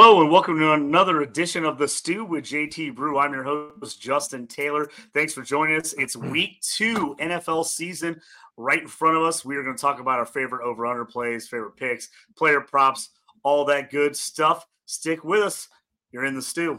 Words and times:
Hello 0.00 0.20
and 0.20 0.30
welcome 0.30 0.56
to 0.60 0.74
another 0.74 1.22
edition 1.22 1.64
of 1.64 1.76
the 1.76 1.88
Stew 1.88 2.24
with 2.24 2.44
JT 2.44 2.94
Brew. 2.94 3.18
I'm 3.18 3.32
your 3.32 3.42
host 3.42 4.00
Justin 4.00 4.46
Taylor. 4.46 4.88
Thanks 5.12 5.34
for 5.34 5.42
joining 5.42 5.76
us. 5.76 5.92
It's 5.94 6.14
hmm. 6.14 6.30
week 6.30 6.60
two 6.60 7.16
NFL 7.18 7.66
season 7.66 8.20
right 8.56 8.82
in 8.82 8.86
front 8.86 9.16
of 9.16 9.24
us. 9.24 9.44
We 9.44 9.56
are 9.56 9.64
going 9.64 9.74
to 9.74 9.80
talk 9.80 9.98
about 9.98 10.20
our 10.20 10.24
favorite 10.24 10.64
over/under 10.64 11.04
plays, 11.04 11.48
favorite 11.48 11.74
picks, 11.74 12.10
player 12.36 12.60
props, 12.60 13.10
all 13.42 13.64
that 13.64 13.90
good 13.90 14.16
stuff. 14.16 14.68
Stick 14.86 15.24
with 15.24 15.42
us. 15.42 15.66
You're 16.12 16.26
in 16.26 16.36
the 16.36 16.42
stew. 16.42 16.78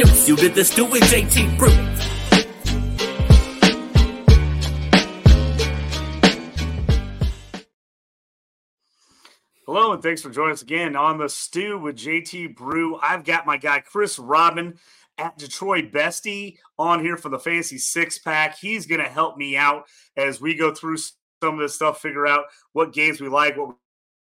introduce 0.01 0.27
you 0.27 0.35
to 0.35 0.49
the 0.49 0.65
Stew 0.65 0.85
JT 0.87 1.57
Brew. 1.59 1.69
Hello, 9.67 9.93
and 9.93 10.01
thanks 10.01 10.23
for 10.23 10.31
joining 10.31 10.53
us 10.53 10.63
again 10.63 10.95
on 10.95 11.19
the 11.19 11.29
Stew 11.29 11.77
with 11.77 11.97
JT 11.97 12.55
Brew. 12.55 12.97
I've 12.99 13.23
got 13.23 13.45
my 13.45 13.57
guy 13.57 13.81
Chris 13.81 14.17
Robin 14.17 14.79
at 15.19 15.37
Detroit 15.37 15.91
Bestie 15.91 16.57
on 16.79 17.03
here 17.03 17.15
for 17.15 17.29
the 17.29 17.37
Fantasy 17.37 17.77
Six 17.77 18.17
Pack. 18.17 18.57
He's 18.57 18.87
going 18.87 19.01
to 19.01 19.09
help 19.09 19.37
me 19.37 19.55
out 19.55 19.85
as 20.17 20.41
we 20.41 20.55
go 20.55 20.73
through 20.73 20.97
some 20.97 21.13
of 21.43 21.59
this 21.59 21.75
stuff, 21.75 22.01
figure 22.01 22.25
out 22.25 22.45
what 22.73 22.91
games 22.91 23.21
we 23.21 23.29
like, 23.29 23.55
what 23.55 23.75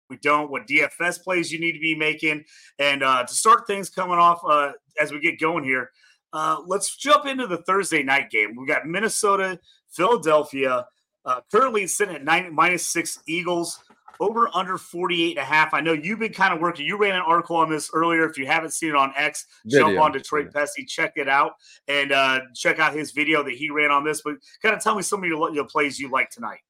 we 0.09 0.17
don't, 0.19 0.51
what 0.51 0.67
DFS 0.67 1.23
plays 1.23 1.53
you 1.53 1.61
need 1.61 1.73
to 1.73 1.81
be 1.81 1.95
making. 1.95 2.45
And 2.79 3.03
uh, 3.03 3.25
to 3.25 3.35
start 3.35 3.67
things 3.67 3.91
coming 3.91 4.19
off 4.19 4.41
uh, 4.49 4.73
as 5.01 5.13
we 5.13 5.21
get 5.21 5.41
going 5.41 5.65
here, 5.65 5.91
uh, 6.33 6.59
let's 6.67 6.97
jump 6.97 7.27
into 7.27 7.47
the 7.47 7.59
Thursday 7.59 8.03
night 8.03 8.31
game. 8.31 8.55
We've 8.57 8.69
got 8.69 8.87
Minnesota, 8.87 9.59
Philadelphia. 9.91 10.87
Uh, 11.25 11.41
currently 11.51 11.87
sitting 11.89 12.15
at 12.15 12.25
nine, 12.25 12.55
minus 12.55 12.87
six 12.87 13.19
Eagles 13.27 13.81
over 14.21 14.49
under 14.55 14.79
48 14.79 15.31
and 15.31 15.39
a 15.39 15.45
half. 15.45 15.75
I 15.75 15.81
know 15.81 15.93
you've 15.93 16.19
been 16.19 16.33
kind 16.33 16.55
of 16.55 16.61
working. 16.61 16.87
You 16.87 16.97
ran 16.97 17.15
an 17.15 17.23
article 17.23 17.57
on 17.57 17.71
this 17.71 17.91
earlier. 17.93 18.29
If 18.29 18.39
you 18.39 18.47
haven't 18.47 18.73
seen 18.73 18.91
it 18.91 18.97
on 18.97 19.13
X, 19.17 19.47
video. 19.65 19.89
jump 19.89 19.99
on 19.99 20.13
Detroit 20.13 20.51
yeah. 20.55 20.65
Check 20.87 21.15
it 21.17 21.29
out, 21.29 21.53
and 21.89 22.13
uh, 22.13 22.41
check 22.55 22.79
out 22.79 22.95
his 22.95 23.13
video 23.13 23.43
that 23.43 23.55
he 23.55 23.71
ran 23.71 23.91
on 23.91 24.05
this. 24.05 24.23
But 24.23 24.37
kind 24.63 24.75
of 24.75 24.83
tell 24.83 24.95
me 24.95 25.03
some 25.03 25.23
of 25.23 25.29
your, 25.29 25.53
your 25.53 25.65
plays 25.65 25.99
you 25.99 26.11
like 26.11 26.31
tonight. 26.31 26.61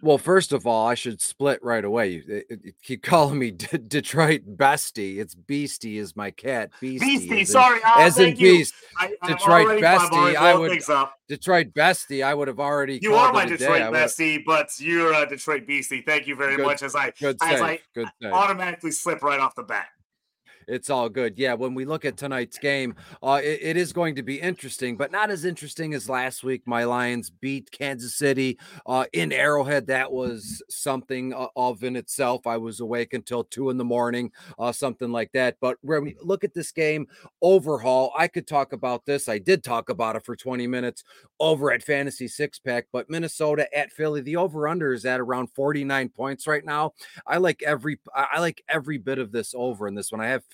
Well, 0.00 0.18
first 0.18 0.52
of 0.52 0.66
all, 0.66 0.86
I 0.86 0.94
should 0.94 1.20
split 1.20 1.62
right 1.62 1.84
away. 1.84 2.22
Eh, 2.28 2.40
eh, 2.50 2.56
you, 2.62 2.72
keep 2.82 3.02
calling 3.02 3.38
me 3.38 3.50
D- 3.50 3.78
Detroit 3.78 4.42
Bestie. 4.56 5.18
It's 5.18 5.34
Beastie 5.34 5.98
is 5.98 6.14
my 6.14 6.30
cat. 6.30 6.70
Beastie, 6.80 7.28
Beastie 7.28 7.44
sorry, 7.44 7.80
oh, 7.84 8.00
as 8.00 8.18
in 8.18 8.36
Beast. 8.36 8.74
I, 8.98 9.14
Detroit 9.26 9.80
Bestie. 9.82 10.36
I 10.36 10.54
would 10.54 10.80
Detroit 11.28 11.74
Bestie. 11.74 12.24
I 12.24 12.34
would 12.34 12.48
have 12.48 12.60
already. 12.60 12.98
You 13.02 13.14
are 13.14 13.32
my 13.32 13.44
Detroit 13.44 13.82
Bestie, 13.92 14.44
but 14.44 14.70
you're 14.78 15.12
a 15.12 15.28
Detroit 15.28 15.66
Beastie. 15.66 16.02
Thank 16.02 16.26
you 16.26 16.36
very 16.36 16.56
good, 16.56 16.66
much. 16.66 16.82
As 16.82 16.94
I 16.94 17.12
as 17.20 17.36
I, 17.40 17.80
I 17.96 18.26
automatically 18.26 18.92
slip 18.92 19.22
right 19.22 19.40
off 19.40 19.54
the 19.54 19.62
bat 19.62 19.88
it's 20.68 20.90
all 20.90 21.08
good. 21.08 21.38
Yeah, 21.38 21.54
when 21.54 21.74
we 21.74 21.84
look 21.84 22.04
at 22.04 22.16
tonight's 22.16 22.58
game, 22.58 22.94
uh, 23.22 23.40
it, 23.42 23.58
it 23.62 23.76
is 23.76 23.92
going 23.92 24.14
to 24.16 24.22
be 24.22 24.40
interesting, 24.40 24.96
but 24.96 25.10
not 25.10 25.30
as 25.30 25.44
interesting 25.44 25.94
as 25.94 26.08
last 26.08 26.44
week. 26.44 26.62
My 26.66 26.84
Lions 26.84 27.30
beat 27.30 27.70
Kansas 27.70 28.14
City 28.14 28.58
uh, 28.86 29.06
in 29.12 29.32
Arrowhead. 29.32 29.86
That 29.86 30.12
was 30.12 30.62
something 30.68 31.32
uh, 31.32 31.46
of 31.56 31.82
in 31.82 31.96
itself. 31.96 32.46
I 32.46 32.58
was 32.58 32.80
awake 32.80 33.14
until 33.14 33.44
two 33.44 33.70
in 33.70 33.78
the 33.78 33.84
morning, 33.84 34.30
uh, 34.58 34.72
something 34.72 35.10
like 35.10 35.32
that. 35.32 35.56
But 35.60 35.78
when 35.80 36.04
we 36.04 36.16
look 36.22 36.44
at 36.44 36.54
this 36.54 36.70
game 36.70 37.06
overhaul, 37.40 38.12
I 38.16 38.28
could 38.28 38.46
talk 38.46 38.72
about 38.72 39.06
this. 39.06 39.28
I 39.28 39.38
did 39.38 39.64
talk 39.64 39.88
about 39.88 40.16
it 40.16 40.24
for 40.24 40.36
20 40.36 40.66
minutes 40.66 41.02
over 41.40 41.72
at 41.72 41.82
Fantasy 41.82 42.28
Six 42.28 42.58
Pack, 42.58 42.88
but 42.92 43.08
Minnesota 43.08 43.66
at 43.76 43.90
Philly, 43.92 44.20
the 44.20 44.36
over 44.36 44.68
under 44.68 44.92
is 44.92 45.06
at 45.06 45.20
around 45.20 45.48
49 45.48 46.10
points 46.10 46.46
right 46.46 46.64
now. 46.64 46.92
I 47.26 47.38
like 47.38 47.62
every 47.62 47.98
I 48.14 48.40
like 48.40 48.62
every 48.68 48.98
bit 48.98 49.18
of 49.18 49.32
this 49.32 49.54
over 49.56 49.88
in 49.88 49.94
this 49.94 50.12
one. 50.12 50.20
I 50.20 50.26
have. 50.26 50.44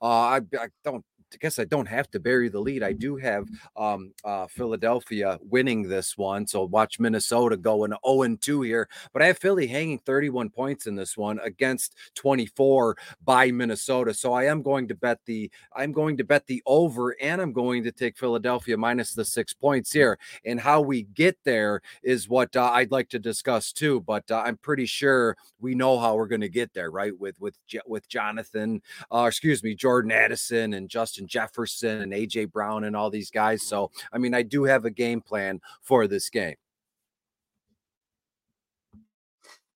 Uh, 0.00 0.06
I, 0.06 0.40
I 0.58 0.68
don't 0.84 1.04
I 1.34 1.36
guess 1.40 1.58
I 1.58 1.64
don't 1.64 1.86
have 1.86 2.10
to 2.12 2.20
bury 2.20 2.48
the 2.48 2.60
lead. 2.60 2.82
I 2.82 2.92
do 2.92 3.16
have 3.16 3.48
um, 3.76 4.12
uh, 4.24 4.46
Philadelphia 4.46 5.38
winning 5.42 5.88
this 5.88 6.16
one. 6.16 6.46
So 6.46 6.64
watch 6.64 7.00
Minnesota 7.00 7.56
going 7.56 7.92
0 8.06 8.36
2 8.40 8.62
here. 8.62 8.88
But 9.12 9.22
I 9.22 9.26
have 9.26 9.38
Philly 9.38 9.66
hanging 9.66 9.98
31 9.98 10.50
points 10.50 10.86
in 10.86 10.94
this 10.94 11.16
one 11.16 11.40
against 11.40 11.96
24 12.14 12.96
by 13.24 13.50
Minnesota. 13.50 14.14
So 14.14 14.32
I 14.32 14.44
am 14.44 14.62
going 14.62 14.88
to 14.88 14.94
bet 14.94 15.18
the 15.26 15.50
I'm 15.74 15.92
going 15.92 16.16
to 16.18 16.24
bet 16.24 16.46
the 16.46 16.62
over 16.66 17.16
and 17.20 17.40
I'm 17.40 17.52
going 17.52 17.82
to 17.84 17.92
take 17.92 18.16
Philadelphia 18.16 18.76
minus 18.76 19.14
the 19.14 19.24
six 19.24 19.52
points 19.52 19.92
here. 19.92 20.18
And 20.44 20.60
how 20.60 20.80
we 20.80 21.02
get 21.02 21.38
there 21.44 21.80
is 22.02 22.28
what 22.28 22.54
uh, 22.56 22.70
I'd 22.72 22.92
like 22.92 23.08
to 23.10 23.18
discuss 23.18 23.72
too. 23.72 24.00
But 24.00 24.30
uh, 24.30 24.42
I'm 24.44 24.56
pretty 24.56 24.86
sure 24.86 25.36
we 25.60 25.74
know 25.74 25.98
how 25.98 26.14
we're 26.14 26.28
going 26.28 26.40
to 26.42 26.48
get 26.48 26.72
there, 26.74 26.90
right? 26.90 27.18
With 27.18 27.40
with 27.40 27.56
with 27.86 28.08
Jonathan, 28.08 28.82
uh, 29.12 29.24
excuse 29.26 29.62
me, 29.62 29.74
Jordan 29.74 30.12
Addison 30.12 30.74
and 30.74 30.88
Justin 30.88 31.23
Jefferson 31.26 32.02
and 32.02 32.12
AJ 32.12 32.52
Brown 32.52 32.84
and 32.84 32.96
all 32.96 33.10
these 33.10 33.30
guys. 33.30 33.62
So, 33.62 33.90
I 34.12 34.18
mean, 34.18 34.34
I 34.34 34.42
do 34.42 34.64
have 34.64 34.84
a 34.84 34.90
game 34.90 35.20
plan 35.20 35.60
for 35.82 36.06
this 36.06 36.30
game. 36.30 36.56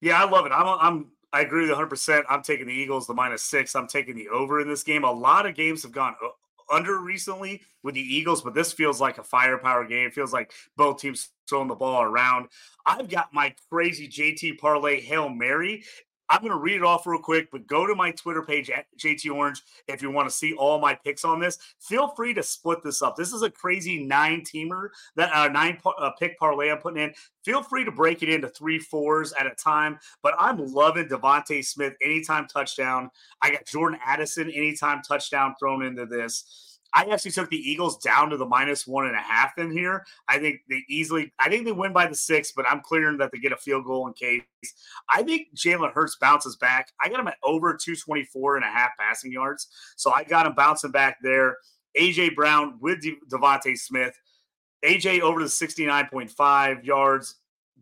Yeah, 0.00 0.22
I 0.22 0.28
love 0.28 0.46
it. 0.46 0.52
I'm, 0.52 0.66
I'm, 0.80 1.06
I 1.32 1.40
agree 1.40 1.62
with 1.62 1.70
100. 1.70 1.88
percent 1.88 2.26
I'm 2.28 2.42
taking 2.42 2.66
the 2.66 2.72
Eagles, 2.72 3.06
the 3.06 3.14
minus 3.14 3.42
six. 3.42 3.74
I'm 3.74 3.88
taking 3.88 4.14
the 4.14 4.28
over 4.28 4.60
in 4.60 4.68
this 4.68 4.82
game. 4.82 5.04
A 5.04 5.12
lot 5.12 5.46
of 5.46 5.54
games 5.54 5.82
have 5.82 5.92
gone 5.92 6.14
uh, 6.24 6.28
under 6.70 6.98
recently 6.98 7.62
with 7.82 7.94
the 7.94 8.00
Eagles, 8.00 8.42
but 8.42 8.54
this 8.54 8.72
feels 8.72 9.00
like 9.00 9.18
a 9.18 9.22
firepower 9.22 9.84
game. 9.84 10.06
It 10.06 10.14
feels 10.14 10.32
like 10.32 10.52
both 10.76 11.00
teams 11.00 11.30
throwing 11.48 11.68
the 11.68 11.74
ball 11.74 12.02
around. 12.02 12.48
I've 12.86 13.08
got 13.08 13.32
my 13.32 13.54
crazy 13.70 14.08
JT 14.08 14.58
parlay 14.58 15.00
Hail 15.00 15.28
Mary. 15.28 15.84
I'm 16.30 16.40
going 16.40 16.52
to 16.52 16.58
read 16.58 16.76
it 16.76 16.84
off 16.84 17.06
real 17.06 17.20
quick, 17.20 17.50
but 17.50 17.66
go 17.66 17.86
to 17.86 17.94
my 17.94 18.10
Twitter 18.10 18.42
page 18.42 18.70
at 18.70 18.86
JT 18.98 19.30
Orange 19.34 19.62
if 19.86 20.02
you 20.02 20.10
want 20.10 20.28
to 20.28 20.34
see 20.34 20.54
all 20.54 20.78
my 20.78 20.94
picks 20.94 21.24
on 21.24 21.40
this. 21.40 21.58
Feel 21.80 22.08
free 22.08 22.34
to 22.34 22.42
split 22.42 22.82
this 22.82 23.02
up. 23.02 23.16
This 23.16 23.32
is 23.32 23.42
a 23.42 23.50
crazy 23.50 24.04
nine 24.04 24.42
teamer 24.42 24.88
that 25.16 25.34
uh, 25.34 25.48
nine 25.48 25.78
uh, 25.84 26.10
pick 26.18 26.38
parlay 26.38 26.70
I'm 26.70 26.78
putting 26.78 27.02
in. 27.02 27.14
Feel 27.44 27.62
free 27.62 27.84
to 27.84 27.90
break 27.90 28.22
it 28.22 28.28
into 28.28 28.48
three 28.48 28.78
fours 28.78 29.32
at 29.32 29.46
a 29.46 29.54
time. 29.54 29.98
But 30.22 30.34
I'm 30.38 30.58
loving 30.58 31.08
DeVonta 31.08 31.64
Smith 31.64 31.94
anytime 32.02 32.46
touchdown. 32.46 33.10
I 33.40 33.50
got 33.50 33.66
Jordan 33.66 33.98
Addison 34.04 34.50
anytime 34.50 35.02
touchdown 35.02 35.54
thrown 35.58 35.82
into 35.84 36.04
this. 36.04 36.67
I 36.94 37.04
actually 37.04 37.32
took 37.32 37.50
the 37.50 37.56
Eagles 37.56 37.98
down 37.98 38.30
to 38.30 38.36
the 38.36 38.46
minus 38.46 38.86
one 38.86 39.06
and 39.06 39.14
a 39.14 39.20
half 39.20 39.58
in 39.58 39.70
here. 39.70 40.04
I 40.28 40.38
think 40.38 40.60
they 40.68 40.84
easily, 40.88 41.32
I 41.38 41.48
think 41.48 41.64
they 41.64 41.72
win 41.72 41.92
by 41.92 42.06
the 42.06 42.14
six, 42.14 42.52
but 42.52 42.66
I'm 42.68 42.80
clearing 42.80 43.18
that 43.18 43.30
they 43.30 43.38
get 43.38 43.52
a 43.52 43.56
field 43.56 43.84
goal 43.84 44.06
in 44.06 44.14
case. 44.14 44.42
I 45.10 45.22
think 45.22 45.48
Jalen 45.54 45.92
Hurts 45.92 46.16
bounces 46.16 46.56
back. 46.56 46.90
I 47.00 47.08
got 47.08 47.20
him 47.20 47.28
at 47.28 47.36
over 47.42 47.76
224 47.76 48.56
and 48.56 48.64
a 48.64 48.68
half 48.68 48.90
passing 48.98 49.32
yards. 49.32 49.68
So 49.96 50.12
I 50.12 50.24
got 50.24 50.46
him 50.46 50.54
bouncing 50.54 50.90
back 50.90 51.18
there. 51.22 51.58
AJ 51.98 52.34
Brown 52.34 52.78
with 52.80 53.02
De- 53.02 53.18
DeVonta 53.30 53.76
Smith. 53.76 54.18
AJ 54.84 55.20
over 55.20 55.40
to 55.40 55.46
69.5 55.46 56.84
yards. 56.84 57.36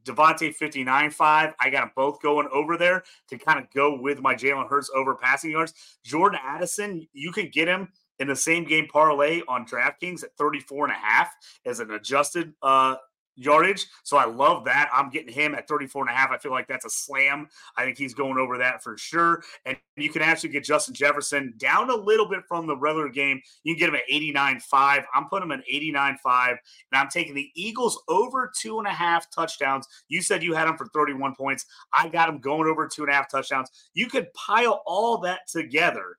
DeVonta 0.04 0.56
59.5. 0.56 1.54
I 1.58 1.70
got 1.70 1.80
them 1.80 1.90
both 1.96 2.22
going 2.22 2.48
over 2.52 2.76
there 2.76 3.02
to 3.28 3.38
kind 3.38 3.58
of 3.58 3.70
go 3.74 4.00
with 4.00 4.20
my 4.20 4.34
Jalen 4.34 4.68
Hurts 4.68 4.90
over 4.94 5.14
passing 5.14 5.50
yards. 5.50 5.74
Jordan 6.04 6.38
Addison, 6.42 7.06
you 7.12 7.32
can 7.32 7.50
get 7.50 7.68
him 7.68 7.88
in 8.18 8.28
the 8.28 8.36
same 8.36 8.64
game 8.64 8.86
parlay 8.88 9.42
on 9.48 9.66
DraftKings 9.66 10.24
at 10.24 10.36
34 10.36 10.86
and 10.86 10.94
a 10.94 10.98
half 10.98 11.34
as 11.64 11.80
an 11.80 11.90
adjusted 11.90 12.52
uh, 12.62 12.96
yardage. 13.36 13.86
So 14.02 14.16
I 14.16 14.24
love 14.24 14.64
that. 14.64 14.88
I'm 14.92 15.10
getting 15.10 15.32
him 15.32 15.54
at 15.54 15.68
34 15.68 16.02
and 16.02 16.10
a 16.10 16.14
half. 16.16 16.30
I 16.30 16.38
feel 16.38 16.52
like 16.52 16.66
that's 16.66 16.86
a 16.86 16.90
slam. 16.90 17.48
I 17.76 17.84
think 17.84 17.98
he's 17.98 18.14
going 18.14 18.38
over 18.38 18.58
that 18.58 18.82
for 18.82 18.96
sure. 18.96 19.42
And 19.64 19.76
you 19.96 20.10
can 20.10 20.22
actually 20.22 20.48
get 20.50 20.64
Justin 20.64 20.94
Jefferson 20.94 21.54
down 21.58 21.90
a 21.90 21.94
little 21.94 22.28
bit 22.28 22.40
from 22.48 22.66
the 22.66 22.76
regular 22.76 23.08
game. 23.08 23.40
You 23.62 23.74
can 23.74 23.80
get 23.80 23.88
him 23.90 23.96
at 23.96 24.10
89.5. 24.10 25.04
I'm 25.14 25.28
putting 25.28 25.50
him 25.50 25.58
at 25.60 25.66
89.5. 25.70 26.48
And 26.50 26.58
I'm 26.92 27.08
taking 27.08 27.34
the 27.34 27.50
Eagles 27.54 28.02
over 28.08 28.50
two 28.58 28.78
and 28.78 28.88
a 28.88 28.92
half 28.92 29.30
touchdowns. 29.30 29.86
You 30.08 30.22
said 30.22 30.42
you 30.42 30.54
had 30.54 30.68
him 30.68 30.76
for 30.76 30.86
31 30.86 31.34
points. 31.34 31.66
I 31.92 32.08
got 32.08 32.28
him 32.28 32.40
going 32.40 32.68
over 32.68 32.88
two 32.88 33.02
and 33.02 33.12
a 33.12 33.14
half 33.14 33.30
touchdowns. 33.30 33.70
You 33.94 34.06
could 34.06 34.32
pile 34.32 34.82
all 34.86 35.18
that 35.18 35.40
together. 35.46 36.16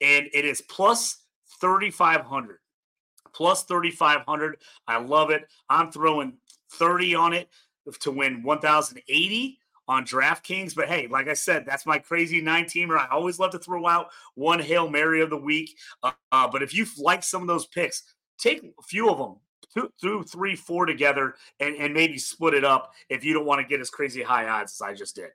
And 0.00 0.28
it 0.32 0.44
is 0.44 0.60
plus 0.62 1.23
3,500. 1.64 2.58
Plus 3.34 3.64
3,500. 3.64 4.58
I 4.86 4.98
love 4.98 5.30
it. 5.30 5.48
I'm 5.70 5.90
throwing 5.90 6.34
30 6.72 7.14
on 7.14 7.32
it 7.32 7.48
to 8.00 8.10
win 8.10 8.42
1,080 8.42 9.58
on 9.88 10.04
DraftKings. 10.04 10.74
But 10.74 10.88
hey, 10.88 11.06
like 11.06 11.26
I 11.26 11.32
said, 11.32 11.64
that's 11.66 11.86
my 11.86 11.98
crazy 11.98 12.42
nine 12.42 12.66
teamer. 12.66 12.98
I 12.98 13.08
always 13.10 13.38
love 13.38 13.50
to 13.52 13.58
throw 13.58 13.86
out 13.86 14.08
one 14.34 14.60
Hail 14.60 14.90
Mary 14.90 15.22
of 15.22 15.30
the 15.30 15.38
week. 15.38 15.74
Uh, 16.02 16.12
uh, 16.30 16.48
but 16.48 16.62
if 16.62 16.74
you 16.74 16.86
like 16.98 17.22
some 17.22 17.40
of 17.40 17.48
those 17.48 17.66
picks, 17.66 18.02
take 18.38 18.62
a 18.62 18.82
few 18.82 19.08
of 19.08 19.16
them, 19.16 19.36
two, 19.72 19.90
two, 19.98 20.22
three, 20.24 20.54
four 20.54 20.84
together, 20.84 21.34
and, 21.60 21.76
and 21.76 21.94
maybe 21.94 22.18
split 22.18 22.52
it 22.52 22.64
up 22.64 22.92
if 23.08 23.24
you 23.24 23.32
don't 23.32 23.46
want 23.46 23.62
to 23.62 23.66
get 23.66 23.80
as 23.80 23.88
crazy 23.88 24.22
high 24.22 24.48
odds 24.48 24.72
as 24.72 24.82
I 24.82 24.92
just 24.92 25.16
did. 25.16 25.30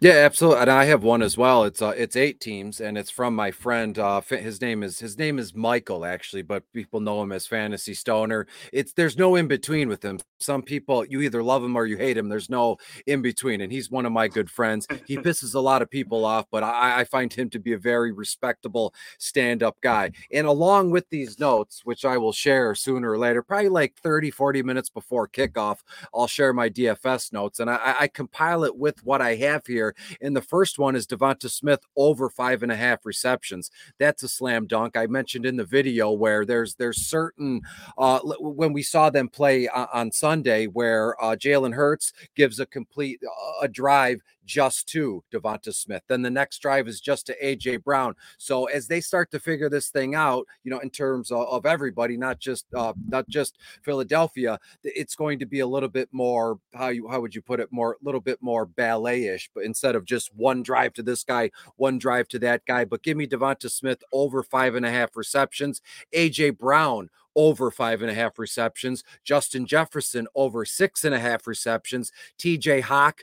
Yeah, 0.00 0.12
absolutely. 0.12 0.60
And 0.62 0.70
I 0.70 0.84
have 0.84 1.02
one 1.02 1.22
as 1.22 1.36
well. 1.36 1.64
It's 1.64 1.82
uh 1.82 1.92
it's 1.96 2.14
eight 2.14 2.38
teams 2.38 2.80
and 2.80 2.96
it's 2.96 3.10
from 3.10 3.34
my 3.34 3.50
friend 3.50 3.98
uh 3.98 4.20
his 4.20 4.60
name 4.60 4.84
is 4.84 5.00
his 5.00 5.18
name 5.18 5.40
is 5.40 5.56
Michael 5.56 6.04
actually, 6.04 6.42
but 6.42 6.62
people 6.72 7.00
know 7.00 7.20
him 7.20 7.32
as 7.32 7.48
Fantasy 7.48 7.94
Stoner. 7.94 8.46
It's 8.72 8.92
there's 8.92 9.16
no 9.18 9.34
in 9.34 9.48
between 9.48 9.88
with 9.88 10.04
him. 10.04 10.20
Some 10.38 10.62
people 10.62 11.04
you 11.04 11.20
either 11.22 11.42
love 11.42 11.64
him 11.64 11.74
or 11.74 11.84
you 11.84 11.96
hate 11.96 12.16
him. 12.16 12.28
There's 12.28 12.48
no 12.48 12.76
in 13.06 13.22
between 13.22 13.60
and 13.60 13.72
he's 13.72 13.90
one 13.90 14.06
of 14.06 14.12
my 14.12 14.28
good 14.36 14.48
friends. 14.50 14.86
He 15.04 15.18
pisses 15.18 15.56
a 15.56 15.60
lot 15.60 15.82
of 15.82 15.90
people 15.90 16.24
off, 16.24 16.46
but 16.52 16.62
I, 16.62 17.00
I 17.00 17.04
find 17.04 17.32
him 17.32 17.50
to 17.50 17.58
be 17.58 17.72
a 17.72 17.78
very 17.78 18.12
respectable 18.12 18.94
stand-up 19.18 19.80
guy. 19.80 20.12
And 20.32 20.46
along 20.46 20.90
with 20.92 21.08
these 21.10 21.40
notes, 21.40 21.80
which 21.84 22.04
I 22.04 22.18
will 22.18 22.32
share 22.32 22.76
sooner 22.76 23.10
or 23.10 23.18
later, 23.18 23.42
probably 23.42 23.68
like 23.68 23.96
30 23.96 24.30
40 24.30 24.62
minutes 24.62 24.90
before 24.90 25.26
kickoff, 25.26 25.78
I'll 26.14 26.28
share 26.28 26.52
my 26.52 26.68
DFS 26.68 27.32
notes 27.32 27.58
and 27.58 27.68
I, 27.68 27.96
I 28.00 28.06
compile 28.06 28.62
it 28.62 28.76
with 28.76 29.04
what 29.04 29.20
I 29.20 29.34
have 29.36 29.66
here 29.66 29.87
and 30.20 30.36
the 30.36 30.42
first 30.42 30.78
one 30.78 30.96
is 30.96 31.06
Devonta 31.06 31.50
Smith 31.50 31.80
over 31.96 32.28
five 32.30 32.62
and 32.62 32.72
a 32.72 32.76
half 32.76 33.04
receptions. 33.04 33.70
That's 33.98 34.22
a 34.22 34.28
slam 34.28 34.66
dunk. 34.66 34.96
I 34.96 35.06
mentioned 35.06 35.46
in 35.46 35.56
the 35.56 35.64
video 35.64 36.12
where 36.12 36.44
there's 36.44 36.74
there's 36.74 37.06
certain 37.06 37.60
uh, 37.96 38.20
when 38.40 38.72
we 38.72 38.82
saw 38.82 39.10
them 39.10 39.28
play 39.28 39.68
on 39.68 40.12
Sunday 40.12 40.66
where 40.66 41.22
uh, 41.22 41.36
Jalen 41.36 41.74
Hurts 41.74 42.12
gives 42.34 42.60
a 42.60 42.66
complete 42.66 43.20
uh, 43.24 43.64
a 43.64 43.68
drive 43.68 44.20
just 44.48 44.88
to 44.88 45.22
Devonta 45.30 45.72
Smith. 45.74 46.02
Then 46.08 46.22
the 46.22 46.30
next 46.30 46.58
drive 46.58 46.88
is 46.88 47.00
just 47.00 47.26
to 47.26 47.36
AJ 47.40 47.84
Brown. 47.84 48.14
So 48.38 48.64
as 48.64 48.88
they 48.88 49.00
start 49.00 49.30
to 49.30 49.38
figure 49.38 49.68
this 49.68 49.90
thing 49.90 50.14
out, 50.14 50.46
you 50.64 50.70
know, 50.70 50.78
in 50.78 50.90
terms 50.90 51.30
of, 51.30 51.46
of 51.46 51.66
everybody, 51.66 52.16
not 52.16 52.40
just 52.40 52.66
uh, 52.74 52.94
not 53.06 53.28
just 53.28 53.58
Philadelphia, 53.82 54.58
it's 54.82 55.14
going 55.14 55.38
to 55.38 55.46
be 55.46 55.60
a 55.60 55.66
little 55.66 55.88
bit 55.88 56.08
more 56.10 56.58
how 56.74 56.88
you 56.88 57.06
how 57.08 57.20
would 57.20 57.34
you 57.34 57.42
put 57.42 57.60
it 57.60 57.68
more 57.70 57.92
a 57.92 58.04
little 58.04 58.20
bit 58.20 58.38
more 58.40 58.64
ballet-ish, 58.64 59.50
but 59.54 59.64
instead 59.64 59.94
of 59.94 60.06
just 60.06 60.34
one 60.34 60.62
drive 60.62 60.94
to 60.94 61.02
this 61.02 61.22
guy, 61.22 61.50
one 61.76 61.98
drive 61.98 62.26
to 62.28 62.38
that 62.38 62.64
guy. 62.64 62.86
But 62.86 63.02
give 63.02 63.16
me 63.16 63.26
Devonta 63.26 63.70
Smith 63.70 64.02
over 64.12 64.42
five 64.42 64.74
and 64.74 64.86
a 64.86 64.90
half 64.90 65.14
receptions, 65.14 65.82
AJ 66.14 66.58
Brown 66.58 67.10
over 67.38 67.70
five 67.70 68.02
and 68.02 68.10
a 68.10 68.14
half 68.14 68.36
receptions. 68.36 69.04
Justin 69.22 69.64
Jefferson 69.64 70.26
over 70.34 70.64
six 70.64 71.04
and 71.04 71.14
a 71.14 71.20
half 71.20 71.46
receptions. 71.46 72.10
TJ 72.36 72.82
Hawk 72.82 73.22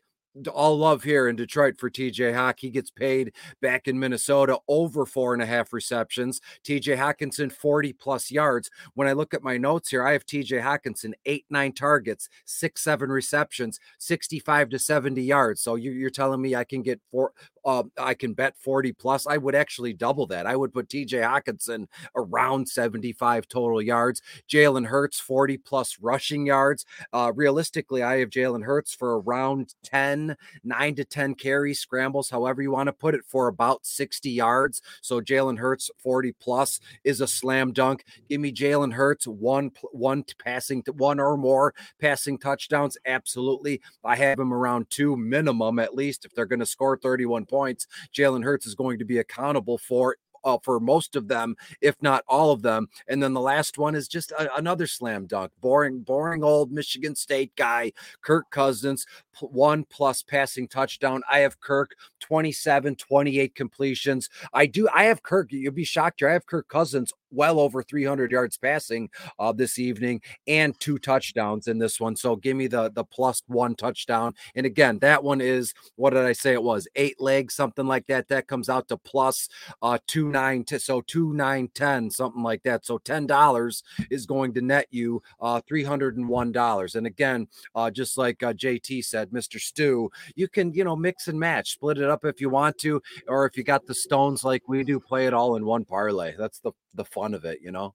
all 0.51 0.77
love 0.77 1.03
here 1.03 1.27
in 1.27 1.35
Detroit 1.35 1.77
for 1.77 1.89
TJ 1.89 2.33
Hawk. 2.35 2.59
He 2.59 2.69
gets 2.69 2.91
paid 2.91 3.33
back 3.61 3.87
in 3.87 3.99
Minnesota 3.99 4.59
over 4.67 5.05
four 5.05 5.33
and 5.33 5.41
a 5.41 5.45
half 5.45 5.73
receptions. 5.73 6.41
TJ 6.63 6.97
Hockenson, 6.97 7.51
40 7.51 7.93
plus 7.93 8.31
yards. 8.31 8.69
When 8.93 9.07
I 9.07 9.13
look 9.13 9.33
at 9.33 9.43
my 9.43 9.57
notes 9.57 9.89
here, 9.89 10.05
I 10.05 10.11
have 10.13 10.25
TJ 10.25 10.61
Hockenson, 10.61 11.13
eight, 11.25 11.45
nine 11.49 11.71
targets, 11.71 12.29
six, 12.45 12.81
seven 12.81 13.09
receptions, 13.09 13.79
65 13.99 14.69
to 14.69 14.79
70 14.79 15.21
yards. 15.21 15.61
So 15.61 15.75
you're 15.75 16.09
telling 16.09 16.41
me 16.41 16.55
I 16.55 16.63
can 16.63 16.81
get 16.81 17.01
four, 17.11 17.31
uh, 17.65 17.83
I 17.97 18.13
can 18.13 18.33
bet 18.33 18.55
40 18.57 18.93
plus. 18.93 19.25
I 19.25 19.37
would 19.37 19.55
actually 19.55 19.93
double 19.93 20.27
that. 20.27 20.45
I 20.45 20.55
would 20.55 20.71
put 20.71 20.87
TJ 20.87 21.23
Hockenson 21.23 21.87
around 22.15 22.69
75 22.69 23.47
total 23.47 23.81
yards. 23.81 24.21
Jalen 24.47 24.85
Hurts, 24.85 25.19
40 25.19 25.57
plus 25.57 25.97
rushing 25.99 26.45
yards. 26.45 26.85
Uh, 27.11 27.31
realistically, 27.35 28.03
I 28.03 28.19
have 28.19 28.29
Jalen 28.29 28.63
Hurts 28.63 28.93
for 28.93 29.19
around 29.19 29.73
10, 29.83 30.37
9 30.63 30.95
to 30.95 31.03
10 31.03 31.35
carries, 31.35 31.79
scrambles, 31.79 32.29
however 32.29 32.61
you 32.61 32.71
want 32.71 32.87
to 32.87 32.93
put 32.93 33.15
it, 33.15 33.25
for 33.25 33.47
about 33.47 33.85
60 33.85 34.29
yards. 34.29 34.81
So 35.01 35.19
Jalen 35.19 35.57
Hurts, 35.57 35.89
40 35.97 36.33
plus 36.33 36.79
is 37.03 37.19
a 37.19 37.27
slam 37.27 37.73
dunk. 37.73 38.05
Give 38.29 38.39
me 38.39 38.51
Jalen 38.51 38.93
Hurts, 38.93 39.25
one, 39.25 39.71
one 39.91 40.23
passing, 40.43 40.83
one 40.95 41.19
or 41.19 41.35
more 41.35 41.73
passing 41.99 42.37
touchdowns. 42.37 42.97
Absolutely. 43.05 43.81
I 44.03 44.15
have 44.17 44.39
him 44.39 44.53
around 44.53 44.91
two 44.91 45.17
minimum 45.17 45.79
at 45.79 45.95
least 45.95 46.25
if 46.25 46.33
they're 46.35 46.45
going 46.45 46.59
to 46.59 46.65
score 46.65 46.97
31 46.97 47.45
points 47.45 47.54
points 47.55 47.87
Jalen 48.13 48.43
Hurts 48.43 48.65
is 48.65 48.75
going 48.75 48.99
to 48.99 49.05
be 49.05 49.19
accountable 49.19 49.77
for 49.77 50.17
uh, 50.45 50.59
for 50.61 50.79
most 50.79 51.15
of 51.15 51.27
them, 51.27 51.55
if 51.81 51.95
not 52.01 52.23
all 52.27 52.51
of 52.51 52.61
them. 52.61 52.87
And 53.07 53.21
then 53.21 53.33
the 53.33 53.41
last 53.41 53.77
one 53.77 53.95
is 53.95 54.07
just 54.07 54.31
a, 54.31 54.55
another 54.55 54.85
slam 54.85 55.25
dunk. 55.25 55.51
Boring, 55.59 56.01
boring 56.01 56.43
old 56.43 56.71
Michigan 56.71 57.15
State 57.15 57.51
guy, 57.55 57.91
Kirk 58.21 58.51
Cousins, 58.51 59.07
one 59.41 59.85
plus 59.85 60.21
passing 60.21 60.67
touchdown. 60.67 61.23
I 61.31 61.39
have 61.39 61.59
Kirk 61.59 61.95
27, 62.19 62.95
28 62.95 63.55
completions. 63.55 64.29
I 64.53 64.67
do. 64.67 64.87
I 64.93 65.05
have 65.05 65.23
Kirk. 65.23 65.51
You'll 65.51 65.73
be 65.73 65.83
shocked 65.83 66.19
here. 66.19 66.29
I 66.29 66.33
have 66.33 66.45
Kirk 66.45 66.67
Cousins 66.67 67.11
well 67.35 67.59
over 67.59 67.83
300 67.83 68.31
yards 68.31 68.57
passing 68.57 69.09
uh, 69.39 69.51
this 69.51 69.77
evening 69.79 70.21
and 70.47 70.79
two 70.79 70.97
touchdowns 70.97 71.67
in 71.67 71.77
this 71.77 71.99
one. 71.99 72.15
So 72.15 72.35
give 72.35 72.55
me 72.57 72.67
the 72.67 72.91
the 72.91 73.03
plus 73.03 73.41
one 73.47 73.75
touchdown. 73.75 74.33
And 74.55 74.65
again, 74.65 74.99
that 74.99 75.23
one 75.23 75.41
is 75.41 75.73
what 75.95 76.11
did 76.11 76.25
I 76.25 76.33
say 76.33 76.53
it 76.53 76.63
was? 76.63 76.87
Eight 76.95 77.19
legs, 77.19 77.53
something 77.53 77.85
like 77.85 78.07
that. 78.07 78.27
That 78.29 78.47
comes 78.47 78.69
out 78.69 78.87
to 78.89 78.97
plus 78.97 79.49
uh 79.81 79.97
two 80.07 80.29
nine 80.29 80.63
to 80.65 80.79
so 80.79 81.01
two 81.01 81.33
nine 81.33 81.69
ten, 81.73 82.09
something 82.09 82.43
like 82.43 82.63
that. 82.63 82.85
So 82.85 82.97
ten 82.97 83.27
dollars 83.27 83.83
is 84.09 84.25
going 84.25 84.53
to 84.53 84.61
net 84.61 84.87
you 84.91 85.21
uh 85.39 85.61
three 85.67 85.83
hundred 85.83 86.17
and 86.17 86.27
one 86.27 86.51
dollars. 86.51 86.95
And 86.95 87.07
again, 87.07 87.47
uh 87.75 87.91
just 87.91 88.17
like 88.17 88.41
uh, 88.43 88.53
JT 88.53 89.03
said, 89.05 89.29
Mr. 89.31 89.59
Stew, 89.59 90.09
you 90.35 90.47
can 90.47 90.73
you 90.73 90.83
know 90.83 90.95
mix 90.95 91.27
and 91.27 91.39
match, 91.39 91.73
split 91.73 91.97
it 91.97 92.09
up 92.09 92.25
if 92.25 92.41
you 92.41 92.49
want 92.49 92.77
to, 92.79 93.01
or 93.27 93.45
if 93.45 93.57
you 93.57 93.63
got 93.63 93.85
the 93.85 93.95
stones 93.95 94.43
like 94.43 94.63
we 94.67 94.83
do, 94.83 94.99
play 94.99 95.27
it 95.27 95.33
all 95.33 95.55
in 95.55 95.65
one 95.65 95.85
parlay. 95.85 96.35
That's 96.37 96.59
the 96.59 96.71
the 96.95 97.05
fun 97.05 97.33
of 97.33 97.45
it, 97.45 97.59
you 97.61 97.71
know. 97.71 97.93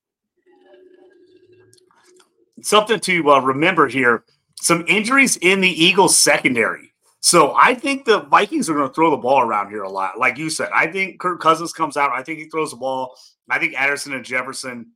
Something 2.63 3.01
to 3.01 3.31
uh, 3.31 3.41
remember 3.41 3.89
here: 3.89 4.25
some 4.61 4.85
injuries 4.87 5.37
in 5.39 5.61
the 5.61 5.69
Eagles 5.69 6.17
secondary. 6.17 6.93
So 7.21 7.55
I 7.55 7.75
think 7.75 8.05
the 8.05 8.21
Vikings 8.21 8.71
are 8.71 8.75
going 8.75 8.89
to 8.89 8.95
throw 8.95 9.11
the 9.11 9.17
ball 9.17 9.43
around 9.43 9.71
here 9.71 9.83
a 9.83 9.91
lot. 9.91 10.19
Like 10.19 10.39
you 10.39 10.49
said, 10.49 10.71
I 10.75 10.87
think 10.87 11.21
Kirk 11.21 11.41
Cousins 11.41 11.73
comes 11.73 11.99
out. 11.99 12.11
I 12.13 12.23
think 12.23 12.39
he 12.39 12.49
throws 12.49 12.71
the 12.71 12.79
ball. 12.79 13.15
I 13.49 13.59
think 13.59 13.75
Addison 13.75 14.15
and 14.15 14.25
Jefferson. 14.25 14.93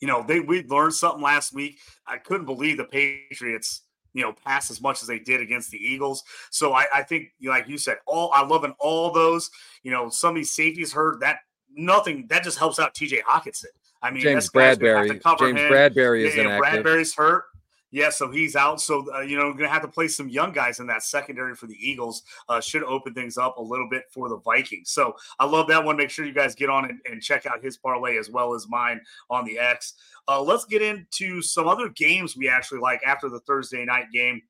You 0.00 0.06
know, 0.06 0.24
they 0.26 0.40
we 0.40 0.62
learned 0.64 0.94
something 0.94 1.22
last 1.22 1.52
week. 1.52 1.78
I 2.06 2.18
couldn't 2.18 2.46
believe 2.46 2.76
the 2.76 2.84
Patriots 2.84 3.82
you 4.14 4.22
know, 4.22 4.32
pass 4.32 4.70
as 4.70 4.80
much 4.80 5.02
as 5.02 5.08
they 5.08 5.18
did 5.18 5.40
against 5.40 5.70
the 5.70 5.78
Eagles. 5.78 6.24
So 6.50 6.72
I, 6.72 6.86
I 6.92 7.02
think, 7.02 7.28
like 7.42 7.68
you 7.68 7.78
said, 7.78 7.98
all 8.06 8.32
I 8.34 8.44
love 8.44 8.64
in 8.64 8.74
all 8.80 9.12
those. 9.12 9.50
You 9.82 9.92
know, 9.92 10.08
some 10.08 10.30
of 10.30 10.36
these 10.36 10.50
safeties 10.50 10.92
hurt 10.92 11.20
that 11.20 11.38
nothing 11.78 12.26
that 12.28 12.44
just 12.44 12.58
helps 12.58 12.78
out 12.78 12.94
TJ 12.94 13.22
Hockenson. 13.22 13.66
I 14.02 14.10
mean, 14.10 14.22
James 14.22 14.50
Bradberry. 14.50 15.08
James 15.38 15.60
him. 15.60 15.72
Bradberry 15.72 16.26
is 16.26 16.36
yeah, 16.36 16.42
inactive. 16.42 16.84
Bradberry's 16.84 17.14
hurt. 17.14 17.44
Yeah, 17.90 18.10
so 18.10 18.30
he's 18.30 18.54
out. 18.54 18.82
So 18.82 19.06
uh, 19.14 19.20
you 19.20 19.38
know, 19.38 19.46
we're 19.46 19.52
going 19.52 19.64
to 19.64 19.70
have 19.70 19.82
to 19.82 19.88
play 19.88 20.08
some 20.08 20.28
young 20.28 20.52
guys 20.52 20.78
in 20.78 20.86
that 20.88 21.02
secondary 21.02 21.54
for 21.54 21.66
the 21.66 21.76
Eagles. 21.80 22.22
Uh, 22.48 22.60
should 22.60 22.82
open 22.84 23.14
things 23.14 23.38
up 23.38 23.56
a 23.56 23.62
little 23.62 23.88
bit 23.88 24.04
for 24.10 24.28
the 24.28 24.36
Vikings. 24.36 24.90
So 24.90 25.16
I 25.38 25.46
love 25.46 25.68
that 25.68 25.82
one. 25.82 25.96
Make 25.96 26.10
sure 26.10 26.26
you 26.26 26.34
guys 26.34 26.54
get 26.54 26.68
on 26.68 26.84
and, 26.84 27.00
and 27.10 27.22
check 27.22 27.46
out 27.46 27.64
his 27.64 27.78
parlay 27.78 28.18
as 28.18 28.28
well 28.28 28.54
as 28.54 28.68
mine 28.68 29.00
on 29.30 29.46
the 29.46 29.58
X. 29.58 29.94
Uh, 30.28 30.42
let's 30.42 30.66
get 30.66 30.82
into 30.82 31.40
some 31.40 31.66
other 31.66 31.88
games 31.88 32.36
we 32.36 32.48
actually 32.48 32.80
like 32.80 33.00
after 33.06 33.30
the 33.30 33.40
Thursday 33.40 33.84
night 33.86 34.12
game. 34.12 34.42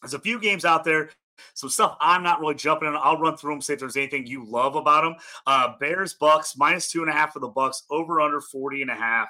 There's 0.00 0.14
a 0.14 0.20
few 0.20 0.38
games 0.38 0.64
out 0.64 0.84
there 0.84 1.10
some 1.54 1.70
stuff 1.70 1.96
I'm 2.00 2.22
not 2.22 2.40
really 2.40 2.54
jumping 2.54 2.88
on. 2.88 2.96
I'll 3.02 3.18
run 3.18 3.36
through 3.36 3.54
them, 3.54 3.60
see 3.60 3.74
if 3.74 3.78
there's 3.78 3.96
anything 3.96 4.26
you 4.26 4.44
love 4.44 4.76
about 4.76 5.02
them. 5.02 5.16
Uh, 5.46 5.74
Bears, 5.78 6.14
Bucks, 6.14 6.56
minus 6.56 6.90
two 6.90 7.00
and 7.02 7.10
a 7.10 7.14
half 7.14 7.32
for 7.32 7.40
the 7.40 7.48
Bucks, 7.48 7.84
over 7.90 8.20
under 8.20 8.40
40 8.40 8.82
and 8.82 8.90
a 8.90 8.94
half. 8.94 9.28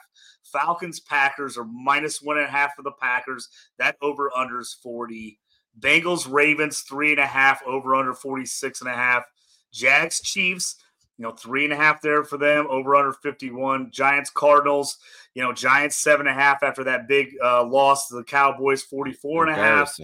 Falcons, 0.53 1.01
Packers 1.01 1.57
are 1.57 1.65
minus 1.65 2.23
one 2.23 2.39
and 2.39 2.47
a 2.47 2.51
half 2.51 2.75
for 2.75 2.83
the 2.83 2.93
Packers. 2.93 3.49
That 3.79 3.97
over 4.03 4.31
under 4.37 4.61
is 4.61 4.77
40. 4.83 5.39
Bengals, 5.79 6.31
Ravens, 6.31 6.81
three 6.81 7.13
and 7.13 7.21
a 7.21 7.27
half, 7.27 7.63
over 7.65 7.95
under 7.95 8.15
46 8.15 8.81
and 8.81 8.91
a 8.91 8.95
half. 8.95 9.25
Jags, 9.73 10.21
Chiefs, 10.21 10.77
you 11.19 11.25
know, 11.25 11.33
three 11.33 11.65
and 11.65 11.73
a 11.73 11.77
half 11.77 12.01
there 12.01 12.25
for 12.25 12.39
them, 12.39 12.67
over 12.71 12.97
under 12.97 13.13
51. 13.13 13.91
Giants, 13.91 14.31
Cardinals, 14.31 14.99
you 15.35 15.43
know, 15.43 15.53
Giants, 15.53 15.97
seven 15.97 16.27
and 16.27 16.37
a 16.37 16.41
half 16.41 16.63
after 16.63 16.85
that 16.85 17.09
big 17.09 17.35
uh, 17.45 17.65
loss 17.65 18.09
to 18.09 18.17
the 18.17 18.25
Cowboys, 18.25 18.83
44 18.83 19.47
and 19.47 19.53
a 19.53 19.55
half. 19.55 19.99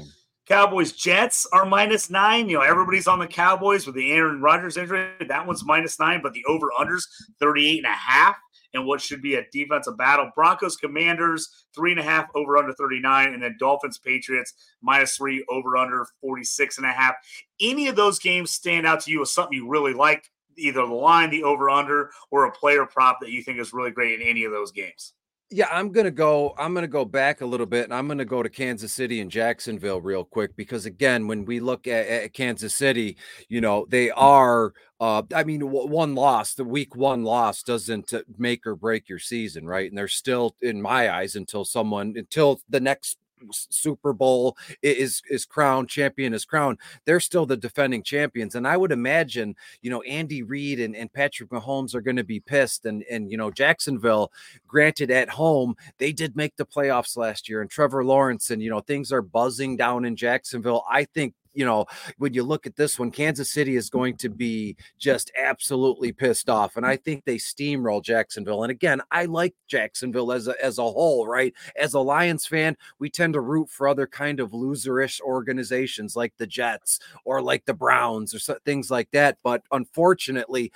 Cowboys 0.47 0.93
Jets 0.93 1.47
are 1.53 1.65
minus 1.65 2.11
nine. 2.11 2.49
You 2.49 2.59
know, 2.59 2.63
everybody's 2.63 3.07
on 3.07 3.19
the 3.19 3.27
Cowboys 3.27 3.87
with 3.87 3.95
the 3.95 4.13
Aaron 4.13 4.43
Rodgers 4.43 4.77
injury. 4.77 5.11
That 5.27 5.47
one's 5.47 5.65
minus 5.65 5.99
nine, 5.99 6.21
but 6.23 6.35
the 6.35 6.45
over 6.47 6.69
unders 6.79 7.05
38 7.41 7.79
and 7.79 7.87
a 7.87 7.97
half 7.97 8.37
and 8.75 8.87
what 8.87 9.01
should 9.01 9.23
be 9.23 9.37
a 9.37 9.47
defensive 9.53 9.97
battle. 9.97 10.31
Broncos 10.35 10.77
Commanders, 10.77 11.67
three 11.75 11.93
and 11.93 12.01
a 12.01 12.03
half 12.03 12.29
over 12.35 12.59
under 12.59 12.75
39, 12.75 13.33
and 13.33 13.43
then 13.43 13.57
Dolphins 13.59 13.99
Patriots, 13.99 14.53
minus 14.83 15.17
three 15.17 15.45
over 15.49 15.77
under 15.77 16.07
46 16.21 16.77
and 16.77 16.87
a 16.87 16.93
half. 16.93 17.15
Any 17.61 17.89
of 17.89 17.97
those 17.97 18.19
games 18.19 18.51
stand 18.51 18.87
out 18.87 19.01
to 19.03 19.11
you 19.11 19.23
as 19.23 19.33
something 19.33 19.57
you 19.57 19.69
really 19.69 19.95
like, 19.95 20.31
either 20.59 20.87
the 20.87 20.93
line, 20.93 21.31
the 21.31 21.45
over 21.45 21.71
under, 21.71 22.11
or 22.31 22.45
a 22.45 22.53
player 22.53 22.85
prop 22.85 23.21
that 23.21 23.31
you 23.31 23.43
think 23.43 23.59
is 23.59 23.73
really 23.73 23.93
great 23.93 24.21
in 24.21 24.27
any 24.27 24.45
of 24.45 24.53
those 24.53 24.73
games? 24.73 25.15
Yeah, 25.51 25.69
I'm 25.71 25.93
gonna 25.93 26.11
go. 26.11 26.55
I'm 26.59 26.75
gonna 26.75 26.89
go 26.89 27.05
back 27.05 27.41
a 27.41 27.47
little 27.47 27.67
bit, 27.67 27.85
and 27.85 27.95
I'm 27.95 28.09
gonna 28.09 28.25
go 28.25 28.43
to 28.43 28.49
Kansas 28.49 28.93
City 28.93 29.21
and 29.21 29.31
Jacksonville 29.31 30.01
real 30.01 30.25
quick 30.25 30.57
because 30.57 30.87
again, 30.87 31.29
when 31.29 31.45
we 31.45 31.61
look 31.61 31.87
at, 31.87 32.07
at 32.09 32.33
Kansas 32.33 32.75
City, 32.75 33.17
you 33.49 33.61
know 33.61 33.87
they 33.89 34.11
are. 34.11 34.73
Uh, 35.01 35.23
I 35.35 35.45
mean, 35.45 35.61
w- 35.61 35.87
one 35.87 36.15
loss, 36.15 36.55
the 36.55 36.65
week 36.65 36.97
one 36.97 37.25
loss 37.25 37.63
doesn't 37.63 38.13
uh, 38.15 38.23
make 38.39 38.67
or 38.67 38.75
break 38.75 39.09
your 39.09 39.19
season, 39.19 39.67
right? 39.67 39.89
And 39.89 39.99
they're 39.99 40.09
still, 40.09 40.57
in 40.63 40.81
my 40.81 41.11
eyes, 41.15 41.37
until 41.37 41.65
someone 41.65 42.15
until 42.17 42.61
the 42.69 42.81
next 42.81 43.19
Super 43.53 44.13
Bowl 44.13 44.57
is 44.83 45.23
is 45.31 45.45
crowned 45.45 45.89
champion 45.89 46.35
is 46.35 46.45
crowned, 46.45 46.79
they're 47.05 47.21
still 47.21 47.47
the 47.47 47.57
defending 47.57 48.03
champions. 48.03 48.55
And 48.55 48.67
I 48.67 48.77
would 48.77 48.93
imagine, 48.93 49.55
you 49.83 49.91
know, 49.91 50.03
Andy 50.03 50.43
Reid 50.43 50.81
and, 50.81 50.95
and 50.97 51.13
Patrick 51.13 51.51
Mahomes 51.51 51.95
are 51.95 52.01
going 52.01 52.17
to 52.17 52.25
be 52.25 52.41
pissed. 52.41 52.87
And 52.87 53.05
and 53.11 53.31
you 53.31 53.37
know, 53.37 53.51
Jacksonville, 53.51 54.33
granted 54.67 55.11
at 55.11 55.29
home, 55.31 55.75
they 55.99 56.13
did 56.13 56.37
make 56.37 56.57
the 56.57 56.67
playoffs 56.67 57.17
last 57.17 57.49
year, 57.49 57.61
and 57.61 57.71
Trevor 57.71 58.05
Lawrence, 58.05 58.51
and 58.51 58.63
you 58.63 58.71
know, 58.71 58.81
things 58.81 59.13
are 59.13 59.23
buzzing 59.23 59.77
down 59.77 60.05
in 60.05 60.17
Jacksonville. 60.17 60.85
I 60.91 61.05
think 61.05 61.35
you 61.55 61.65
know, 61.65 61.87
when 62.19 62.35
you 62.35 62.43
look 62.43 62.67
at 62.67 62.77
this 62.77 62.99
one, 62.99 63.11
Kansas 63.11 63.51
City 63.51 63.77
is 63.77 63.89
going 63.89 64.17
to 64.19 64.29
be 64.29 64.77
just 64.99 65.31
absolutely 65.39 66.13
pissed 66.13 66.51
off. 66.51 66.77
And 66.77 66.85
I 66.85 66.97
think 66.97 67.25
they 67.25 67.37
steamroll 67.37 68.03
Jacksonville. 68.03 68.63
And 68.63 68.71
again, 68.71 69.01
I 69.11 69.25
like 69.27 69.55
Jacksonville 69.67 70.33
as 70.33 70.49
a, 70.49 70.55
as 70.63 70.79
a 70.79 70.83
whole, 70.83 71.27
right? 71.27 71.55
As 71.77 71.95
a 71.95 72.01
Lions 72.01 72.47
fan, 72.47 72.77
we 72.99 73.09
tend 73.09 73.35
to 73.35 73.41
root 73.41 73.71
for 73.71 73.89
other 73.89 74.07
kind 74.07 74.41
of 74.41 74.51
loserish 74.51 75.21
organizations 75.21 76.17
like 76.17 76.35
the 76.37 76.47
Jets 76.47 76.99
or 77.25 77.41
like 77.41 77.65
the 77.65 77.75
Browns 77.75 78.35
or 78.35 78.39
so, 78.39 78.59
things 78.65 78.91
like 78.91 79.11
that. 79.13 79.39
But 79.43 79.63
unfortunately, 79.73 80.73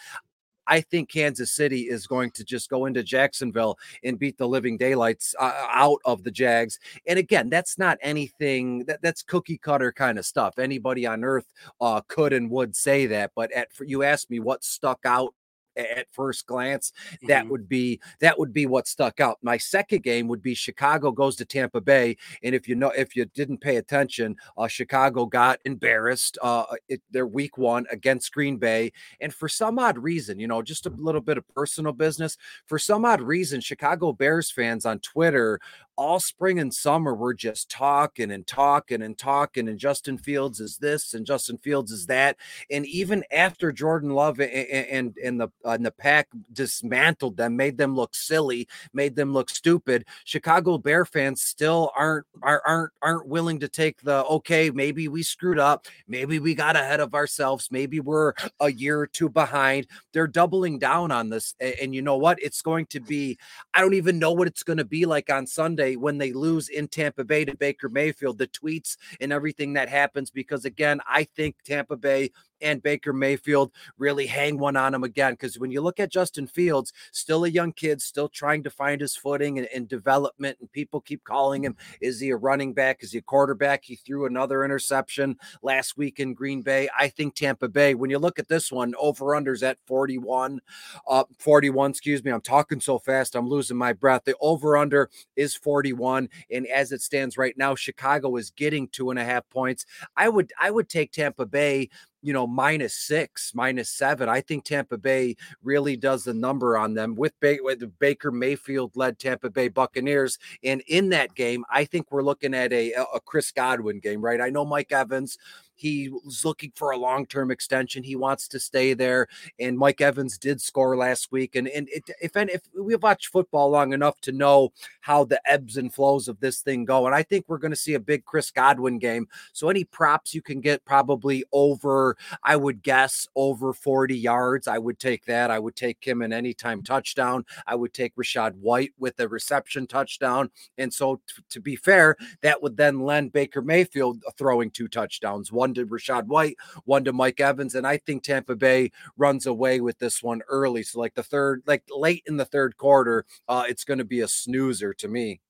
I 0.68 0.80
think 0.80 1.08
Kansas 1.08 1.50
City 1.50 1.88
is 1.88 2.06
going 2.06 2.30
to 2.32 2.44
just 2.44 2.70
go 2.70 2.86
into 2.86 3.02
Jacksonville 3.02 3.78
and 4.04 4.18
beat 4.18 4.38
the 4.38 4.46
living 4.46 4.76
daylights 4.76 5.34
uh, 5.38 5.66
out 5.70 5.98
of 6.04 6.22
the 6.22 6.30
Jags. 6.30 6.78
And 7.06 7.18
again, 7.18 7.48
that's 7.48 7.78
not 7.78 7.98
anything 8.02 8.84
that, 8.84 9.02
that's 9.02 9.22
cookie 9.22 9.58
cutter 9.58 9.92
kind 9.92 10.18
of 10.18 10.26
stuff. 10.26 10.58
Anybody 10.58 11.06
on 11.06 11.24
earth 11.24 11.46
uh, 11.80 12.00
could 12.08 12.32
and 12.32 12.50
would 12.50 12.76
say 12.76 13.06
that. 13.06 13.32
But 13.34 13.50
at 13.52 13.68
you 13.80 14.02
asked 14.02 14.30
me 14.30 14.40
what 14.40 14.62
stuck 14.62 15.00
out 15.04 15.34
at 15.78 16.06
first 16.10 16.46
glance 16.46 16.92
that 17.22 17.42
mm-hmm. 17.42 17.50
would 17.50 17.68
be 17.68 18.00
that 18.20 18.38
would 18.38 18.52
be 18.52 18.66
what 18.66 18.86
stuck 18.86 19.20
out 19.20 19.38
my 19.42 19.56
second 19.56 20.02
game 20.02 20.28
would 20.28 20.42
be 20.42 20.54
chicago 20.54 21.10
goes 21.10 21.36
to 21.36 21.44
tampa 21.44 21.80
bay 21.80 22.16
and 22.42 22.54
if 22.54 22.68
you 22.68 22.74
know 22.74 22.90
if 22.90 23.14
you 23.14 23.24
didn't 23.26 23.60
pay 23.60 23.76
attention 23.76 24.36
uh, 24.56 24.66
chicago 24.66 25.24
got 25.24 25.58
embarrassed 25.64 26.38
uh 26.42 26.64
it, 26.88 27.00
their 27.10 27.26
week 27.26 27.56
one 27.56 27.86
against 27.90 28.32
green 28.32 28.56
bay 28.56 28.92
and 29.20 29.32
for 29.32 29.48
some 29.48 29.78
odd 29.78 29.98
reason 29.98 30.38
you 30.38 30.46
know 30.46 30.62
just 30.62 30.86
a 30.86 30.90
little 30.90 31.20
bit 31.20 31.38
of 31.38 31.48
personal 31.48 31.92
business 31.92 32.36
for 32.66 32.78
some 32.78 33.04
odd 33.04 33.20
reason 33.20 33.60
chicago 33.60 34.12
bears 34.12 34.50
fans 34.50 34.84
on 34.84 34.98
twitter 35.00 35.60
all 35.98 36.20
spring 36.20 36.60
and 36.60 36.72
summer 36.72 37.12
we're 37.12 37.34
just 37.34 37.68
talking 37.68 38.30
and 38.30 38.46
talking 38.46 39.02
and 39.02 39.18
talking 39.18 39.68
and 39.68 39.78
Justin 39.78 40.16
Fields 40.16 40.60
is 40.60 40.78
this 40.78 41.12
and 41.12 41.26
Justin 41.26 41.58
Fields 41.58 41.90
is 41.90 42.06
that 42.06 42.36
and 42.70 42.86
even 42.86 43.24
after 43.32 43.72
Jordan 43.72 44.10
Love 44.10 44.38
and 44.38 44.50
and, 44.50 45.16
and 45.22 45.40
the 45.40 45.48
uh, 45.64 45.70
and 45.70 45.84
the 45.84 45.90
pack 45.90 46.28
dismantled 46.52 47.36
them 47.36 47.56
made 47.56 47.76
them 47.76 47.96
look 47.96 48.14
silly 48.14 48.68
made 48.92 49.16
them 49.16 49.32
look 49.32 49.50
stupid 49.50 50.06
Chicago 50.24 50.78
Bear 50.78 51.04
fans 51.04 51.42
still 51.42 51.90
aren't 51.96 52.26
aren't 52.42 52.92
aren't 53.02 53.26
willing 53.26 53.58
to 53.58 53.68
take 53.68 54.00
the 54.02 54.24
okay 54.26 54.70
maybe 54.70 55.08
we 55.08 55.24
screwed 55.24 55.58
up 55.58 55.86
maybe 56.06 56.38
we 56.38 56.54
got 56.54 56.76
ahead 56.76 57.00
of 57.00 57.12
ourselves 57.12 57.68
maybe 57.72 57.98
we're 57.98 58.34
a 58.60 58.70
year 58.70 59.00
or 59.00 59.06
two 59.06 59.28
behind. 59.28 59.86
They're 60.12 60.28
doubling 60.28 60.78
down 60.78 61.10
on 61.10 61.30
this 61.30 61.54
and 61.60 61.94
you 61.94 62.02
know 62.02 62.16
what? 62.16 62.38
It's 62.40 62.62
going 62.62 62.86
to 62.86 63.00
be 63.00 63.36
I 63.74 63.80
don't 63.80 63.94
even 63.94 64.20
know 64.20 64.32
what 64.32 64.46
it's 64.46 64.62
going 64.62 64.78
to 64.78 64.84
be 64.84 65.04
like 65.04 65.28
on 65.30 65.46
Sunday 65.46 65.87
when 65.96 66.18
they 66.18 66.32
lose 66.32 66.68
in 66.68 66.88
Tampa 66.88 67.24
Bay 67.24 67.44
to 67.44 67.56
Baker 67.56 67.88
Mayfield, 67.88 68.38
the 68.38 68.46
tweets 68.46 68.96
and 69.20 69.32
everything 69.32 69.72
that 69.74 69.88
happens. 69.88 70.30
Because 70.30 70.64
again, 70.64 71.00
I 71.06 71.24
think 71.24 71.56
Tampa 71.64 71.96
Bay 71.96 72.30
and 72.60 72.82
Baker 72.82 73.12
Mayfield 73.12 73.72
really 73.98 74.26
hang 74.26 74.58
one 74.58 74.76
on 74.76 74.94
him 74.94 75.04
again. 75.04 75.32
Because 75.32 75.58
when 75.58 75.70
you 75.70 75.80
look 75.80 76.00
at 76.00 76.10
Justin 76.10 76.46
Fields, 76.46 76.92
still 77.12 77.44
a 77.44 77.48
young 77.48 77.72
kid, 77.72 78.00
still 78.02 78.28
trying 78.28 78.62
to 78.64 78.70
find 78.70 79.00
his 79.00 79.16
footing 79.16 79.58
and, 79.58 79.68
and, 79.74 79.88
development, 79.88 80.58
and 80.60 80.70
people 80.70 81.00
keep 81.00 81.24
calling 81.24 81.64
him, 81.64 81.76
is 82.00 82.20
he 82.20 82.30
a 82.30 82.36
running 82.36 82.72
back? 82.72 83.02
Is 83.02 83.12
he 83.12 83.18
a 83.18 83.22
quarterback? 83.22 83.84
He 83.84 83.96
threw 83.96 84.26
another 84.26 84.64
interception 84.64 85.36
last 85.62 85.96
week 85.96 86.20
in 86.20 86.34
Green 86.34 86.62
Bay. 86.62 86.88
I 86.98 87.08
think 87.08 87.34
Tampa 87.34 87.68
Bay, 87.68 87.94
when 87.94 88.10
you 88.10 88.18
look 88.18 88.38
at 88.38 88.48
this 88.48 88.70
one, 88.70 88.94
over 88.98 89.26
unders 89.26 89.62
at 89.62 89.78
41, 89.86 90.60
uh, 91.06 91.24
41, 91.38 91.90
excuse 91.90 92.24
me. 92.24 92.30
I'm 92.30 92.40
talking 92.40 92.80
so 92.80 92.98
fast, 92.98 93.34
I'm 93.34 93.48
losing 93.48 93.76
my 93.76 93.92
breath. 93.92 94.22
The 94.24 94.34
over 94.40 94.76
under 94.76 95.10
is 95.36 95.54
41. 95.54 96.28
And 96.50 96.66
as 96.66 96.92
it 96.92 97.02
stands 97.02 97.36
right 97.36 97.56
now, 97.56 97.74
Chicago 97.74 98.36
is 98.36 98.50
getting 98.50 98.88
two 98.88 99.10
and 99.10 99.18
a 99.18 99.24
half 99.24 99.48
points. 99.50 99.86
I 100.16 100.28
would 100.28 100.52
I 100.60 100.70
would 100.70 100.88
take 100.88 101.12
Tampa 101.12 101.46
Bay 101.46 101.88
you 102.22 102.32
know, 102.32 102.46
minus 102.46 102.94
six, 102.94 103.52
minus 103.54 103.90
seven. 103.90 104.28
I 104.28 104.40
think 104.40 104.64
Tampa 104.64 104.98
Bay 104.98 105.36
really 105.62 105.96
does 105.96 106.24
the 106.24 106.34
number 106.34 106.76
on 106.76 106.94
them 106.94 107.14
with, 107.14 107.38
ba- 107.40 107.58
with 107.60 107.98
Baker 107.98 108.30
Mayfield 108.30 108.96
led 108.96 109.18
Tampa 109.18 109.50
Bay 109.50 109.68
Buccaneers. 109.68 110.38
And 110.64 110.82
in 110.88 111.10
that 111.10 111.34
game, 111.34 111.64
I 111.70 111.84
think 111.84 112.10
we're 112.10 112.22
looking 112.22 112.54
at 112.54 112.72
a, 112.72 112.92
a 112.92 113.20
Chris 113.24 113.52
Godwin 113.52 114.00
game, 114.00 114.20
right? 114.20 114.40
I 114.40 114.50
know 114.50 114.64
Mike 114.64 114.92
Evans 114.92 115.38
he 115.78 116.08
was 116.08 116.44
looking 116.44 116.72
for 116.74 116.90
a 116.90 116.96
long 116.96 117.26
term 117.26 117.50
extension. 117.50 118.02
He 118.02 118.16
wants 118.16 118.48
to 118.48 118.60
stay 118.60 118.94
there. 118.94 119.28
And 119.58 119.78
Mike 119.78 120.00
Evans 120.00 120.38
did 120.38 120.60
score 120.60 120.96
last 120.96 121.30
week. 121.30 121.54
And, 121.54 121.68
and 121.68 121.88
it, 121.90 122.10
if 122.20 122.32
if 122.36 122.62
we've 122.78 123.02
watched 123.02 123.28
football 123.28 123.70
long 123.70 123.92
enough 123.92 124.20
to 124.22 124.32
know 124.32 124.72
how 125.00 125.24
the 125.24 125.40
ebbs 125.50 125.76
and 125.76 125.92
flows 125.92 126.28
of 126.28 126.40
this 126.40 126.60
thing 126.60 126.84
go, 126.84 127.06
and 127.06 127.14
I 127.14 127.22
think 127.22 127.46
we're 127.48 127.58
going 127.58 127.72
to 127.72 127.76
see 127.76 127.94
a 127.94 128.00
big 128.00 128.24
Chris 128.24 128.50
Godwin 128.50 128.98
game. 128.98 129.28
So 129.52 129.68
any 129.68 129.84
props 129.84 130.34
you 130.34 130.42
can 130.42 130.60
get 130.60 130.84
probably 130.84 131.44
over, 131.52 132.16
I 132.42 132.56
would 132.56 132.82
guess 132.82 133.26
over 133.34 133.72
40 133.72 134.16
yards. 134.16 134.68
I 134.68 134.78
would 134.78 134.98
take 134.98 135.24
that. 135.26 135.50
I 135.50 135.58
would 135.58 135.76
take 135.76 136.04
him 136.04 136.22
an 136.22 136.32
anytime 136.32 136.82
touchdown. 136.82 137.44
I 137.66 137.74
would 137.74 137.94
take 137.94 138.16
Rachaad 138.16 138.54
White 138.56 138.92
with 138.98 139.18
a 139.20 139.28
reception 139.28 139.86
touchdown. 139.86 140.50
And 140.76 140.92
so 140.92 141.20
t- 141.26 141.42
to 141.50 141.60
be 141.60 141.76
fair, 141.76 142.16
that 142.42 142.62
would 142.62 142.76
then 142.76 143.00
lend 143.00 143.32
Baker 143.32 143.62
Mayfield 143.62 144.22
throwing 144.36 144.70
two 144.70 144.88
touchdowns. 144.88 145.52
One 145.52 145.67
one 145.68 145.74
to 145.74 145.86
Rachaad 145.86 146.26
White, 146.26 146.56
one 146.84 147.04
to 147.04 147.12
Mike 147.12 147.40
Evans. 147.40 147.74
And 147.74 147.86
I 147.86 147.98
think 147.98 148.22
Tampa 148.22 148.56
Bay 148.56 148.90
runs 149.16 149.46
away 149.46 149.80
with 149.80 149.98
this 149.98 150.22
one 150.22 150.42
early. 150.48 150.82
So, 150.82 150.98
like 150.98 151.14
the 151.14 151.22
third, 151.22 151.62
like 151.66 151.84
late 151.90 152.24
in 152.26 152.36
the 152.36 152.44
third 152.44 152.76
quarter, 152.76 153.24
uh, 153.48 153.64
it's 153.68 153.84
going 153.84 153.98
to 153.98 154.04
be 154.04 154.20
a 154.20 154.28
snoozer 154.28 154.94
to 154.94 155.08
me. 155.08 155.40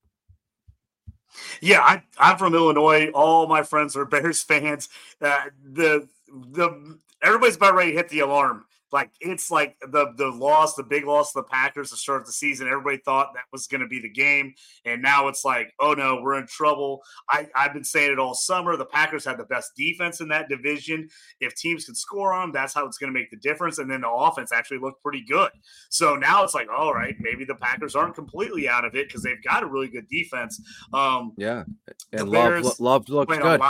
Yeah, 1.60 1.80
I, 1.80 2.02
I'm 2.18 2.38
from 2.38 2.54
Illinois. 2.54 3.10
All 3.14 3.46
my 3.46 3.62
friends 3.62 3.96
are 3.96 4.04
Bears 4.04 4.42
fans. 4.42 4.88
Uh, 5.20 5.44
the 5.62 6.08
the 6.28 6.98
everybody's 7.22 7.56
about 7.56 7.74
ready 7.74 7.92
to 7.92 7.96
hit 7.96 8.08
the 8.08 8.20
alarm 8.20 8.64
like 8.92 9.10
it's 9.20 9.50
like 9.50 9.76
the 9.80 10.12
the 10.16 10.28
loss, 10.28 10.74
the 10.74 10.82
big 10.82 11.06
loss 11.06 11.34
of 11.34 11.44
the 11.44 11.48
Packers 11.50 11.90
to 11.90 11.96
start 11.96 12.26
the 12.26 12.32
season. 12.32 12.66
Everybody 12.68 12.98
thought 12.98 13.34
that 13.34 13.44
was 13.52 13.66
going 13.66 13.80
to 13.82 13.86
be 13.86 14.00
the 14.00 14.10
game, 14.10 14.54
and 14.84 15.00
now 15.02 15.28
it's 15.28 15.44
like, 15.44 15.72
oh 15.78 15.92
no, 15.94 16.20
we're 16.22 16.38
in 16.38 16.46
trouble. 16.46 17.02
I, 17.30 17.46
I've 17.54 17.72
been 17.72 17.84
saying 17.84 18.12
it 18.12 18.18
all 18.18 18.34
summer. 18.34 18.76
The 18.76 18.84
Packers 18.84 19.24
had 19.24 19.38
the 19.38 19.44
best 19.44 19.72
defense 19.76 20.20
in 20.20 20.28
that 20.28 20.48
division. 20.48 21.08
If 21.40 21.54
teams 21.54 21.84
can 21.84 21.94
score 21.94 22.32
on 22.32 22.48
them, 22.48 22.52
that's 22.52 22.74
how 22.74 22.86
it's 22.86 22.98
going 22.98 23.12
to 23.12 23.18
make 23.18 23.30
the 23.30 23.36
difference. 23.36 23.78
And 23.78 23.90
then 23.90 24.00
the 24.02 24.10
offense 24.10 24.52
actually 24.52 24.78
looked 24.78 25.02
pretty 25.02 25.24
good. 25.28 25.50
So 25.90 26.16
now 26.16 26.44
it's 26.44 26.54
like, 26.54 26.68
all 26.70 26.94
right, 26.94 27.14
maybe 27.20 27.44
the 27.44 27.54
Packers 27.54 27.94
aren't 27.94 28.14
completely 28.14 28.68
out 28.68 28.84
of 28.84 28.94
it 28.94 29.08
because 29.08 29.22
they've 29.22 29.42
got 29.42 29.62
a 29.62 29.66
really 29.66 29.88
good 29.88 30.08
defense. 30.08 30.60
Um, 30.92 31.32
yeah, 31.36 31.64
and 32.12 32.28
love, 32.28 32.80
love 32.80 33.08
looks 33.08 33.36
good. 33.36 33.60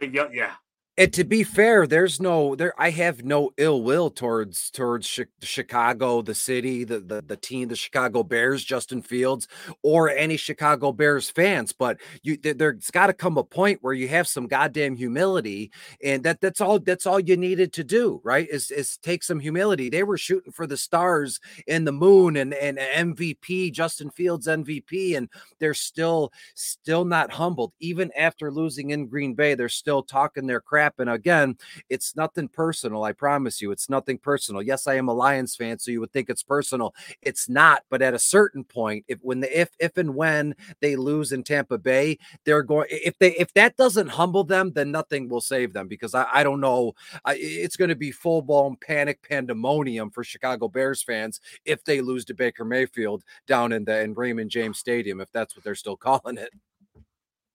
It, 0.00 0.16
of, 0.16 0.34
yeah, 0.34 0.52
and 1.00 1.14
to 1.14 1.24
be 1.24 1.44
fair, 1.44 1.86
there's 1.86 2.20
no 2.20 2.54
there. 2.54 2.74
I 2.78 2.90
have 2.90 3.24
no 3.24 3.52
ill 3.56 3.82
will 3.82 4.10
towards 4.10 4.70
towards 4.70 5.18
Chicago, 5.40 6.20
the 6.20 6.34
city, 6.34 6.84
the, 6.84 7.00
the 7.00 7.22
the 7.22 7.38
team, 7.38 7.68
the 7.68 7.76
Chicago 7.76 8.22
Bears, 8.22 8.62
Justin 8.62 9.00
Fields, 9.00 9.48
or 9.82 10.10
any 10.10 10.36
Chicago 10.36 10.92
Bears 10.92 11.30
fans. 11.30 11.72
But 11.72 11.96
you, 12.22 12.36
there's 12.36 12.90
got 12.90 13.06
to 13.06 13.14
come 13.14 13.38
a 13.38 13.42
point 13.42 13.78
where 13.80 13.94
you 13.94 14.08
have 14.08 14.28
some 14.28 14.46
goddamn 14.46 14.94
humility, 14.94 15.72
and 16.04 16.22
that 16.24 16.42
that's 16.42 16.60
all 16.60 16.78
that's 16.78 17.06
all 17.06 17.18
you 17.18 17.34
needed 17.34 17.72
to 17.72 17.84
do, 17.84 18.20
right? 18.22 18.46
Is 18.50 18.70
is 18.70 18.98
take 18.98 19.22
some 19.22 19.40
humility. 19.40 19.88
They 19.88 20.02
were 20.02 20.18
shooting 20.18 20.52
for 20.52 20.66
the 20.66 20.76
stars 20.76 21.40
and 21.66 21.86
the 21.86 21.92
moon, 21.92 22.36
and 22.36 22.52
and 22.52 22.76
MVP, 22.76 23.72
Justin 23.72 24.10
Fields 24.10 24.46
MVP, 24.46 25.16
and 25.16 25.30
they're 25.60 25.72
still 25.72 26.30
still 26.54 27.06
not 27.06 27.32
humbled, 27.32 27.72
even 27.80 28.10
after 28.18 28.52
losing 28.52 28.90
in 28.90 29.06
Green 29.06 29.32
Bay. 29.32 29.54
They're 29.54 29.70
still 29.70 30.02
talking 30.02 30.46
their 30.46 30.60
crap 30.60 30.89
happen. 30.90 31.08
Again, 31.08 31.56
it's 31.88 32.16
nothing 32.16 32.48
personal. 32.48 33.04
I 33.04 33.12
promise 33.12 33.62
you, 33.62 33.70
it's 33.70 33.88
nothing 33.88 34.18
personal. 34.18 34.62
Yes, 34.62 34.86
I 34.86 34.94
am 34.94 35.08
a 35.08 35.14
Lions 35.14 35.54
fan, 35.54 35.78
so 35.78 35.90
you 35.90 36.00
would 36.00 36.12
think 36.12 36.28
it's 36.28 36.42
personal. 36.42 36.94
It's 37.22 37.48
not. 37.48 37.82
But 37.90 38.02
at 38.02 38.14
a 38.14 38.18
certain 38.18 38.64
point, 38.64 39.04
if 39.08 39.18
when 39.22 39.40
the 39.40 39.60
if 39.60 39.70
if 39.78 39.96
and 39.96 40.14
when 40.14 40.54
they 40.80 40.96
lose 40.96 41.32
in 41.32 41.44
Tampa 41.44 41.78
Bay, 41.78 42.18
they're 42.44 42.62
going. 42.62 42.88
If 42.90 43.18
they 43.18 43.32
if 43.36 43.52
that 43.54 43.76
doesn't 43.76 44.08
humble 44.08 44.44
them, 44.44 44.72
then 44.72 44.90
nothing 44.90 45.28
will 45.28 45.40
save 45.40 45.72
them 45.72 45.88
because 45.88 46.14
I, 46.14 46.26
I 46.32 46.42
don't 46.42 46.60
know. 46.60 46.94
I, 47.24 47.36
it's 47.38 47.76
going 47.76 47.90
to 47.90 47.96
be 47.96 48.10
full 48.10 48.42
blown 48.42 48.76
panic 48.76 49.22
pandemonium 49.28 50.10
for 50.10 50.24
Chicago 50.24 50.68
Bears 50.68 51.02
fans 51.02 51.40
if 51.64 51.84
they 51.84 52.00
lose 52.00 52.24
to 52.26 52.34
Baker 52.34 52.64
Mayfield 52.64 53.22
down 53.46 53.72
in 53.72 53.84
the 53.84 54.00
in 54.00 54.14
Raymond 54.14 54.50
James 54.50 54.78
Stadium, 54.78 55.20
if 55.20 55.30
that's 55.32 55.54
what 55.56 55.64
they're 55.64 55.74
still 55.74 55.96
calling 56.08 56.38
it. 56.38 56.50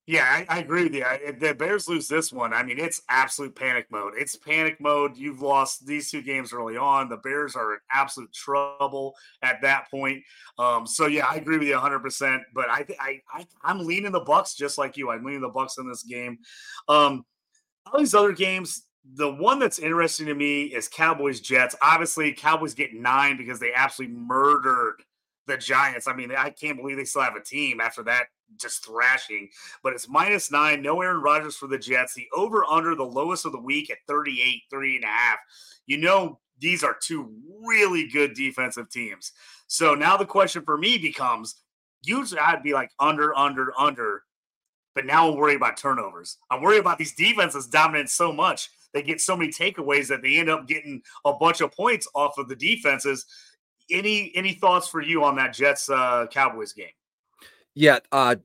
Yeah, 0.08 0.22
I, 0.22 0.46
I, 0.48 0.58
agree 0.60 0.84
with 0.84 0.94
you. 0.94 1.04
If 1.04 1.40
the 1.40 1.52
Bears 1.52 1.88
lose 1.88 2.06
this 2.06 2.32
one, 2.32 2.52
I 2.52 2.62
mean, 2.62 2.78
it's 2.78 3.02
absolute 3.08 3.56
panic 3.56 3.88
mode. 3.90 4.12
It's 4.16 4.36
panic 4.36 4.80
mode. 4.80 5.16
You've 5.16 5.42
lost 5.42 5.84
these 5.84 6.12
two 6.12 6.22
games 6.22 6.52
early 6.52 6.76
on. 6.76 7.08
The 7.08 7.16
Bears 7.16 7.56
are 7.56 7.74
in 7.74 7.78
absolute 7.90 8.32
trouble 8.32 9.16
at 9.42 9.60
that 9.62 9.90
point. 9.90 10.22
Um, 10.60 10.86
so 10.86 11.06
yeah, 11.06 11.26
I 11.26 11.34
agree 11.36 11.58
with 11.58 11.66
you 11.66 11.74
100. 11.74 11.98
percent 11.98 12.42
But 12.54 12.70
I, 12.70 12.86
I, 13.00 13.20
I, 13.32 13.46
I'm 13.64 13.84
leaning 13.84 14.12
the 14.12 14.20
Bucks 14.20 14.54
just 14.54 14.78
like 14.78 14.96
you. 14.96 15.10
I'm 15.10 15.24
leaning 15.24 15.40
the 15.40 15.48
Bucks 15.48 15.76
in 15.76 15.88
this 15.88 16.04
game. 16.04 16.38
Um, 16.88 17.24
all 17.92 17.98
these 17.98 18.14
other 18.14 18.32
games, 18.32 18.84
the 19.14 19.32
one 19.32 19.58
that's 19.58 19.80
interesting 19.80 20.26
to 20.26 20.34
me 20.34 20.64
is 20.66 20.86
Cowboys 20.86 21.40
Jets. 21.40 21.74
Obviously, 21.82 22.32
Cowboys 22.32 22.74
get 22.74 22.94
nine 22.94 23.36
because 23.36 23.58
they 23.58 23.72
absolutely 23.74 24.16
murdered 24.16 25.02
the 25.48 25.56
Giants. 25.56 26.06
I 26.06 26.12
mean, 26.12 26.30
I 26.30 26.50
can't 26.50 26.76
believe 26.76 26.96
they 26.96 27.04
still 27.04 27.22
have 27.22 27.34
a 27.34 27.42
team 27.42 27.80
after 27.80 28.04
that 28.04 28.26
just 28.60 28.84
thrashing. 28.84 29.48
But 29.82 29.92
it's 29.92 30.08
minus 30.08 30.50
nine, 30.50 30.82
no 30.82 31.00
Aaron 31.02 31.22
Rodgers 31.22 31.56
for 31.56 31.66
the 31.66 31.78
Jets. 31.78 32.14
The 32.14 32.26
over 32.34 32.64
under 32.64 32.94
the 32.94 33.04
lowest 33.04 33.46
of 33.46 33.52
the 33.52 33.60
week 33.60 33.90
at 33.90 33.98
38, 34.08 34.62
three 34.70 34.96
and 34.96 35.04
a 35.04 35.08
half. 35.08 35.38
You 35.86 35.98
know, 35.98 36.40
these 36.58 36.82
are 36.82 36.96
two 37.00 37.32
really 37.64 38.08
good 38.08 38.34
defensive 38.34 38.90
teams. 38.90 39.32
So 39.66 39.94
now 39.94 40.16
the 40.16 40.26
question 40.26 40.62
for 40.64 40.78
me 40.78 40.98
becomes 40.98 41.56
usually 42.02 42.40
I'd 42.40 42.62
be 42.62 42.72
like 42.72 42.90
under, 42.98 43.36
under, 43.36 43.72
under. 43.78 44.22
But 44.94 45.04
now 45.04 45.28
I'm 45.28 45.36
worried 45.36 45.56
about 45.56 45.76
turnovers. 45.76 46.38
I'm 46.50 46.62
worried 46.62 46.80
about 46.80 46.96
these 46.96 47.14
defenses 47.14 47.66
dominant 47.66 48.08
so 48.08 48.32
much. 48.32 48.70
They 48.94 49.02
get 49.02 49.20
so 49.20 49.36
many 49.36 49.52
takeaways 49.52 50.08
that 50.08 50.22
they 50.22 50.38
end 50.38 50.48
up 50.48 50.66
getting 50.66 51.02
a 51.26 51.34
bunch 51.34 51.60
of 51.60 51.70
points 51.72 52.08
off 52.14 52.38
of 52.38 52.48
the 52.48 52.56
defenses. 52.56 53.26
Any 53.90 54.32
any 54.34 54.54
thoughts 54.54 54.88
for 54.88 55.02
you 55.02 55.22
on 55.22 55.36
that 55.36 55.52
Jets 55.52 55.90
uh, 55.90 56.26
Cowboys 56.30 56.72
game? 56.72 56.88
Yeah, 57.76 58.00
uh, 58.10 58.36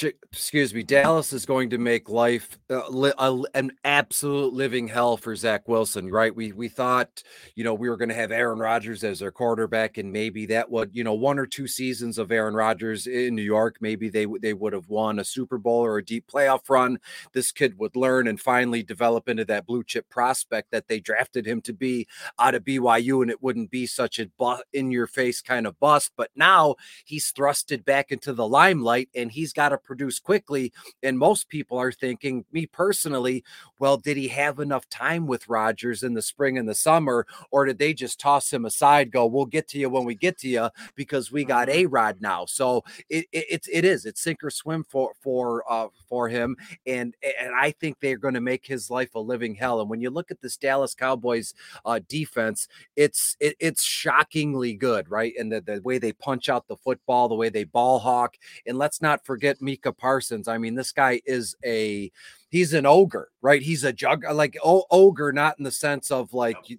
excuse 0.00 0.72
me, 0.72 0.82
Dallas 0.82 1.32
is 1.32 1.44
going 1.44 1.70
to 1.70 1.78
make 1.78 2.08
life 2.08 2.58
uh, 2.70 2.88
li- 2.88 3.12
uh, 3.18 3.42
an 3.54 3.72
absolute 3.84 4.54
living 4.54 4.88
hell 4.88 5.16
for 5.16 5.36
Zach 5.36 5.68
Wilson, 5.68 6.10
right? 6.10 6.34
We 6.34 6.52
we 6.52 6.68
thought, 6.68 7.22
you 7.56 7.64
know, 7.64 7.74
we 7.74 7.90
were 7.90 7.96
going 7.96 8.08
to 8.08 8.14
have 8.14 8.32
Aaron 8.32 8.58
Rodgers 8.58 9.04
as 9.04 9.18
their 9.18 9.30
quarterback, 9.30 9.98
and 9.98 10.10
maybe 10.12 10.46
that 10.46 10.70
would, 10.70 10.90
you 10.94 11.04
know, 11.04 11.12
one 11.14 11.38
or 11.38 11.46
two 11.46 11.66
seasons 11.66 12.16
of 12.16 12.32
Aaron 12.32 12.54
Rodgers 12.54 13.06
in 13.06 13.34
New 13.34 13.42
York, 13.42 13.76
maybe 13.80 14.08
they 14.08 14.26
they 14.40 14.54
would 14.54 14.72
have 14.72 14.88
won 14.88 15.18
a 15.18 15.24
Super 15.24 15.58
Bowl 15.58 15.84
or 15.84 15.98
a 15.98 16.04
deep 16.04 16.26
playoff 16.32 16.70
run. 16.70 16.98
This 17.32 17.52
kid 17.52 17.78
would 17.78 17.94
learn 17.94 18.28
and 18.28 18.40
finally 18.40 18.82
develop 18.82 19.28
into 19.28 19.44
that 19.46 19.66
blue 19.66 19.84
chip 19.84 20.08
prospect 20.08 20.70
that 20.70 20.88
they 20.88 21.00
drafted 21.00 21.46
him 21.46 21.60
to 21.62 21.72
be 21.72 22.06
out 22.38 22.54
of 22.54 22.64
BYU, 22.64 23.20
and 23.20 23.30
it 23.30 23.42
wouldn't 23.42 23.70
be 23.70 23.86
such 23.86 24.18
a 24.18 24.30
bu- 24.38 24.62
in 24.72 24.90
your 24.90 25.06
face 25.06 25.42
kind 25.42 25.66
of 25.66 25.78
bust. 25.78 26.12
But 26.16 26.30
now 26.34 26.76
he's 27.04 27.32
thrusted 27.32 27.84
back 27.84 28.10
into 28.10 28.32
the 28.32 28.48
limelight, 28.48 29.10
and 29.14 29.30
he's 29.30 29.52
got 29.52 29.72
produce 29.82 30.18
quickly. 30.18 30.72
And 31.02 31.18
most 31.18 31.48
people 31.48 31.78
are 31.78 31.92
thinking, 31.92 32.44
me 32.52 32.66
personally, 32.66 33.44
well, 33.78 33.96
did 33.96 34.16
he 34.16 34.28
have 34.28 34.58
enough 34.58 34.88
time 34.88 35.26
with 35.26 35.48
Rodgers 35.48 36.02
in 36.02 36.14
the 36.14 36.22
spring 36.22 36.58
and 36.58 36.68
the 36.68 36.74
summer, 36.74 37.26
or 37.50 37.64
did 37.64 37.78
they 37.78 37.92
just 37.92 38.20
toss 38.20 38.52
him 38.52 38.64
aside, 38.64 39.10
go, 39.10 39.26
we'll 39.26 39.46
get 39.46 39.68
to 39.68 39.78
you 39.78 39.88
when 39.88 40.04
we 40.04 40.14
get 40.14 40.38
to 40.38 40.48
you 40.48 40.68
because 40.94 41.32
we 41.32 41.44
got 41.44 41.68
mm-hmm. 41.68 41.86
A 41.86 41.86
Rod 41.86 42.20
now? 42.20 42.46
So 42.46 42.84
it, 43.08 43.26
it, 43.32 43.46
it's 43.50 43.68
it 43.68 43.84
is 43.84 44.06
it's 44.06 44.20
sink 44.20 44.42
or 44.44 44.50
swim 44.50 44.84
for 44.84 45.12
for 45.20 45.64
uh 45.70 45.88
for 46.08 46.28
him, 46.28 46.56
and 46.86 47.14
and 47.22 47.54
I 47.54 47.72
think 47.72 47.98
they're 48.00 48.18
going 48.18 48.34
to 48.34 48.40
make 48.40 48.66
his 48.66 48.90
life 48.90 49.14
a 49.14 49.20
living 49.20 49.54
hell. 49.54 49.80
And 49.80 49.90
when 49.90 50.00
you 50.00 50.10
look 50.10 50.30
at 50.30 50.40
this 50.40 50.56
Dallas 50.56 50.94
Cowboys 50.94 51.54
uh 51.84 52.00
defense, 52.08 52.68
it's 52.96 53.36
it, 53.40 53.56
it's 53.58 53.82
shockingly 53.82 54.74
good, 54.74 55.10
right? 55.10 55.32
And 55.38 55.50
the, 55.50 55.60
the 55.60 55.80
way 55.82 55.98
they 55.98 56.12
punch 56.12 56.48
out 56.48 56.68
the 56.68 56.76
football, 56.76 57.28
the 57.28 57.34
way 57.34 57.48
they 57.48 57.64
ball 57.64 57.98
hawk, 57.98 58.36
and 58.66 58.78
let's 58.78 59.02
not 59.02 59.24
forget 59.24 59.60
Micah 59.72 59.92
Parsons. 59.92 60.48
I 60.48 60.58
mean, 60.58 60.74
this 60.74 60.92
guy 60.92 61.22
is 61.24 61.56
a 61.64 62.10
he's 62.52 62.74
an 62.74 62.84
ogre, 62.86 63.30
right? 63.40 63.62
He's 63.62 63.82
a 63.82 63.92
jug 63.92 64.24
uh, 64.24 64.34
like 64.34 64.56
o- 64.62 64.84
ogre, 64.90 65.32
not 65.32 65.58
in 65.58 65.64
the 65.64 65.70
sense 65.72 66.10
of 66.10 66.32
like 66.34 66.58
you, 66.68 66.78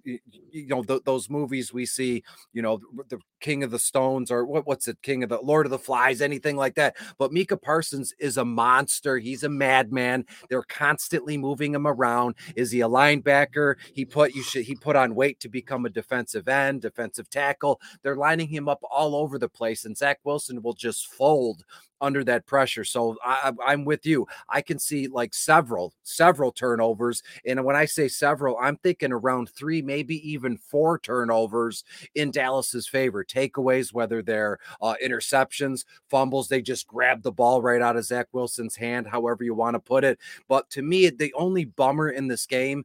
you 0.50 0.66
know 0.68 0.82
th- 0.82 1.02
those 1.04 1.28
movies 1.28 1.72
we 1.74 1.84
see, 1.84 2.22
you 2.54 2.62
know, 2.62 2.80
the 3.08 3.18
King 3.40 3.64
of 3.64 3.72
the 3.72 3.78
Stones 3.78 4.30
or 4.30 4.46
what, 4.46 4.66
what's 4.66 4.88
it, 4.88 5.02
King 5.02 5.22
of 5.24 5.28
the 5.28 5.40
Lord 5.42 5.66
of 5.66 5.70
the 5.70 5.78
Flies, 5.78 6.22
anything 6.22 6.56
like 6.56 6.76
that. 6.76 6.96
But 7.18 7.32
Micah 7.32 7.58
Parsons 7.58 8.14
is 8.18 8.38
a 8.38 8.44
monster. 8.44 9.18
He's 9.18 9.42
a 9.42 9.48
madman. 9.48 10.24
They're 10.48 10.62
constantly 10.62 11.36
moving 11.36 11.74
him 11.74 11.86
around. 11.86 12.36
Is 12.56 12.70
he 12.70 12.80
a 12.80 12.88
linebacker? 12.88 13.74
He 13.92 14.04
put 14.04 14.34
you 14.34 14.42
should 14.42 14.64
he 14.64 14.76
put 14.76 14.96
on 14.96 15.14
weight 15.14 15.40
to 15.40 15.48
become 15.48 15.84
a 15.84 15.90
defensive 15.90 16.48
end, 16.48 16.82
defensive 16.82 17.28
tackle. 17.28 17.80
They're 18.02 18.16
lining 18.16 18.48
him 18.48 18.68
up 18.68 18.80
all 18.88 19.16
over 19.16 19.38
the 19.38 19.48
place, 19.48 19.84
and 19.84 19.96
Zach 19.96 20.20
Wilson 20.24 20.62
will 20.62 20.72
just 20.72 21.12
fold 21.12 21.64
under 22.04 22.22
that 22.24 22.46
pressure. 22.46 22.84
So 22.84 23.16
I, 23.24 23.52
I'm 23.64 23.84
with 23.84 24.06
you. 24.06 24.26
I 24.48 24.60
can 24.60 24.78
see 24.78 25.08
like 25.08 25.34
several, 25.34 25.63
several 25.64 25.94
several 26.02 26.52
turnovers. 26.52 27.22
And 27.46 27.64
when 27.64 27.76
I 27.76 27.86
say 27.86 28.08
several, 28.08 28.58
I'm 28.60 28.76
thinking 28.76 29.12
around 29.12 29.48
three, 29.48 29.80
maybe 29.80 30.16
even 30.30 30.58
four 30.58 30.98
turnovers 30.98 31.84
in 32.14 32.30
Dallas's 32.30 32.86
favor. 32.86 33.24
Takeaways, 33.24 33.92
whether 33.92 34.20
they're 34.20 34.58
uh, 34.82 34.94
interceptions, 35.04 35.84
fumbles, 36.10 36.48
they 36.48 36.60
just 36.60 36.86
grab 36.86 37.22
the 37.22 37.32
ball 37.32 37.62
right 37.62 37.80
out 37.80 37.96
of 37.96 38.04
Zach 38.04 38.26
Wilson's 38.32 38.76
hand, 38.76 39.06
however 39.06 39.44
you 39.44 39.54
want 39.54 39.74
to 39.74 39.80
put 39.80 40.04
it. 40.04 40.18
But 40.48 40.68
to 40.70 40.82
me, 40.82 41.08
the 41.08 41.32
only 41.34 41.64
bummer 41.64 42.10
in 42.10 42.28
this 42.28 42.46
game 42.46 42.84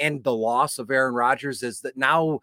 and 0.00 0.22
the 0.24 0.34
loss 0.34 0.78
of 0.78 0.90
Aaron 0.90 1.14
Rodgers 1.14 1.62
is 1.62 1.80
that 1.80 1.96
now 1.96 2.40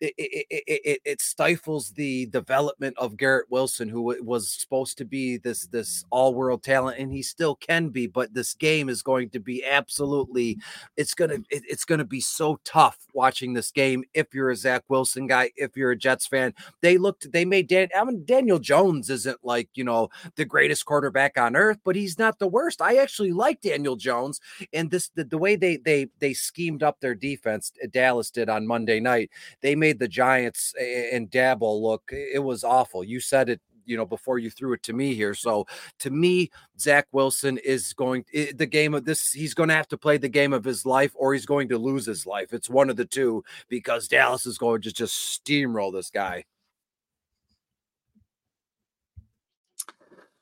it, 0.00 0.14
it, 0.16 0.64
it, 0.66 1.00
it, 1.04 1.20
stifles 1.20 1.90
the 1.90 2.26
development 2.26 2.96
of 2.98 3.16
Garrett 3.16 3.50
Wilson, 3.50 3.88
who 3.88 4.16
was 4.22 4.48
supposed 4.48 4.96
to 4.98 5.04
be 5.04 5.38
this 5.38 5.66
this 5.66 6.04
all 6.10 6.34
world 6.34 6.62
talent, 6.62 6.98
and 6.98 7.12
he 7.12 7.22
still 7.22 7.56
can 7.56 7.88
be. 7.88 8.06
But 8.06 8.32
this 8.32 8.54
game 8.54 8.88
is 8.88 9.02
going 9.02 9.30
to 9.30 9.40
be 9.40 9.64
absolutely, 9.64 10.58
it's 10.96 11.14
gonna 11.14 11.38
it's 11.50 11.84
gonna 11.84 12.04
be 12.04 12.20
so 12.20 12.60
tough 12.64 12.98
watching 13.12 13.54
this 13.54 13.70
game. 13.70 14.04
If 14.14 14.34
you're 14.34 14.50
a 14.50 14.56
Zach 14.56 14.84
Wilson 14.88 15.26
guy, 15.26 15.50
if 15.56 15.76
you're 15.76 15.90
a 15.90 15.98
Jets 15.98 16.26
fan, 16.26 16.54
they 16.80 16.96
looked 16.96 17.32
they 17.32 17.44
made 17.44 17.68
Dan. 17.68 17.88
I 17.96 18.04
mean, 18.04 18.24
Daniel 18.24 18.58
Jones 18.58 19.10
isn't 19.10 19.40
like 19.42 19.68
you 19.74 19.84
know 19.84 20.10
the 20.36 20.44
greatest 20.44 20.84
quarterback 20.84 21.38
on 21.38 21.56
earth, 21.56 21.78
but 21.84 21.96
he's 21.96 22.18
not 22.18 22.38
the 22.38 22.48
worst. 22.48 22.80
I 22.80 22.96
actually 22.96 23.32
like 23.32 23.60
Daniel 23.60 23.96
Jones, 23.96 24.40
and 24.72 24.90
this 24.90 25.08
the, 25.14 25.24
the 25.24 25.38
way 25.38 25.56
they 25.56 25.76
they 25.76 26.08
they 26.20 26.34
schemed 26.34 26.82
up 26.82 27.00
their 27.00 27.14
defense. 27.14 27.72
Dallas 27.90 28.30
did 28.30 28.48
on 28.48 28.66
Monday 28.66 29.00
night. 29.00 29.30
They 29.60 29.74
made 29.74 29.87
made 29.88 29.98
the 29.98 30.08
Giants 30.08 30.74
and 30.78 31.30
Dabble 31.30 31.82
look, 31.82 32.10
it 32.12 32.42
was 32.42 32.64
awful. 32.64 33.02
You 33.02 33.20
said 33.20 33.48
it 33.48 33.60
you 33.88 33.96
know 33.96 34.04
before 34.04 34.38
you 34.38 34.50
threw 34.50 34.74
it 34.74 34.82
to 34.82 34.92
me 34.92 35.14
here. 35.14 35.34
So 35.34 35.66
to 36.00 36.10
me, 36.10 36.50
Zach 36.78 37.06
Wilson 37.10 37.58
is 37.58 37.94
going 37.94 38.24
the 38.32 38.66
game 38.66 38.94
of 38.94 39.04
this. 39.04 39.32
He's 39.32 39.54
going 39.54 39.70
to 39.70 39.74
have 39.74 39.88
to 39.88 39.98
play 39.98 40.18
the 40.18 40.28
game 40.28 40.52
of 40.52 40.62
his 40.62 40.84
life, 40.84 41.12
or 41.14 41.32
he's 41.32 41.46
going 41.46 41.70
to 41.70 41.78
lose 41.78 42.04
his 42.04 42.26
life. 42.26 42.52
It's 42.52 42.68
one 42.68 42.90
of 42.90 42.96
the 42.96 43.06
two 43.06 43.42
because 43.68 44.06
Dallas 44.06 44.46
is 44.46 44.58
going 44.58 44.82
to 44.82 44.92
just 44.92 45.42
steamroll 45.42 45.92
this 45.92 46.10
guy. 46.10 46.44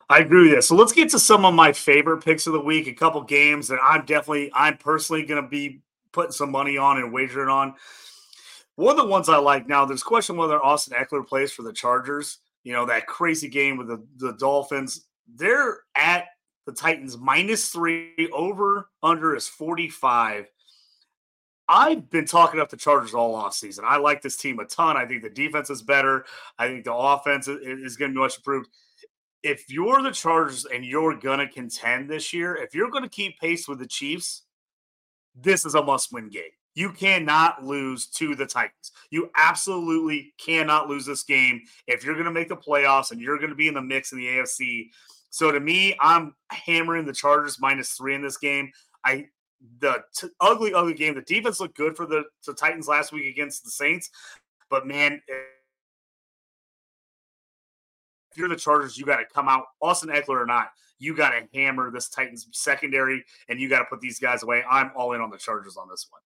I 0.09 0.19
agree 0.19 0.45
with 0.45 0.53
you. 0.53 0.63
So 0.63 0.77
let's 0.77 0.93
get 0.93 1.11
to 1.11 1.19
some 1.19 1.45
of 1.45 1.55
my 1.55 1.73
favorite 1.73 2.25
picks 2.25 2.47
of 2.47 2.53
the 2.53 2.61
week. 2.61 2.87
A 2.87 2.93
couple 2.93 3.23
games 3.23 3.69
that 3.69 3.79
I'm 3.83 4.05
definitely, 4.05 4.51
I'm 4.55 4.77
personally 4.77 5.25
going 5.25 5.43
to 5.43 5.49
be 5.49 5.83
putting 6.13 6.33
some 6.33 6.51
money 6.51 6.79
on 6.79 6.99
and 6.99 7.13
wagering 7.13 7.49
on. 7.49 7.75
One 8.77 8.99
of 8.99 9.05
the 9.05 9.11
ones 9.11 9.29
I 9.29 9.39
like 9.39 9.69
now, 9.69 9.85
there's 9.85 10.03
question 10.03 10.37
whether 10.37 10.63
Austin 10.63 10.97
Ekeler 10.97 11.27
plays 11.27 11.51
for 11.51 11.63
the 11.63 11.73
Chargers. 11.73 12.39
You 12.63 12.73
know, 12.73 12.87
that 12.87 13.07
crazy 13.07 13.49
game 13.49 13.77
with 13.77 13.89
the, 13.89 14.05
the 14.17 14.33
Dolphins. 14.35 15.07
They're 15.35 15.79
at 15.95 16.27
the 16.67 16.73
Titans 16.73 17.17
minus 17.17 17.69
three, 17.71 18.29
over 18.33 18.91
under 19.03 19.35
is 19.35 19.49
45. 19.49 20.51
I've 21.69 22.11
been 22.11 22.27
talking 22.27 22.61
up 22.61 22.69
the 22.69 22.77
Chargers 22.77 23.15
all 23.15 23.35
off 23.35 23.55
season. 23.55 23.85
I 23.87 23.97
like 23.97 24.23
this 24.23 24.37
team 24.37 24.59
a 24.61 24.65
ton. 24.65 24.97
I 24.97 25.07
think 25.07 25.23
the 25.23 25.31
defense 25.31 25.71
is 25.71 25.83
better. 25.83 26.25
I 26.59 26.69
think 26.69 26.85
the 26.85 26.95
offense 26.95 27.49
is 27.49 27.97
going 27.97 28.13
to 28.13 28.15
be 28.15 28.21
much 28.21 28.37
improved. 28.37 28.69
If 29.43 29.71
you're 29.71 30.03
the 30.03 30.11
Chargers 30.11 30.65
and 30.65 30.85
you're 30.85 31.17
going 31.17 31.39
to 31.39 31.49
contend 31.49 32.11
this 32.11 32.33
year, 32.33 32.57
if 32.57 32.75
you're 32.75 32.91
going 32.91 33.05
to 33.05 33.09
keep 33.09 33.39
pace 33.41 33.67
with 33.67 33.79
the 33.79 33.87
Chiefs, 33.87 34.43
this 35.35 35.65
is 35.65 35.75
a 35.75 35.83
must 35.83 36.13
win 36.13 36.29
game. 36.29 36.45
You 36.77 36.93
cannot 36.93 37.65
lose 37.65 38.07
to 38.09 38.37
the 38.37 38.47
Titans. 38.47 38.93
You 39.11 39.31
absolutely 39.35 40.35
cannot 40.39 40.89
lose 40.89 41.07
this 41.07 41.23
game 41.23 41.63
if 41.87 42.05
you're 42.05 42.15
going 42.15 42.27
to 42.27 42.31
make 42.31 42.51
the 42.51 42.57
playoffs 42.57 43.11
and 43.11 43.21
you're 43.21 43.39
going 43.39 43.51
to 43.51 43.57
be 43.57 43.67
in 43.67 43.75
the 43.75 43.83
mix 43.83 44.13
in 44.13 44.19
the 44.19 44.27
AFC. 44.27 44.91
So 45.31 45.51
to 45.51 45.59
me, 45.59 45.97
I'm 46.01 46.35
hammering 46.51 47.07
the 47.07 47.15
Chargers 47.15 47.59
minus 47.59 47.93
three 47.93 48.15
in 48.15 48.23
this 48.23 48.37
game. 48.37 48.71
I 49.05 49.27
the 49.81 50.05
t- 50.15 50.29
ugly, 50.39 50.75
ugly 50.75 50.93
game. 50.93 51.15
The 51.15 51.23
defense 51.23 51.61
looked 51.61 51.79
good 51.79 51.97
for 51.97 52.05
the, 52.05 52.25
the 52.47 52.53
Titans 52.53 52.89
last 52.89 53.11
week 53.11 53.27
against 53.27 53.65
the 53.65 53.71
Saints, 53.71 54.11
but 54.69 54.87
man, 54.87 55.21
if 58.31 58.37
you're 58.37 58.51
the 58.51 58.57
Chargers, 58.57 58.99
you 58.99 59.07
got 59.07 59.17
to 59.17 59.25
come 59.35 59.49
out, 59.49 59.65
Austin 59.81 60.11
Ekeler 60.11 60.43
or 60.43 60.47
not, 60.47 60.73
you 60.99 61.17
got 61.17 61.31
to 61.31 61.49
hammer 61.55 61.91
this 61.91 62.11
Titans 62.11 62.47
secondary, 62.53 63.25
and 63.49 63.59
you 63.59 63.71
got 63.71 63.79
to 63.79 63.87
put 63.87 64.01
these 64.01 64.19
guys 64.19 64.43
away. 64.43 64.63
I'm 64.71 64.91
all 64.95 65.15
in 65.15 65.23
on 65.23 65.31
the 65.31 65.39
Chargers 65.39 65.79
on 65.79 65.89
this 65.89 66.07
one. 66.11 66.21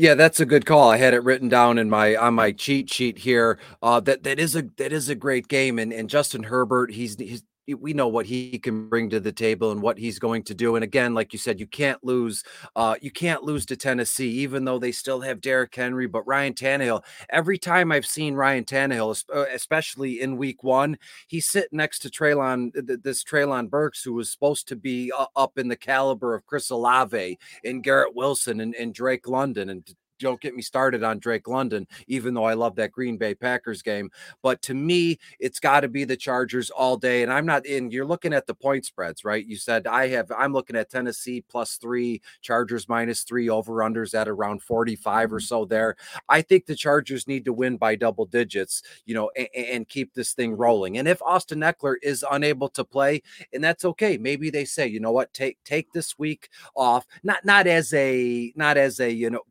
Yeah, 0.00 0.14
that's 0.14 0.40
a 0.40 0.46
good 0.46 0.64
call. 0.64 0.88
I 0.90 0.96
had 0.96 1.12
it 1.12 1.22
written 1.24 1.50
down 1.50 1.76
in 1.76 1.90
my 1.90 2.16
on 2.16 2.32
my 2.32 2.52
cheat 2.52 2.88
sheet 2.88 3.18
here. 3.18 3.58
Uh, 3.82 4.00
that 4.00 4.22
that 4.22 4.38
is 4.38 4.56
a 4.56 4.62
that 4.78 4.94
is 4.94 5.10
a 5.10 5.14
great 5.14 5.46
game, 5.46 5.78
and 5.78 5.92
and 5.92 6.08
Justin 6.08 6.44
Herbert, 6.44 6.92
he's 6.92 7.16
he's 7.18 7.42
we 7.66 7.92
know 7.92 8.08
what 8.08 8.26
he 8.26 8.58
can 8.58 8.88
bring 8.88 9.10
to 9.10 9.20
the 9.20 9.32
table 9.32 9.70
and 9.70 9.82
what 9.82 9.98
he's 9.98 10.18
going 10.18 10.42
to 10.44 10.54
do. 10.54 10.74
And 10.76 10.84
again, 10.84 11.14
like 11.14 11.32
you 11.32 11.38
said, 11.38 11.60
you 11.60 11.66
can't 11.66 12.02
lose. 12.02 12.42
Uh, 12.74 12.96
you 13.00 13.10
can't 13.10 13.42
lose 13.42 13.66
to 13.66 13.76
Tennessee, 13.76 14.30
even 14.40 14.64
though 14.64 14.78
they 14.78 14.92
still 14.92 15.20
have 15.20 15.40
Derrick 15.40 15.74
Henry. 15.74 16.06
But 16.06 16.26
Ryan 16.26 16.54
Tannehill, 16.54 17.04
every 17.28 17.58
time 17.58 17.92
I've 17.92 18.06
seen 18.06 18.34
Ryan 18.34 18.64
Tannehill, 18.64 19.24
uh, 19.34 19.46
especially 19.52 20.20
in 20.20 20.36
Week 20.36 20.62
One, 20.62 20.98
he's 21.26 21.46
sitting 21.46 21.76
next 21.78 22.00
to 22.00 22.10
Treylon, 22.10 22.72
this 23.02 23.24
Treylon 23.24 23.70
Burks, 23.70 24.02
who 24.02 24.14
was 24.14 24.30
supposed 24.30 24.68
to 24.68 24.76
be 24.76 25.12
uh, 25.16 25.26
up 25.36 25.58
in 25.58 25.68
the 25.68 25.76
caliber 25.76 26.34
of 26.34 26.46
Chris 26.46 26.70
Olave 26.70 27.38
and 27.64 27.84
Garrett 27.84 28.14
Wilson 28.14 28.60
and, 28.60 28.74
and 28.74 28.94
Drake 28.94 29.28
London, 29.28 29.70
and 29.70 29.88
don't 30.20 30.40
get 30.40 30.54
me 30.54 30.62
started 30.62 31.02
on 31.02 31.18
Drake 31.18 31.48
London, 31.48 31.86
even 32.06 32.34
though 32.34 32.44
I 32.44 32.54
love 32.54 32.76
that 32.76 32.92
Green 32.92 33.16
Bay 33.16 33.34
Packers 33.34 33.82
game. 33.82 34.10
But 34.42 34.62
to 34.62 34.74
me, 34.74 35.18
it's 35.38 35.58
got 35.58 35.80
to 35.80 35.88
be 35.88 36.04
the 36.04 36.16
Chargers 36.16 36.70
all 36.70 36.96
day. 36.96 37.22
And 37.22 37.32
I'm 37.32 37.46
not 37.46 37.66
in, 37.66 37.90
you're 37.90 38.04
looking 38.04 38.32
at 38.32 38.46
the 38.46 38.54
point 38.54 38.84
spreads, 38.84 39.24
right? 39.24 39.44
You 39.44 39.56
said 39.56 39.86
I 39.86 40.08
have, 40.08 40.30
I'm 40.36 40.52
looking 40.52 40.76
at 40.76 40.90
Tennessee 40.90 41.42
plus 41.48 41.76
three, 41.76 42.22
Chargers 42.42 42.88
minus 42.88 43.22
three, 43.22 43.48
over 43.48 43.76
unders 43.76 44.14
at 44.14 44.28
around 44.28 44.62
45 44.62 45.32
or 45.32 45.36
mm-hmm. 45.36 45.44
so 45.44 45.64
there. 45.64 45.96
I 46.28 46.42
think 46.42 46.66
the 46.66 46.76
Chargers 46.76 47.26
need 47.26 47.44
to 47.46 47.52
win 47.52 47.76
by 47.76 47.94
double 47.96 48.26
digits, 48.26 48.82
you 49.06 49.14
know, 49.14 49.30
and, 49.36 49.48
and 49.54 49.88
keep 49.88 50.14
this 50.14 50.32
thing 50.32 50.56
rolling. 50.56 50.98
And 50.98 51.08
if 51.08 51.22
Austin 51.22 51.60
Ekeler 51.60 51.96
is 52.02 52.24
unable 52.30 52.68
to 52.70 52.84
play, 52.84 53.22
and 53.52 53.62
that's 53.62 53.84
okay, 53.84 54.18
maybe 54.18 54.50
they 54.50 54.64
say, 54.64 54.86
you 54.86 55.00
know 55.00 55.12
what, 55.12 55.32
take 55.32 55.62
take 55.64 55.92
this 55.92 56.18
week 56.18 56.48
off, 56.76 57.06
not 57.22 57.44
not 57.44 57.66
as 57.66 57.92
a 57.94 58.52
not 58.56 58.76
as 58.76 59.00
a 59.00 59.10
you 59.10 59.30
know 59.30 59.42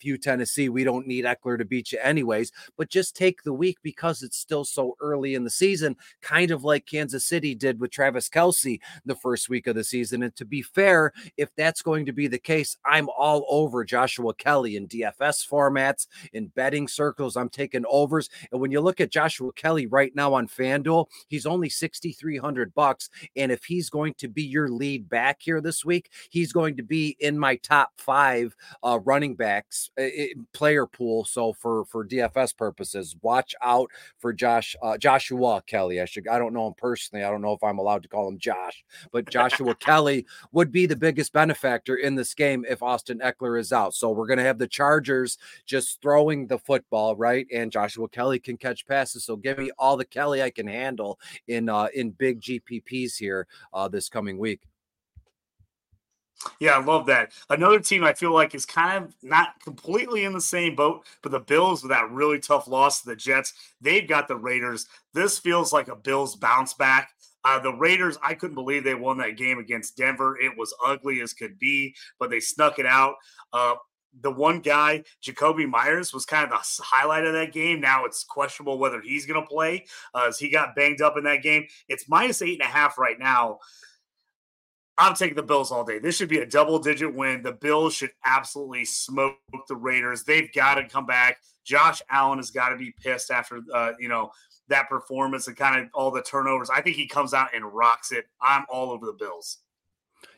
fu 0.00 0.13
Tennessee. 0.18 0.68
We 0.68 0.84
don't 0.84 1.06
need 1.06 1.24
Ekeler 1.24 1.58
to 1.58 1.64
beat 1.64 1.92
you 1.92 1.98
anyways, 2.02 2.52
but 2.76 2.90
just 2.90 3.16
take 3.16 3.42
the 3.42 3.52
week 3.52 3.78
because 3.82 4.22
it's 4.22 4.38
still 4.38 4.64
so 4.64 4.96
early 5.00 5.34
in 5.34 5.44
the 5.44 5.50
season, 5.50 5.96
kind 6.22 6.50
of 6.50 6.64
like 6.64 6.86
Kansas 6.86 7.26
City 7.26 7.54
did 7.54 7.80
with 7.80 7.90
Travis 7.90 8.28
Kelce 8.28 8.80
the 9.04 9.14
first 9.14 9.48
week 9.48 9.66
of 9.66 9.74
the 9.74 9.84
season. 9.84 10.22
And 10.22 10.34
to 10.36 10.44
be 10.44 10.62
fair, 10.62 11.12
if 11.36 11.48
that's 11.56 11.82
going 11.82 12.06
to 12.06 12.12
be 12.12 12.26
the 12.26 12.38
case, 12.38 12.76
I'm 12.84 13.08
all 13.08 13.46
over 13.48 13.84
Joshua 13.84 14.34
Kelley 14.34 14.76
in 14.76 14.88
DFS 14.88 15.48
formats, 15.48 16.06
in 16.32 16.48
betting 16.48 16.88
circles. 16.88 17.36
I'm 17.36 17.48
taking 17.48 17.84
overs. 17.88 18.28
And 18.52 18.60
when 18.60 18.70
you 18.70 18.80
look 18.80 19.00
at 19.00 19.10
Joshua 19.10 19.52
Kelley 19.52 19.86
right 19.86 20.14
now 20.14 20.34
on 20.34 20.48
FanDuel, 20.48 21.06
he's 21.28 21.46
only 21.46 21.68
6,300 21.68 22.74
bucks. 22.74 23.10
And 23.36 23.52
if 23.52 23.64
he's 23.64 23.90
going 23.90 24.14
to 24.14 24.28
be 24.28 24.42
your 24.42 24.68
lead 24.68 25.08
back 25.08 25.38
here 25.40 25.60
this 25.60 25.84
week, 25.84 26.10
he's 26.30 26.52
going 26.52 26.76
to 26.76 26.82
be 26.82 27.16
in 27.20 27.38
my 27.38 27.56
top 27.56 27.92
five 27.96 28.54
uh, 28.82 28.98
running 29.04 29.34
backs 29.34 29.90
it, 30.12 30.52
player 30.52 30.86
pool. 30.86 31.24
So 31.24 31.52
for 31.52 31.84
for 31.86 32.06
DFS 32.06 32.56
purposes, 32.56 33.16
watch 33.22 33.54
out 33.62 33.90
for 34.18 34.32
Josh 34.32 34.76
uh, 34.82 34.98
Joshua 34.98 35.62
Kelley. 35.66 36.00
I 36.00 36.04
should 36.04 36.28
I 36.28 36.38
don't 36.38 36.54
know 36.54 36.66
him 36.66 36.74
personally. 36.76 37.24
I 37.24 37.30
don't 37.30 37.42
know 37.42 37.52
if 37.52 37.62
I'm 37.62 37.78
allowed 37.78 38.02
to 38.02 38.08
call 38.08 38.28
him 38.28 38.38
Josh, 38.38 38.84
but 39.12 39.28
Joshua 39.30 39.74
Kelley 39.80 40.26
would 40.52 40.72
be 40.72 40.86
the 40.86 40.96
biggest 40.96 41.32
benefactor 41.32 41.96
in 41.96 42.14
this 42.14 42.34
game 42.34 42.64
if 42.68 42.82
Austin 42.82 43.20
Ekeler 43.20 43.58
is 43.58 43.72
out. 43.72 43.94
So 43.94 44.10
we're 44.10 44.26
gonna 44.26 44.42
have 44.42 44.58
the 44.58 44.68
Chargers 44.68 45.38
just 45.66 46.00
throwing 46.02 46.46
the 46.46 46.58
football 46.58 47.16
right, 47.16 47.46
and 47.52 47.72
Joshua 47.72 48.08
Kelley 48.08 48.38
can 48.38 48.56
catch 48.56 48.86
passes. 48.86 49.24
So 49.24 49.36
give 49.36 49.58
me 49.58 49.70
all 49.78 49.96
the 49.96 50.04
Kelley 50.04 50.42
I 50.42 50.50
can 50.50 50.66
handle 50.66 51.18
in 51.48 51.68
uh, 51.68 51.88
in 51.94 52.10
big 52.10 52.40
GPPs 52.40 53.16
here 53.16 53.46
uh, 53.72 53.88
this 53.88 54.08
coming 54.08 54.38
week. 54.38 54.60
Yeah, 56.60 56.72
I 56.72 56.84
love 56.84 57.06
that. 57.06 57.32
Another 57.48 57.80
team 57.80 58.04
I 58.04 58.12
feel 58.12 58.32
like 58.32 58.54
is 58.54 58.66
kind 58.66 59.04
of 59.04 59.14
not 59.22 59.60
completely 59.62 60.24
in 60.24 60.32
the 60.32 60.40
same 60.40 60.74
boat, 60.74 61.06
but 61.22 61.32
the 61.32 61.40
Bills 61.40 61.82
with 61.82 61.90
that 61.90 62.10
really 62.10 62.38
tough 62.38 62.68
loss 62.68 63.00
to 63.00 63.10
the 63.10 63.16
Jets, 63.16 63.54
they've 63.80 64.06
got 64.06 64.28
the 64.28 64.36
Raiders. 64.36 64.86
This 65.12 65.38
feels 65.38 65.72
like 65.72 65.88
a 65.88 65.96
Bills 65.96 66.36
bounce 66.36 66.74
back. 66.74 67.10
Uh, 67.44 67.58
the 67.58 67.72
Raiders, 67.72 68.18
I 68.22 68.34
couldn't 68.34 68.54
believe 68.54 68.84
they 68.84 68.94
won 68.94 69.18
that 69.18 69.36
game 69.36 69.58
against 69.58 69.96
Denver. 69.96 70.38
It 70.38 70.56
was 70.56 70.74
ugly 70.84 71.20
as 71.20 71.34
could 71.34 71.58
be, 71.58 71.94
but 72.18 72.30
they 72.30 72.40
snuck 72.40 72.78
it 72.78 72.86
out. 72.86 73.14
Uh, 73.52 73.74
the 74.22 74.30
one 74.30 74.60
guy, 74.60 75.02
Jakobi 75.22 75.68
Meyers, 75.68 76.14
was 76.14 76.24
kind 76.24 76.44
of 76.44 76.50
the 76.50 76.82
highlight 76.82 77.26
of 77.26 77.32
that 77.34 77.52
game. 77.52 77.80
Now 77.80 78.04
it's 78.04 78.24
questionable 78.24 78.78
whether 78.78 79.00
he's 79.00 79.26
going 79.26 79.42
to 79.42 79.46
play 79.46 79.86
uh, 80.14 80.26
as 80.28 80.38
he 80.38 80.50
got 80.50 80.76
banged 80.76 81.02
up 81.02 81.16
in 81.18 81.24
that 81.24 81.42
game. 81.42 81.66
It's 81.88 82.08
minus 82.08 82.40
eight 82.40 82.60
and 82.60 82.68
a 82.68 82.72
half 82.72 82.96
right 82.96 83.18
now. 83.18 83.58
I'm 84.96 85.14
taking 85.14 85.34
the 85.34 85.42
Bills 85.42 85.72
all 85.72 85.84
day. 85.84 85.98
This 85.98 86.16
should 86.16 86.28
be 86.28 86.38
a 86.38 86.46
double 86.46 86.78
digit 86.78 87.12
win. 87.12 87.42
The 87.42 87.52
Bills 87.52 87.94
should 87.94 88.12
absolutely 88.24 88.84
smoke 88.84 89.36
the 89.68 89.76
Raiders. 89.76 90.22
They've 90.22 90.52
got 90.52 90.76
to 90.76 90.88
come 90.88 91.06
back. 91.06 91.38
Josh 91.64 92.00
Allen 92.10 92.38
has 92.38 92.50
got 92.50 92.68
to 92.68 92.76
be 92.76 92.94
pissed 93.02 93.30
after 93.30 93.60
uh, 93.72 93.92
you 93.98 94.08
know 94.08 94.30
that 94.68 94.88
performance 94.88 95.48
and 95.48 95.56
kind 95.56 95.80
of 95.80 95.88
all 95.94 96.10
the 96.10 96.22
turnovers. 96.22 96.70
I 96.70 96.80
think 96.80 96.96
he 96.96 97.06
comes 97.06 97.34
out 97.34 97.48
and 97.54 97.64
rocks 97.64 98.12
it. 98.12 98.26
I'm 98.40 98.64
all 98.68 98.90
over 98.90 99.06
the 99.06 99.12
Bills. 99.12 99.58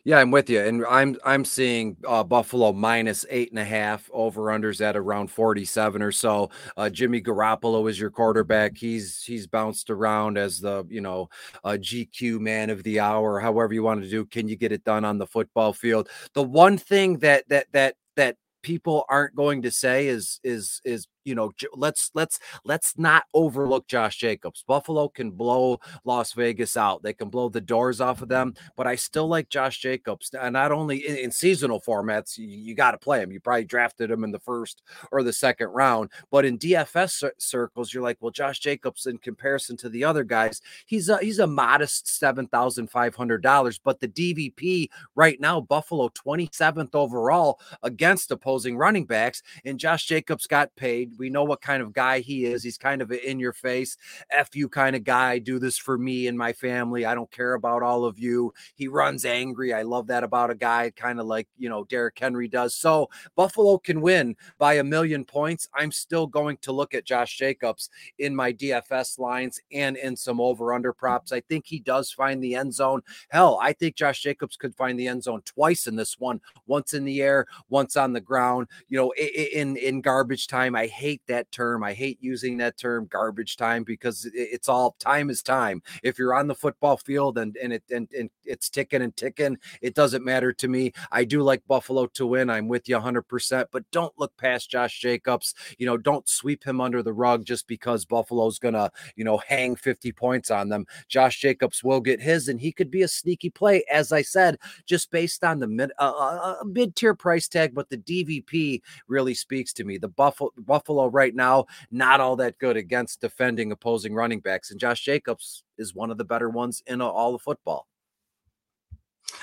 Yeah, 0.06 0.20
I'm 0.20 0.30
with 0.30 0.48
you, 0.48 0.60
and 0.60 0.84
I'm 0.88 1.16
I'm 1.24 1.44
seeing 1.44 1.96
uh, 2.06 2.22
Buffalo 2.22 2.72
minus 2.72 3.26
eight 3.28 3.50
and 3.50 3.58
a 3.58 3.64
half 3.64 4.08
over 4.12 4.42
unders 4.42 4.80
at 4.80 4.96
around 4.96 5.32
47 5.32 6.00
or 6.00 6.12
so. 6.12 6.48
Uh, 6.76 6.88
Jimmy 6.88 7.20
Garoppolo 7.20 7.90
is 7.90 7.98
your 7.98 8.10
quarterback. 8.10 8.76
He's 8.76 9.24
he's 9.24 9.48
bounced 9.48 9.90
around 9.90 10.38
as 10.38 10.60
the 10.60 10.86
you 10.88 11.00
know 11.00 11.28
uh, 11.64 11.70
GQ 11.70 12.38
man 12.38 12.70
of 12.70 12.84
the 12.84 13.00
hour, 13.00 13.40
however 13.40 13.74
you 13.74 13.82
want 13.82 14.00
to 14.00 14.08
do. 14.08 14.24
Can 14.24 14.46
you 14.46 14.54
get 14.54 14.70
it 14.70 14.84
done 14.84 15.04
on 15.04 15.18
the 15.18 15.26
football 15.26 15.72
field? 15.72 16.08
The 16.34 16.42
one 16.44 16.78
thing 16.78 17.18
that 17.18 17.48
that 17.48 17.66
that 17.72 17.96
that 18.14 18.36
people 18.62 19.06
aren't 19.08 19.34
going 19.34 19.62
to 19.62 19.72
say 19.72 20.06
is 20.06 20.38
is 20.44 20.80
is 20.84 21.08
you 21.26 21.34
know, 21.34 21.52
let's 21.74 22.12
let's 22.14 22.38
let's 22.64 22.96
not 22.96 23.24
overlook 23.34 23.88
Josh 23.88 24.16
Jacobs. 24.16 24.64
Buffalo 24.66 25.08
can 25.08 25.32
blow 25.32 25.80
Las 26.04 26.32
Vegas 26.32 26.76
out. 26.76 27.02
They 27.02 27.12
can 27.12 27.28
blow 27.28 27.48
the 27.48 27.60
doors 27.60 28.00
off 28.00 28.22
of 28.22 28.28
them, 28.28 28.54
but 28.76 28.86
I 28.86 28.94
still 28.94 29.26
like 29.26 29.48
Josh 29.48 29.80
Jacobs. 29.80 30.30
And 30.32 30.52
not 30.52 30.70
only 30.70 31.06
in, 31.06 31.16
in 31.16 31.30
seasonal 31.32 31.80
formats, 31.80 32.38
you, 32.38 32.46
you 32.46 32.74
got 32.76 32.92
to 32.92 32.98
play 32.98 33.20
him. 33.20 33.32
You 33.32 33.40
probably 33.40 33.64
drafted 33.64 34.08
him 34.08 34.22
in 34.22 34.30
the 34.30 34.38
first 34.38 34.82
or 35.10 35.24
the 35.24 35.32
second 35.32 35.68
round, 35.68 36.10
but 36.30 36.44
in 36.44 36.58
DFS 36.58 37.28
circles, 37.38 37.92
you're 37.92 38.04
like, 38.04 38.18
well, 38.20 38.30
Josh 38.30 38.60
Jacobs 38.60 39.06
in 39.06 39.18
comparison 39.18 39.76
to 39.78 39.88
the 39.88 40.04
other 40.04 40.22
guys, 40.22 40.62
he's 40.86 41.08
a 41.08 41.18
he's 41.18 41.40
a 41.40 41.46
modest 41.46 42.06
seven 42.06 42.46
thousand 42.46 42.88
five 42.88 43.16
hundred 43.16 43.42
dollars. 43.42 43.80
But 43.80 43.98
the 43.98 44.08
DVP 44.08 44.90
right 45.16 45.40
now, 45.40 45.60
Buffalo 45.60 46.08
twenty 46.14 46.48
seventh 46.52 46.94
overall 46.94 47.58
against 47.82 48.30
opposing 48.30 48.76
running 48.76 49.06
backs, 49.06 49.42
and 49.64 49.80
Josh 49.80 50.06
Jacobs 50.06 50.46
got 50.46 50.74
paid 50.76 51.15
we 51.18 51.30
know 51.30 51.44
what 51.44 51.60
kind 51.60 51.82
of 51.82 51.92
guy 51.92 52.20
he 52.20 52.44
is. 52.44 52.62
He's 52.62 52.78
kind 52.78 53.02
of 53.02 53.10
an 53.10 53.20
in 53.24 53.38
your 53.40 53.52
face, 53.52 53.96
F 54.30 54.54
you 54.54 54.68
kind 54.68 54.96
of 54.96 55.04
guy. 55.04 55.38
Do 55.38 55.58
this 55.58 55.78
for 55.78 55.98
me 55.98 56.26
and 56.26 56.36
my 56.36 56.52
family. 56.52 57.04
I 57.04 57.14
don't 57.14 57.30
care 57.30 57.54
about 57.54 57.82
all 57.82 58.04
of 58.04 58.18
you. 58.18 58.52
He 58.74 58.88
runs 58.88 59.24
angry. 59.24 59.72
I 59.72 59.82
love 59.82 60.06
that 60.08 60.24
about 60.24 60.50
a 60.50 60.54
guy, 60.54 60.90
kind 60.96 61.20
of 61.20 61.26
like, 61.26 61.48
you 61.58 61.68
know, 61.68 61.84
Derrick 61.84 62.18
Henry 62.18 62.48
does. 62.48 62.74
So 62.74 63.08
Buffalo 63.34 63.78
can 63.78 64.00
win 64.00 64.36
by 64.58 64.74
a 64.74 64.84
million 64.84 65.24
points. 65.24 65.68
I'm 65.74 65.92
still 65.92 66.26
going 66.26 66.58
to 66.58 66.72
look 66.72 66.94
at 66.94 67.04
Josh 67.04 67.36
Jacobs 67.36 67.90
in 68.18 68.34
my 68.34 68.52
DFS 68.52 69.18
lines 69.18 69.60
and 69.72 69.96
in 69.96 70.16
some 70.16 70.40
over 70.40 70.72
under 70.72 70.92
props. 70.92 71.32
I 71.32 71.40
think 71.40 71.66
he 71.66 71.78
does 71.78 72.10
find 72.10 72.42
the 72.42 72.54
end 72.54 72.74
zone. 72.74 73.02
Hell, 73.28 73.58
I 73.62 73.72
think 73.72 73.96
Josh 73.96 74.22
Jacobs 74.22 74.56
could 74.56 74.74
find 74.74 74.98
the 74.98 75.08
end 75.08 75.22
zone 75.22 75.42
twice 75.44 75.86
in 75.86 75.96
this 75.96 76.18
one, 76.18 76.40
once 76.66 76.94
in 76.94 77.04
the 77.04 77.22
air, 77.22 77.46
once 77.68 77.96
on 77.96 78.12
the 78.12 78.20
ground. 78.20 78.68
You 78.88 78.98
know, 78.98 79.12
in 79.12 79.76
in 79.76 80.00
garbage 80.00 80.46
time, 80.46 80.74
I 80.74 80.86
hate 80.86 81.05
hate 81.06 81.22
that 81.28 81.52
term. 81.52 81.84
I 81.84 81.92
hate 81.92 82.18
using 82.20 82.56
that 82.58 82.76
term 82.76 83.06
garbage 83.08 83.56
time 83.56 83.84
because 83.84 84.28
it's 84.34 84.68
all 84.68 84.96
time 84.98 85.30
is 85.30 85.40
time. 85.40 85.82
If 86.02 86.18
you're 86.18 86.34
on 86.34 86.48
the 86.48 86.54
football 86.54 86.96
field 86.96 87.38
and 87.38 87.56
and 87.62 87.72
it 87.72 87.84
and, 87.92 88.08
and 88.18 88.28
it's 88.44 88.68
ticking 88.68 89.02
and 89.02 89.16
ticking, 89.16 89.58
it 89.80 89.94
doesn't 89.94 90.24
matter 90.24 90.52
to 90.54 90.68
me. 90.68 90.92
I 91.12 91.22
do 91.24 91.42
like 91.42 91.66
Buffalo 91.68 92.06
to 92.06 92.26
win. 92.26 92.50
I'm 92.50 92.66
with 92.66 92.88
you 92.88 92.96
100%, 92.96 93.66
but 93.70 93.88
don't 93.92 94.12
look 94.18 94.36
past 94.36 94.68
Josh 94.68 94.98
Jacobs. 94.98 95.54
You 95.78 95.86
know, 95.86 95.96
don't 95.96 96.28
sweep 96.28 96.64
him 96.64 96.80
under 96.80 97.02
the 97.04 97.12
rug 97.12 97.44
just 97.44 97.68
because 97.68 98.04
Buffalo's 98.04 98.58
going 98.58 98.74
to, 98.74 98.90
you 99.14 99.24
know, 99.24 99.38
hang 99.38 99.76
50 99.76 100.10
points 100.12 100.50
on 100.50 100.68
them. 100.68 100.86
Josh 101.08 101.40
Jacobs 101.40 101.84
will 101.84 102.00
get 102.00 102.20
his 102.20 102.48
and 102.48 102.60
he 102.60 102.72
could 102.72 102.90
be 102.90 103.02
a 103.02 103.08
sneaky 103.08 103.50
play 103.50 103.84
as 103.90 104.12
I 104.12 104.22
said, 104.22 104.58
just 104.86 105.10
based 105.10 105.44
on 105.44 105.60
the 105.60 105.66
mid 105.66 105.92
uh, 105.98 106.12
uh, 106.12 106.64
mid 106.64 106.96
tier 106.96 107.14
price 107.14 107.48
tag, 107.48 107.74
but 107.74 107.88
the 107.88 107.98
DVP 107.98 108.80
really 109.06 109.34
speaks 109.34 109.72
to 109.74 109.84
me. 109.84 109.98
The 109.98 110.08
Buffalo 110.08 110.50
Buffalo 110.58 110.95
Buffalo 110.96 111.10
right 111.10 111.34
now, 111.34 111.66
not 111.90 112.20
all 112.20 112.36
that 112.36 112.58
good 112.58 112.76
against 112.76 113.20
defending 113.20 113.70
opposing 113.70 114.14
running 114.14 114.40
backs. 114.40 114.70
And 114.70 114.80
Josh 114.80 115.02
Jacobs 115.04 115.62
is 115.76 115.94
one 115.94 116.10
of 116.10 116.16
the 116.16 116.24
better 116.24 116.48
ones 116.48 116.82
in 116.86 117.02
all 117.02 117.34
of 117.34 117.42
football. 117.42 117.86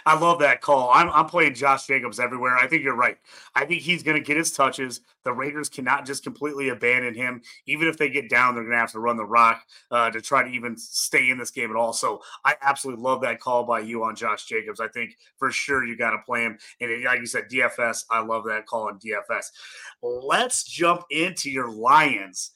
I 0.05 0.17
love 0.17 0.39
that 0.39 0.61
call. 0.61 0.89
I'm, 0.93 1.09
I'm 1.09 1.25
playing 1.27 1.53
Josh 1.55 1.87
Jacobs 1.87 2.19
everywhere. 2.19 2.57
I 2.57 2.67
think 2.67 2.83
you're 2.83 2.95
right. 2.95 3.17
I 3.55 3.65
think 3.65 3.81
he's 3.81 4.03
going 4.03 4.17
to 4.17 4.23
get 4.23 4.37
his 4.37 4.51
touches. 4.51 5.01
The 5.23 5.33
Raiders 5.33 5.69
cannot 5.69 6.05
just 6.05 6.23
completely 6.23 6.69
abandon 6.69 7.13
him. 7.13 7.41
Even 7.65 7.87
if 7.87 7.97
they 7.97 8.09
get 8.09 8.29
down, 8.29 8.55
they're 8.55 8.63
going 8.63 8.73
to 8.73 8.79
have 8.79 8.91
to 8.91 8.99
run 8.99 9.17
the 9.17 9.25
rock 9.25 9.65
uh, 9.91 10.09
to 10.09 10.21
try 10.21 10.43
to 10.43 10.49
even 10.49 10.77
stay 10.77 11.29
in 11.29 11.37
this 11.37 11.51
game 11.51 11.69
at 11.69 11.75
all. 11.75 11.93
So 11.93 12.21
I 12.43 12.55
absolutely 12.61 13.03
love 13.03 13.21
that 13.21 13.39
call 13.39 13.63
by 13.63 13.79
you 13.79 14.03
on 14.03 14.15
Josh 14.15 14.45
Jacobs. 14.45 14.79
I 14.79 14.87
think 14.87 15.17
for 15.37 15.51
sure 15.51 15.85
you 15.85 15.97
got 15.97 16.11
to 16.11 16.19
play 16.25 16.43
him. 16.43 16.57
And 16.81 17.03
like 17.03 17.19
you 17.19 17.25
said, 17.25 17.49
DFS, 17.49 18.05
I 18.09 18.21
love 18.21 18.45
that 18.45 18.65
call 18.65 18.87
on 18.87 18.99
DFS. 18.99 19.47
Let's 20.01 20.63
jump 20.63 21.03
into 21.09 21.49
your 21.49 21.69
Lions. 21.69 22.51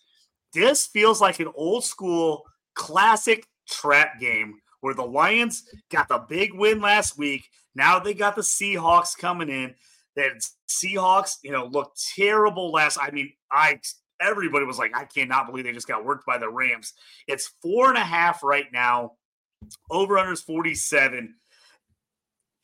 This 0.53 0.87
feels 0.87 1.21
like 1.21 1.39
an 1.39 1.51
old 1.55 1.83
school 1.83 2.43
classic 2.73 3.47
trap 3.67 4.19
game 4.19 4.59
where 4.81 4.93
the 4.93 5.05
Lions 5.05 5.63
got 5.89 6.07
the 6.07 6.19
big 6.19 6.53
win 6.53 6.81
last 6.81 7.17
week. 7.17 7.49
Now 7.75 7.99
they 7.99 8.13
got 8.13 8.35
the 8.35 8.41
Seahawks 8.41 9.17
coming 9.17 9.49
in. 9.49 9.75
That 10.15 10.31
Seahawks, 10.67 11.35
you 11.43 11.51
know, 11.51 11.65
looked 11.65 12.01
terrible 12.15 12.71
last. 12.71 12.97
I 12.99 13.11
mean, 13.11 13.33
I 13.51 13.79
everybody 14.19 14.65
was 14.65 14.79
like, 14.79 14.95
I 14.95 15.05
cannot 15.05 15.47
believe 15.47 15.65
they 15.65 15.71
just 15.71 15.87
got 15.87 16.05
worked 16.05 16.25
by 16.25 16.37
the 16.37 16.49
Rams. 16.49 16.93
It's 17.27 17.53
four 17.61 17.89
and 17.89 17.97
a 17.97 18.03
half 18.03 18.43
right 18.43 18.65
now. 18.71 19.13
Over 19.89 20.17
under 20.17 20.33
is 20.33 20.41
47. 20.41 21.35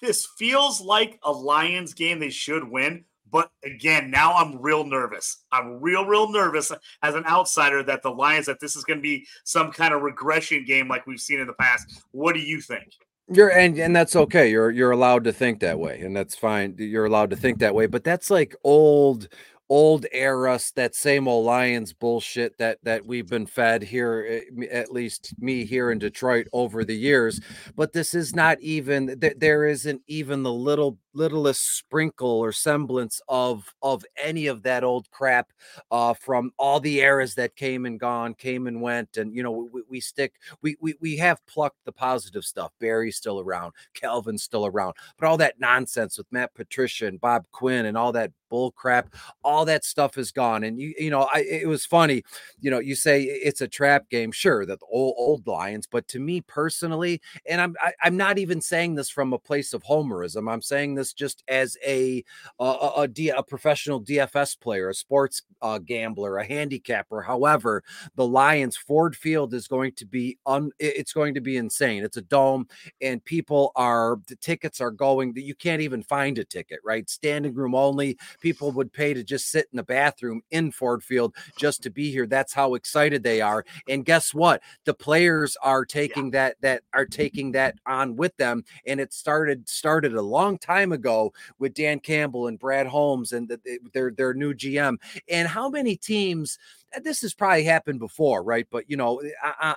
This 0.02 0.28
feels 0.38 0.82
like 0.82 1.20
a 1.24 1.32
Lions 1.32 1.94
game 1.94 2.20
they 2.20 2.30
should 2.30 2.68
win. 2.68 3.06
But 3.34 3.50
again, 3.66 4.12
now 4.12 4.34
I'm 4.34 4.62
real 4.62 4.86
nervous. 4.86 5.44
I'm 5.52 5.82
real, 5.82 6.06
real 6.06 6.32
nervous 6.32 6.72
as 7.02 7.16
an 7.16 7.26
outsider 7.26 7.82
that 7.82 8.04
the 8.04 8.12
Lions, 8.12 8.46
that 8.46 8.60
this 8.60 8.76
is 8.76 8.84
going 8.84 9.00
to 9.00 9.02
be 9.02 9.26
some 9.44 9.72
kind 9.72 9.92
of 9.92 10.04
regression 10.04 10.64
game 10.66 10.88
like 10.88 11.08
we've 11.08 11.20
seen 11.20 11.40
in 11.40 11.48
the 11.48 11.54
past. 11.54 12.04
What 12.12 12.36
do 12.36 12.40
you 12.40 12.62
think? 12.62 12.94
You're 13.30 13.50
and 13.50 13.80
and 13.80 13.96
that's 13.96 14.16
okay. 14.16 14.52
You're 14.52 14.70
you're 14.70 14.92
allowed 14.92 15.24
to 15.24 15.34
think 15.34 15.62
that 15.62 15.80
way, 15.80 16.02
and 16.02 16.16
that's 16.16 16.36
fine. 16.36 16.76
You're 16.78 17.06
allowed 17.06 17.30
to 17.30 17.36
think 17.38 17.60
that 17.60 17.74
way. 17.74 17.88
But 17.88 18.04
that's 18.04 18.30
like 18.30 18.54
old 18.64 19.30
old 19.74 20.06
era 20.12 20.60
that 20.76 20.94
same 20.94 21.28
old 21.28 21.48
lions 21.48 21.94
bullshit 21.94 22.56
that 22.60 22.78
that 22.84 23.04
we've 23.08 23.26
been 23.26 23.48
fed 23.48 23.82
here 23.82 24.44
eh, 24.60 24.66
at 24.70 24.92
least 24.92 25.34
me 25.40 25.66
here 25.66 25.90
in 25.90 25.98
detroit 25.98 26.48
over 26.54 26.86
the 26.86 26.96
years. 26.96 27.42
But 27.76 27.92
this 27.92 28.14
is 28.14 28.36
not 28.36 28.62
even 28.62 29.20
there 29.38 29.66
isn't 29.66 30.04
even 30.06 30.44
the 30.44 30.54
little 30.54 31.00
littlest 31.16 31.78
sprinkle 31.78 32.30
or 32.30 32.52
semblance 32.52 33.20
of 33.28 33.74
of 33.82 34.06
any 34.22 34.46
of 34.46 34.62
that 34.62 34.84
old 34.84 35.10
crap 35.10 35.52
uh, 35.90 36.14
from 36.14 36.52
all 36.60 36.80
the 36.80 37.00
eras 37.00 37.34
that 37.36 37.56
came 37.56 37.88
and 37.88 38.00
gone, 38.00 38.36
came 38.36 38.68
and 38.68 38.80
went, 38.80 39.18
and 39.18 39.36
you 39.36 39.42
know 39.42 39.70
we, 39.72 39.82
we 39.90 40.00
stick 40.00 40.34
we, 40.62 40.76
we 40.82 40.94
we 41.02 41.18
have 41.18 41.44
plucked 41.48 41.84
the 41.86 41.92
positive 41.92 42.44
stuff. 42.44 42.72
Barry's 42.80 43.18
still 43.18 43.40
around, 43.40 43.74
Calvin's 43.96 44.44
still 44.44 44.68
around, 44.68 44.94
but 45.18 45.28
all 45.28 45.38
that 45.38 45.60
nonsense 45.60 46.16
with 46.16 46.32
Matt 46.32 46.54
Patricia 46.54 47.08
and 47.08 47.20
Bob 47.20 47.48
Quinn 47.52 47.88
and 47.88 47.98
all 47.98 48.12
that 48.12 48.32
bull 48.54 48.72
crap, 48.72 49.16
all 49.44 49.66
that 49.66 49.84
stuff 49.84 50.16
is 50.16 50.32
gone. 50.32 50.64
And 50.64 50.80
you 50.80 50.94
you 51.00 51.10
know 51.10 51.28
I 51.34 51.40
it 51.40 51.68
was 51.68 51.88
funny, 51.88 52.22
you 52.62 52.70
know 52.70 52.78
you 52.78 52.94
say 52.94 53.24
it's 53.24 53.62
a 53.62 53.68
trap 53.68 54.10
game, 54.10 54.32
sure 54.32 54.64
that 54.68 54.80
the 54.80 54.86
old 54.92 55.16
old 55.18 55.48
Lions, 55.48 55.88
but 55.88 56.08
to 56.10 56.20
me 56.20 56.40
personally, 56.42 57.20
and 57.50 57.60
I'm 57.60 57.76
I, 57.84 57.88
am 57.88 57.94
i 58.04 58.08
am 58.08 58.18
not 58.18 58.38
even 58.38 58.62
saying 58.62 58.94
this 58.94 59.10
from 59.10 59.34
a 59.34 59.40
place 59.40 59.74
of 59.74 59.82
homerism. 59.82 60.52
I'm 60.52 60.62
saying 60.62 60.94
this 60.94 61.14
just 61.14 61.44
as 61.48 61.76
a 61.84 62.24
a, 62.60 63.08
a, 63.36 63.44
professional 63.44 64.04
DFS 64.04 64.60
player, 64.60 64.90
a 64.90 64.94
sports 64.94 65.42
uh, 65.64 65.80
gambler, 65.80 66.38
a 66.38 66.46
handicapper. 66.46 67.24
However, 67.24 67.84
the 68.16 68.28
Lions 68.28 68.78
Ford 68.78 69.16
Field 69.16 69.56
is 69.56 69.68
going 69.68 69.94
to 69.94 70.06
be 70.06 70.38
un, 70.46 70.70
it's 70.78 71.14
going 71.14 71.34
to 71.34 71.42
be 71.42 71.58
insane. 71.58 72.04
It's 72.04 72.18
a 72.18 72.22
dome, 72.22 72.68
and 73.02 73.26
people 73.26 73.72
are 73.76 74.20
the 74.28 74.36
tickets 74.36 74.80
are 74.80 74.92
going 74.92 75.34
you 75.36 75.56
can't 75.56 75.82
even 75.82 76.04
find 76.04 76.38
a 76.38 76.46
ticket, 76.46 76.80
right? 76.84 77.10
Standing 77.10 77.56
room 77.56 77.74
only. 77.74 78.18
People 78.44 78.74
would 78.74 78.92
pay 78.92 79.14
to 79.14 79.24
just 79.24 79.50
sit 79.50 79.70
in 79.72 79.78
the 79.78 79.84
bathroom 79.84 80.42
in 80.52 80.70
Ford 80.70 81.02
Field 81.02 81.34
just 81.58 81.82
to 81.84 81.90
be 81.90 82.12
here. 82.12 82.28
That's 82.28 82.52
how 82.52 82.74
excited 82.74 83.24
they 83.24 83.40
are. 83.40 83.64
And 83.88 84.04
guess 84.04 84.34
what? 84.34 84.62
The 84.84 84.94
players 84.94 85.56
are 85.64 85.86
taking 85.86 86.26
yeah. 86.26 86.32
that 86.32 86.58
that 86.60 86.84
are 86.94 87.06
taking 87.06 87.54
that 87.54 87.76
on 87.86 88.18
with 88.18 88.36
them, 88.36 88.66
and 88.86 89.00
it 89.00 89.14
started 89.14 89.70
started 89.70 90.14
a 90.14 90.22
long 90.22 90.58
time 90.58 90.92
ago 90.92 91.32
with 91.58 91.74
Dan 91.74 92.02
Campbell 92.02 92.48
and 92.48 92.60
Brad 92.60 92.86
Holmes 92.86 93.32
and 93.32 93.48
the, 93.48 93.80
their 93.94 94.12
their 94.12 94.34
new 94.34 94.54
GM. 94.54 94.98
And 95.30 95.48
how 95.48 95.70
many 95.70 95.96
teams? 95.96 96.60
This 97.02 97.22
has 97.22 97.34
probably 97.34 97.64
happened 97.64 98.00
before, 98.00 98.44
right? 98.44 98.68
But 98.70 98.90
you 98.90 98.98
know, 98.98 99.22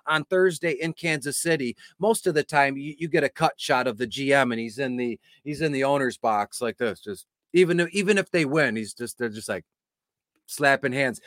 on 0.06 0.24
Thursday 0.24 0.72
in 0.72 0.92
Kansas 0.92 1.38
City, 1.38 1.76
most 1.98 2.26
of 2.26 2.34
the 2.34 2.42
time 2.42 2.76
you, 2.76 2.94
you 2.98 3.08
get 3.08 3.24
a 3.24 3.28
cut 3.28 3.54
shot 3.56 3.86
of 3.86 3.96
the 3.96 4.06
GM 4.06 4.50
and 4.50 4.58
he's 4.58 4.78
in 4.78 4.96
the 4.96 5.18
he's 5.44 5.62
in 5.62 5.70
the 5.70 5.84
owner's 5.84 6.18
box 6.18 6.60
like 6.60 6.76
this, 6.76 7.00
just 7.00 7.26
even 7.56 7.88
even 7.92 8.18
if 8.18 8.30
they 8.30 8.44
win, 8.44 8.76
he's 8.76 8.94
just 8.94 9.18
they're 9.18 9.28
just 9.30 9.48
like 9.48 9.64
slapping 10.46 10.92
hands. 10.92 11.20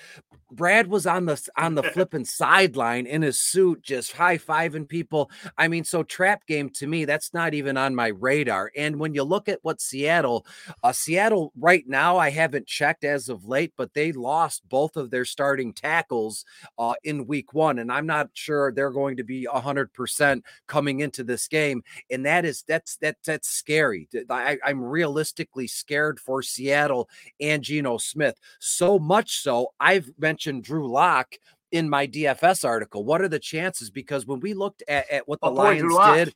Brad 0.51 0.87
was 0.87 1.05
on 1.05 1.25
the 1.25 1.49
on 1.57 1.75
the 1.75 1.83
flipping 1.93 2.25
sideline 2.25 3.05
in 3.05 3.21
his 3.21 3.39
suit, 3.39 3.83
just 3.83 4.13
high 4.13 4.37
fiving 4.37 4.87
people. 4.87 5.29
I 5.57 5.67
mean, 5.67 5.83
so 5.83 6.03
trap 6.03 6.45
game 6.47 6.69
to 6.71 6.87
me, 6.87 7.05
that's 7.05 7.33
not 7.33 7.53
even 7.53 7.77
on 7.77 7.95
my 7.95 8.07
radar. 8.07 8.71
And 8.75 8.99
when 8.99 9.13
you 9.13 9.23
look 9.23 9.47
at 9.47 9.59
what 9.61 9.81
Seattle, 9.81 10.45
uh, 10.83 10.91
Seattle 10.91 11.51
right 11.55 11.83
now, 11.87 12.17
I 12.17 12.29
haven't 12.31 12.67
checked 12.67 13.03
as 13.03 13.29
of 13.29 13.45
late, 13.45 13.73
but 13.77 13.93
they 13.93 14.11
lost 14.11 14.67
both 14.67 14.97
of 14.97 15.11
their 15.11 15.25
starting 15.25 15.73
tackles 15.73 16.45
uh, 16.77 16.93
in 17.03 17.27
Week 17.27 17.53
One, 17.53 17.79
and 17.79 17.91
I'm 17.91 18.07
not 18.07 18.29
sure 18.33 18.71
they're 18.71 18.91
going 18.91 19.17
to 19.17 19.23
be 19.23 19.45
hundred 19.45 19.93
percent 19.93 20.43
coming 20.67 21.01
into 21.01 21.23
this 21.23 21.47
game. 21.47 21.83
And 22.09 22.25
that 22.25 22.45
is 22.45 22.63
that's 22.67 22.95
that 22.97 23.17
that's 23.25 23.49
scary. 23.49 24.07
I, 24.29 24.57
I'm 24.65 24.81
realistically 24.81 25.67
scared 25.67 26.19
for 26.19 26.41
Seattle 26.41 27.09
and 27.39 27.61
Geno 27.61 27.97
Smith. 27.97 28.39
So 28.59 28.97
much 29.09 29.41
so, 29.41 29.73
I've 29.79 30.07
mentioned 30.19 30.63
Drew 30.63 30.87
Lock 30.87 31.33
in 31.71 31.89
my 31.89 32.05
DFS 32.05 32.63
article. 32.63 33.03
What 33.03 33.21
are 33.21 33.27
the 33.27 33.39
chances? 33.39 33.89
Because 33.89 34.27
when 34.27 34.39
we 34.39 34.53
looked 34.53 34.83
at, 34.87 35.09
at 35.09 35.27
what 35.27 35.41
the 35.41 35.47
oh, 35.47 35.53
Lions 35.53 35.97
did, 36.13 36.35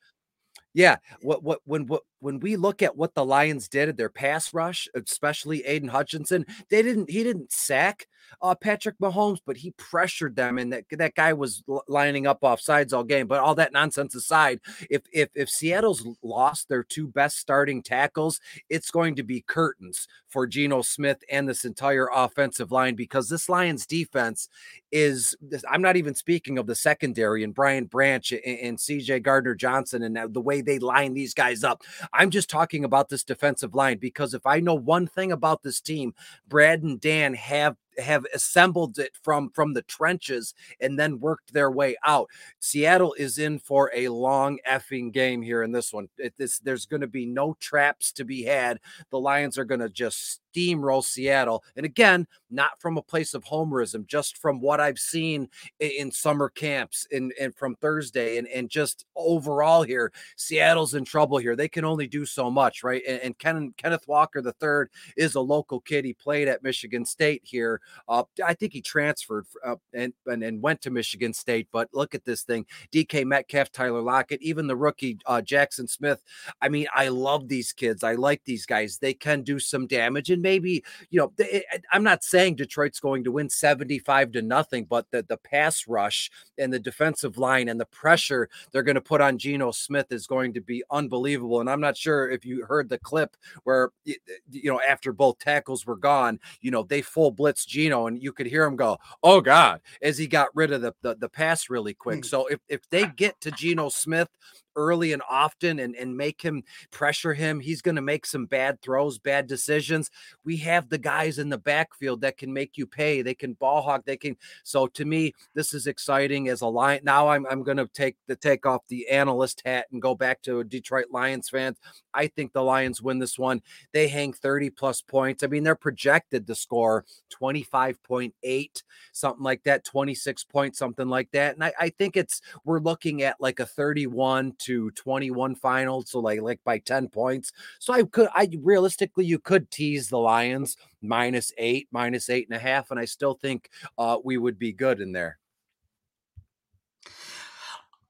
yeah, 0.74 0.98
what 1.22 1.44
what 1.44 1.60
when 1.66 1.86
what 1.86 2.02
when 2.20 2.40
we 2.40 2.56
look 2.56 2.82
at 2.82 2.98
what 2.98 3.14
the 3.14 3.24
Lions 3.24 3.70
did 3.70 3.90
at 3.90 3.98
their 3.98 4.10
pass 4.10 4.56
rush, 4.56 4.88
especially 4.96 5.64
Aidan 5.66 5.90
Hutchinson, 5.90 6.48
they 6.72 6.82
didn't 6.82 7.12
he 7.12 7.24
didn't 7.24 7.52
sack 7.52 8.08
uh, 8.42 8.56
Patrick 8.56 8.98
Mahomes, 9.00 9.40
but 9.46 9.58
he 9.58 9.72
pressured 9.72 10.36
them, 10.36 10.58
and 10.58 10.72
that 10.74 10.86
that 10.92 11.16
guy 11.16 11.34
was 11.34 11.64
lining 11.88 12.28
up 12.28 12.44
off 12.44 12.60
sides 12.60 12.94
all 12.94 13.04
game. 13.04 13.28
But 13.28 13.40
all 13.40 13.56
that 13.56 13.74
nonsense 13.74 14.16
aside, 14.16 14.60
if 14.90 15.02
if 15.12 15.30
if 15.36 15.50
Seattle's 15.50 16.06
lost 16.22 16.70
their 16.70 16.84
two 16.84 17.08
best 17.08 17.38
starting 17.38 17.82
tackles, 17.82 18.40
it's 18.70 18.92
going 18.92 19.16
to 19.16 19.24
be 19.24 19.42
curtains 19.42 20.08
for 20.28 20.48
Geno 20.48 20.82
Smith 20.82 21.24
and 21.30 21.48
this 21.48 21.66
entire 21.66 22.10
offensive 22.14 22.72
line 22.72 22.96
because 22.96 23.30
this 23.30 23.50
Lions 23.50 23.86
defense 23.86 24.50
is. 24.92 25.36
I'm 25.70 25.82
not 25.82 25.98
even 25.98 26.16
speaking 26.16 26.58
of 26.58 26.68
the 26.68 26.76
secondary 26.76 27.44
and 27.44 27.54
Brian 27.54 27.86
Branch 27.86 28.32
and, 28.32 28.60
and 28.60 28.80
C.J. 28.80 29.20
Gardner 29.22 29.56
Johnson 29.56 30.04
and 30.04 30.34
the 30.34 30.42
way 30.42 30.62
they 30.62 30.80
line 30.80 31.14
these 31.14 31.34
guys 31.34 31.64
up. 31.64 31.84
I'm 32.12 32.30
just 32.30 32.50
talking 32.50 32.84
about 32.84 33.10
this 33.10 33.24
defensive 33.24 33.76
line 33.76 33.98
because 33.98 34.34
if 34.34 34.46
I 34.46 34.60
know 34.60 34.76
one 34.76 35.08
thing 35.08 35.32
about 35.32 35.64
this 35.64 35.82
team, 35.82 36.14
Brad 36.48 36.84
and 36.84 37.00
Dan 37.00 37.34
have 37.34 37.76
have 37.98 38.26
assembled 38.34 39.00
it 39.00 39.12
from 39.22 39.50
from 39.52 39.74
the 39.74 39.82
trenches 39.84 40.54
and 40.80 40.98
then 40.98 41.20
worked 41.20 41.54
their 41.54 41.72
way 41.72 41.96
out. 42.06 42.30
Seattle 42.60 43.14
is 43.18 43.38
in 43.38 43.60
for 43.60 43.92
a 43.94 44.08
long 44.10 44.60
effing 44.70 45.12
game 45.12 45.42
here 45.42 45.64
in 45.64 45.72
this 45.72 45.94
one. 45.94 46.08
It, 46.18 46.34
this, 46.38 46.60
there's 46.60 46.86
going 46.86 47.02
to 47.02 47.08
be 47.08 47.26
no 47.26 47.56
traps 47.60 48.12
to 48.14 48.26
be 48.26 48.44
had. 48.44 48.80
The 49.10 49.20
Lions 49.20 49.58
are 49.58 49.66
going 49.66 49.82
to 49.82 49.90
just 49.90 50.42
steamroll 50.54 51.04
Seattle. 51.04 51.64
And 51.76 51.86
again, 51.86 52.28
not 52.50 52.80
from 52.80 52.98
a 52.98 53.02
place 53.02 53.34
of 53.34 53.44
homerism, 53.44 54.06
just 54.06 54.38
from 54.38 54.62
what 54.62 54.80
I've 54.80 55.00
seen 55.00 55.50
in, 55.80 55.92
in 55.98 56.12
summer 56.12 56.50
camps 56.50 57.08
and, 57.12 57.34
and 57.40 57.56
from 57.56 57.76
Thursday 57.76 58.38
and, 58.38 58.48
and 58.48 58.70
just 58.70 59.06
overall 59.16 59.84
here, 59.84 60.12
Seattle's 60.36 60.94
in 60.94 61.06
trouble 61.06 61.38
here. 61.38 61.56
They 61.56 61.68
can 61.68 61.86
only 61.86 62.08
do 62.08 62.26
so 62.26 62.52
much, 62.52 62.84
right? 62.84 63.02
And, 63.08 63.20
and 63.22 63.38
Ken, 63.38 63.74
Kenneth 63.78 64.08
Walker 64.08 64.42
the 64.42 64.54
third 64.54 64.90
is 65.18 65.36
a 65.36 65.42
local 65.42 65.80
kid. 65.80 66.06
He 66.06 66.14
played 66.14 66.48
at 66.48 66.64
Michigan 66.64 67.06
State 67.06 67.42
here. 67.44 67.82
Uh, 68.08 68.24
I 68.46 68.54
think 68.54 68.74
he 68.74 68.82
transferred 68.82 69.46
uh, 69.66 69.76
and, 69.94 70.14
and, 70.28 70.44
and 70.44 70.62
went 70.62 70.82
to 70.82 70.92
Michigan 70.92 71.34
State. 71.34 71.68
But 71.72 71.90
look 71.94 72.14
at 72.14 72.26
this 72.26 72.44
thing: 72.44 72.66
DK 72.92 73.26
Metcalf, 73.26 73.72
Tyler 73.72 74.02
Lockett, 74.02 74.42
even 74.42 74.68
the 74.68 74.76
rookie 74.76 75.18
uh, 75.26 75.42
Jaxon 75.44 75.90
Smith. 75.90 76.22
I 76.62 76.70
mean, 76.70 76.88
I 76.94 77.08
love 77.08 77.48
these 77.48 77.74
kids. 77.74 78.04
I 78.04 78.14
like 78.14 78.44
these 78.46 78.66
guys. 78.66 78.98
They 78.98 79.14
can 79.14 79.42
do 79.42 79.60
some 79.60 79.88
damage, 79.88 80.30
and 80.30 80.43
maybe 80.44 80.84
you 81.10 81.20
know, 81.20 81.32
they, 81.38 81.64
I'm 81.92 82.04
not 82.04 82.24
saying 82.24 82.56
Detroit's 82.56 83.00
going 83.00 83.24
to 83.24 83.32
win 83.32 83.50
75 83.50 84.34
to 84.34 84.42
nothing, 84.42 84.86
but 84.86 85.10
the 85.12 85.24
the 85.24 85.38
pass 85.38 85.88
rush 85.88 86.30
and 86.58 86.72
the 86.72 86.80
defensive 86.80 87.38
line 87.38 87.70
and 87.70 87.80
the 87.80 87.86
pressure 87.86 88.50
they're 88.72 88.84
going 88.84 88.96
to 88.96 89.02
put 89.02 89.22
on 89.22 89.38
Geno 89.38 89.72
Smith 89.72 90.12
is 90.12 90.28
going 90.28 90.54
to 90.54 90.62
be 90.62 90.84
unbelievable. 90.92 91.62
And 91.62 91.70
I'm 91.70 91.82
not 91.82 91.98
sure 91.98 92.30
if 92.30 92.46
you 92.46 92.66
heard 92.66 92.90
the 92.90 93.00
clip 93.00 93.38
where 93.64 93.92
you 94.06 94.72
know 94.72 94.82
after 94.82 95.14
both 95.14 95.40
tackles 95.40 95.86
were 95.86 95.96
gone, 95.96 96.40
you 96.62 96.70
know 96.70 96.84
they 96.84 97.02
full 97.02 97.32
blitz 97.32 97.66
Geno 97.66 97.94
Geno, 97.94 98.08
and 98.08 98.22
you 98.22 98.32
could 98.32 98.48
hear 98.48 98.66
him 98.66 98.76
go, 98.76 98.98
"Oh 99.22 99.42
God," 99.42 99.82
as 100.02 100.18
he 100.18 100.28
got 100.28 100.50
rid 100.56 100.72
of 100.72 100.82
the 100.82 100.94
the, 101.02 101.16
the 101.16 101.30
pass 101.30 101.70
really 101.70 101.94
quick. 101.94 102.24
Hmm. 102.24 102.24
So 102.24 102.48
if 102.48 102.60
if 102.68 102.90
they 102.90 103.08
get 103.08 103.40
to 103.42 103.52
Geno 103.52 103.90
Smith 103.90 104.30
early 104.76 105.14
and 105.14 105.22
often 105.30 105.80
and, 105.80 105.96
and 105.96 106.16
make 106.16 106.42
him 106.42 106.64
pressure 106.92 107.34
him. 107.34 107.60
He's 107.60 107.82
going 107.82 107.96
to 107.96 108.02
make 108.02 108.26
some 108.26 108.46
bad 108.46 108.82
throws, 108.82 109.18
bad 109.18 109.48
decisions. 109.48 110.10
We 110.44 110.58
have 110.58 110.90
the 110.90 110.98
guys 110.98 111.40
in 111.40 111.50
the 111.50 111.58
backfield 111.58 112.22
that 112.22 112.38
can 112.38 112.54
make 112.54 112.78
you 112.78 112.86
pay. 112.86 113.22
They 113.22 113.36
can 113.36 113.54
ball 113.54 113.82
hog. 113.82 114.04
They 114.06 114.18
can. 114.18 114.38
So 114.64 114.88
to 114.88 115.06
me, 115.06 115.34
this 115.54 115.74
is 115.74 115.88
exciting 115.88 116.50
as 116.50 116.62
a 116.62 116.68
lion. 116.68 117.02
Now 117.04 117.30
I'm, 117.30 117.46
I'm 117.50 117.64
going 117.64 117.78
to 117.78 117.88
take 117.94 118.18
the 118.28 118.36
take 118.36 118.66
off 118.66 118.82
the 118.88 119.08
analyst 119.10 119.62
hat 119.66 119.88
and 119.92 120.02
go 120.02 120.16
back 120.16 120.42
to 120.44 120.64
Detroit 120.64 121.08
Lions 121.12 121.50
fans. 121.50 121.78
I 122.14 122.28
think 122.28 122.54
the 122.54 122.64
Lions 122.64 123.02
win 123.02 123.20
this 123.20 123.40
one. 123.40 123.62
They 123.92 124.08
hang 124.08 124.34
30 124.34 124.70
plus 124.72 125.02
points. 125.02 125.44
I 125.44 125.48
mean, 125.48 125.64
they're 125.64 125.76
projected 125.76 126.48
to 126.48 126.56
score 126.56 127.06
25.8, 127.34 128.84
something 129.12 129.44
like 129.44 129.64
that, 129.64 129.84
26 129.84 130.44
points, 130.46 130.80
something 130.80 131.08
like 131.08 131.32
that. 131.32 131.56
And 131.56 131.64
I, 131.64 131.74
I 131.80 131.90
think 131.90 132.16
it's 132.16 132.42
we're 132.66 132.80
looking 132.80 133.24
at 133.24 133.40
like 133.40 133.60
a 133.60 133.66
31 133.66 134.54
to 134.64 134.92
21 134.92 135.56
final. 135.56 136.04
So 136.04 136.20
like 136.20 136.42
like 136.42 136.60
by 136.64 136.80
10 136.80 137.10
points. 137.10 137.52
So 137.80 137.94
I 137.94 138.04
could 138.04 138.30
I 138.34 138.50
realistically 138.62 139.26
you 139.26 139.40
could 139.40 139.72
tease 139.72 140.10
the 140.10 140.20
Lions 140.20 140.78
minus 141.02 141.52
eight, 141.58 141.88
minus 141.92 142.30
eight 142.30 142.48
and 142.50 142.56
a 142.56 142.60
half, 142.60 142.92
and 142.92 143.00
I 143.00 143.06
still 143.06 143.34
think 143.34 143.70
uh, 143.98 144.18
we 144.24 144.38
would 144.38 144.58
be 144.58 144.72
good 144.72 145.02
in 145.02 145.12
there. 145.12 145.38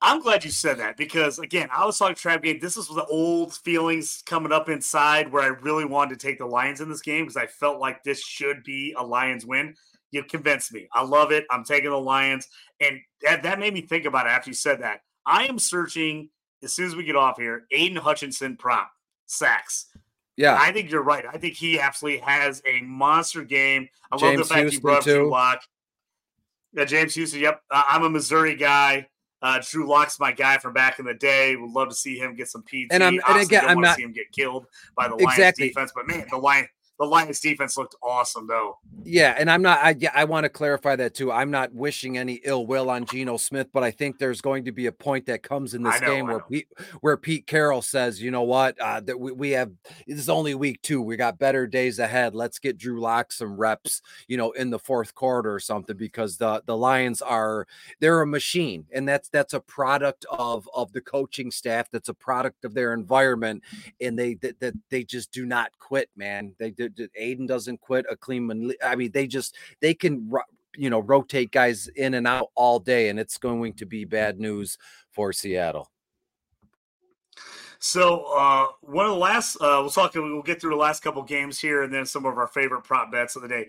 I'm 0.06 0.20
glad 0.20 0.44
you 0.44 0.52
said 0.52 0.80
that 0.80 0.98
because 0.98 1.39
again, 1.39 1.70
I 1.74 1.86
was 1.86 1.98
talking 1.98 2.16
trap 2.16 2.44
game. 2.44 2.60
This 2.60 2.76
is 2.76 2.89
the 2.89 3.06
old 3.06 3.54
feelings 3.54 4.22
coming 4.26 4.52
up 4.52 4.68
inside 4.68 5.32
where 5.32 5.42
I 5.42 5.48
really 5.62 5.86
wanted 5.86 6.20
to 6.20 6.28
take 6.28 6.39
the 6.39 6.46
Lions 6.46 6.82
in 6.82 6.89
this 6.89 7.02
game 7.02 7.24
because 7.24 7.38
I 7.38 7.46
felt 7.46 7.80
like 7.80 8.04
this 8.04 8.22
should 8.22 8.63
be 8.63 8.94
a 8.98 9.04
Lions 9.04 9.46
win. 9.46 9.76
You 10.12 10.24
convinced 10.24 10.74
me. 10.74 10.89
I 10.92 11.04
love 11.04 11.32
it. 11.32 11.46
I'm 11.50 11.63
taking 11.63 11.89
the 11.89 11.98
Lions, 11.98 12.50
and 12.82 13.00
that, 13.22 13.44
that 13.44 13.60
made 13.60 13.74
me 13.74 13.82
think 13.82 14.04
about 14.04 14.28
it 14.28 14.32
after 14.32 14.50
you 14.50 14.54
said 14.54 14.82
that. 14.82 15.00
I 15.26 15.46
am 15.46 15.58
searching 15.58 16.30
as 16.63 16.73
soon 16.73 16.86
as 16.86 16.95
we 16.95 17.04
get 17.04 17.15
off 17.15 17.38
here. 17.38 17.65
Aidan 17.71 17.97
Hutchinson 17.97 18.58
prop 18.58 18.91
sacks. 19.26 19.88
Yeah, 20.36 20.58
I 20.60 20.71
think 20.71 20.89
you're 20.89 21.04
right. 21.04 21.26
I 21.32 21.38
think 21.38 21.54
he 21.54 21.80
absolutely 21.80 22.19
has 22.21 22.62
a 22.65 22.82
monster 22.82 23.43
game. 23.43 23.88
I 24.12 24.17
James 24.17 24.39
love 24.39 24.47
the 24.47 24.54
fact 24.54 24.62
Houston 24.62 24.78
you 24.78 24.82
brought 24.82 24.97
up 24.99 25.04
Drew 25.04 25.30
Lock. 25.30 25.62
Yeah, 26.73 26.86
James 26.86 27.13
Houston. 27.13 27.39
Yep, 27.39 27.62
I'm 27.69 28.04
a 28.04 28.10
Missouri 28.10 28.56
guy. 28.56 29.08
Uh, 29.43 29.62
Drew 29.62 29.88
Lock's 29.88 30.19
my 30.19 30.32
guy 30.32 30.58
from 30.58 30.73
back 30.73 30.99
in 30.99 31.06
the 31.06 31.13
day. 31.13 31.56
Would 31.56 31.71
love 31.71 31.89
to 31.89 31.95
see 31.95 32.17
him 32.17 32.34
get 32.34 32.47
some 32.47 32.63
PT. 32.63 32.88
And 32.91 33.04
I'm 33.04 33.19
and 33.28 33.41
again, 33.41 33.65
I'm 33.67 33.82
not 33.82 33.97
see 33.97 34.04
him 34.04 34.13
get 34.13 34.32
killed 34.32 34.65
by 34.95 35.08
the 35.08 35.15
Lions 35.15 35.58
defense. 35.58 35.91
But 35.93 36.08
man, 36.08 36.26
the 36.30 36.38
Lions 36.38 36.69
the 36.99 37.06
Lions 37.06 37.39
defense 37.39 37.77
looked 37.77 37.95
awesome 38.03 38.47
though. 38.47 38.77
Yeah, 39.03 39.36
and 39.38 39.49
I'm 39.49 39.62
not 39.62 39.79
I 39.79 39.95
yeah, 39.97 40.12
I 40.13 40.25
want 40.25 40.43
to 40.43 40.49
clarify 40.49 40.95
that 40.97 41.15
too. 41.15 41.32
I'm 41.32 41.51
not 41.51 41.73
wishing 41.73 42.17
any 42.17 42.39
ill 42.43 42.67
will 42.67 42.89
on 42.89 43.06
Geno 43.06 43.38
Smith, 43.38 43.67
but 43.73 43.84
I 43.84 43.91
think 43.91 44.19
there's 44.19 44.41
going 44.41 44.65
to 44.65 44.71
be 44.71 44.86
a 44.86 44.91
point 44.91 45.25
that 45.25 45.43
comes 45.43 45.73
in 45.73 45.84
this 45.84 45.99
know, 46.01 46.08
game 46.08 46.27
where 46.27 46.39
Pete 46.39 46.67
where 47.01 47.17
Pete 47.17 47.47
Carroll 47.47 47.82
says, 47.82 48.21
"You 48.21 48.32
know 48.32 48.43
what? 48.43 48.79
Uh 48.79 48.99
that 49.01 49.19
we, 49.19 49.32
we 49.32 49.51
have 49.51 49.71
this 50.08 50.19
is 50.19 50.29
only 50.29 50.53
week 50.53 50.82
2. 50.84 51.01
We 51.01 51.17
got 51.17 51.39
better 51.39 51.65
days 51.65 51.99
ahead. 51.99 52.36
Let's 52.36 52.60
get 52.60 52.77
Drew 52.77 53.01
Lock 53.01 53.32
some 53.32 53.58
reps, 53.58 54.01
you 54.27 54.38
know, 54.38 54.51
in 54.51 54.69
the 54.69 54.79
fourth 54.79 55.15
quarter 55.15 55.53
or 55.53 55.60
something 55.60 55.97
because 55.97 56.38
the 56.38 56.62
the 56.65 56.77
Lions 56.77 57.21
are 57.21 57.67
they're 57.99 58.21
a 58.21 58.27
machine 58.27 58.86
and 58.93 59.08
that's 59.08 59.29
that's 59.29 59.53
a 59.53 59.60
product 59.60 60.25
of 60.29 60.69
of 60.73 60.93
the 60.93 61.01
coaching 61.01 61.49
staff, 61.49 61.89
that's 61.91 62.10
a 62.10 62.13
product 62.13 62.65
of 62.65 62.75
their 62.75 62.93
environment 62.93 63.63
and 63.99 64.17
they 64.17 64.36
that, 64.36 64.60
that 64.60 64.73
they 64.89 65.03
just 65.03 65.32
do 65.32 65.45
not 65.45 65.71
quit, 65.79 66.10
man. 66.15 66.53
They 66.60 66.71
Aidan 67.15 67.46
doesn't 67.46 67.82
quit. 67.82 68.06
A 68.10 68.15
Akeem, 68.15 68.74
I 68.84 68.96
mean, 68.96 69.12
they 69.12 69.28
just 69.28 69.56
they 69.82 69.93
can 69.93 70.32
you 70.76 70.89
know 70.89 71.00
rotate 71.00 71.52
guys 71.52 71.88
in 71.88 72.13
and 72.13 72.28
out 72.28 72.50
all 72.56 72.80
day, 72.80 73.10
and 73.10 73.19
it's 73.19 73.38
going 73.38 73.74
to 73.74 73.86
be 73.86 74.06
bad 74.06 74.39
news 74.39 74.78
for 75.12 75.34
Seattle. 75.34 75.89
So 77.86 78.24
uh, 78.38 78.67
one 78.80 79.06
of 79.06 79.12
the 79.12 79.17
last, 79.17 79.58
uh, 79.58 79.80
we'll 79.82 79.89
talk. 79.89 80.15
We'll 80.15 80.41
get 80.41 80.62
through 80.62 80.69
the 80.69 80.78
last 80.78 81.04
couple 81.04 81.22
games 81.22 81.60
here, 81.60 81.84
and 81.84 81.93
then 81.93 82.06
some 82.06 82.26
of 82.26 82.38
our 82.38 82.48
favorite 82.48 82.86
prop 82.86 83.12
bets 83.12 83.36
of 83.36 83.41
the 83.41 83.50
day. 83.50 83.67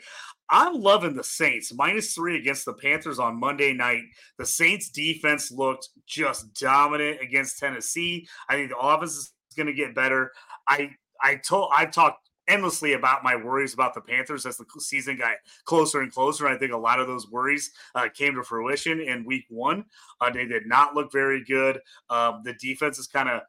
I'm 0.49 0.81
loving 0.81 1.17
the 1.17 1.25
Saints 1.25 1.75
minus 1.75 2.15
three 2.15 2.39
against 2.39 2.65
the 2.65 2.75
Panthers 2.75 3.19
on 3.19 3.41
Monday 3.41 3.73
night. 3.73 4.05
The 4.39 4.47
Saints 4.47 4.89
defense 4.91 5.51
looked 5.51 5.89
just 6.07 6.55
dominant 6.55 7.23
against 7.23 7.59
Tennessee. 7.59 8.29
I 8.49 8.55
think 8.55 8.71
the 8.71 8.79
offense 8.79 9.17
is 9.17 9.33
going 9.57 9.67
to 9.67 9.73
get 9.73 9.97
better. 9.97 10.31
I 10.69 10.91
I 11.21 11.35
told 11.35 11.73
I've 11.77 11.91
talked 11.91 12.24
endlessly 12.49 12.93
about 12.95 13.25
my 13.25 13.37
worries 13.37 13.75
about 13.75 13.95
the 13.95 14.01
Panthers 14.01 14.47
as 14.47 14.57
the 14.57 14.65
season 14.79 15.17
got 15.17 15.37
closer 15.65 16.01
and 16.01 16.13
closer. 16.13 16.47
And 16.47 16.55
I 16.55 16.59
think 16.59 16.73
a 16.73 16.77
lot 16.77 17.01
of 17.01 17.07
those 17.07 17.31
worries 17.31 17.71
uh, 17.95 18.09
came 18.13 18.35
to 18.35 18.43
fruition 18.43 19.01
in 19.01 19.25
week 19.25 19.45
one. 19.49 19.85
Uh, 20.21 20.31
they 20.31 20.47
did 20.47 20.67
not 20.67 20.95
look 20.95 21.13
very 21.13 21.45
good. 21.45 21.81
Um, 22.11 22.43
the 22.45 22.55
defense 22.55 22.99
is 22.99 23.07
kind 23.07 23.29
of 23.29 23.43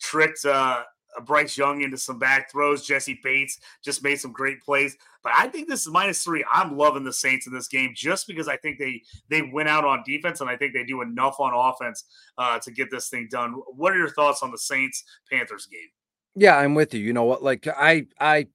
tricked 0.00 0.44
uh, 0.44 0.82
Bryce 1.24 1.56
Young 1.56 1.82
into 1.82 1.96
some 1.96 2.18
back 2.18 2.50
throws. 2.50 2.86
Jessie 2.86 3.20
Bates 3.22 3.58
just 3.82 4.02
made 4.02 4.16
some 4.16 4.32
great 4.32 4.62
plays. 4.62 4.96
But 5.22 5.32
I 5.36 5.48
think 5.48 5.68
this 5.68 5.82
is 5.82 5.88
minus 5.88 6.22
three. 6.22 6.44
I'm 6.50 6.76
loving 6.76 7.04
the 7.04 7.12
Saints 7.12 7.46
in 7.46 7.52
this 7.52 7.68
game 7.68 7.92
just 7.94 8.26
because 8.26 8.48
I 8.48 8.56
think 8.56 8.78
they 8.78 9.02
they 9.28 9.42
went 9.42 9.68
out 9.68 9.84
on 9.84 10.02
defense 10.06 10.40
and 10.40 10.48
I 10.48 10.56
think 10.56 10.74
they 10.74 10.84
do 10.84 11.02
enough 11.02 11.40
on 11.40 11.52
offense 11.54 12.04
uh, 12.36 12.58
to 12.60 12.70
get 12.70 12.90
this 12.90 13.08
thing 13.08 13.28
done. 13.30 13.52
What 13.52 13.92
are 13.92 13.98
your 13.98 14.10
thoughts 14.10 14.42
on 14.42 14.50
the 14.50 14.58
Saints 14.58 15.04
Panthers 15.30 15.66
game? 15.66 15.88
Yeah, 16.34 16.56
I'm 16.56 16.74
with 16.74 16.94
you. 16.94 17.00
You 17.00 17.12
know 17.12 17.24
what? 17.24 17.42
Like 17.42 17.66
I 17.66 18.06
I 18.20 18.48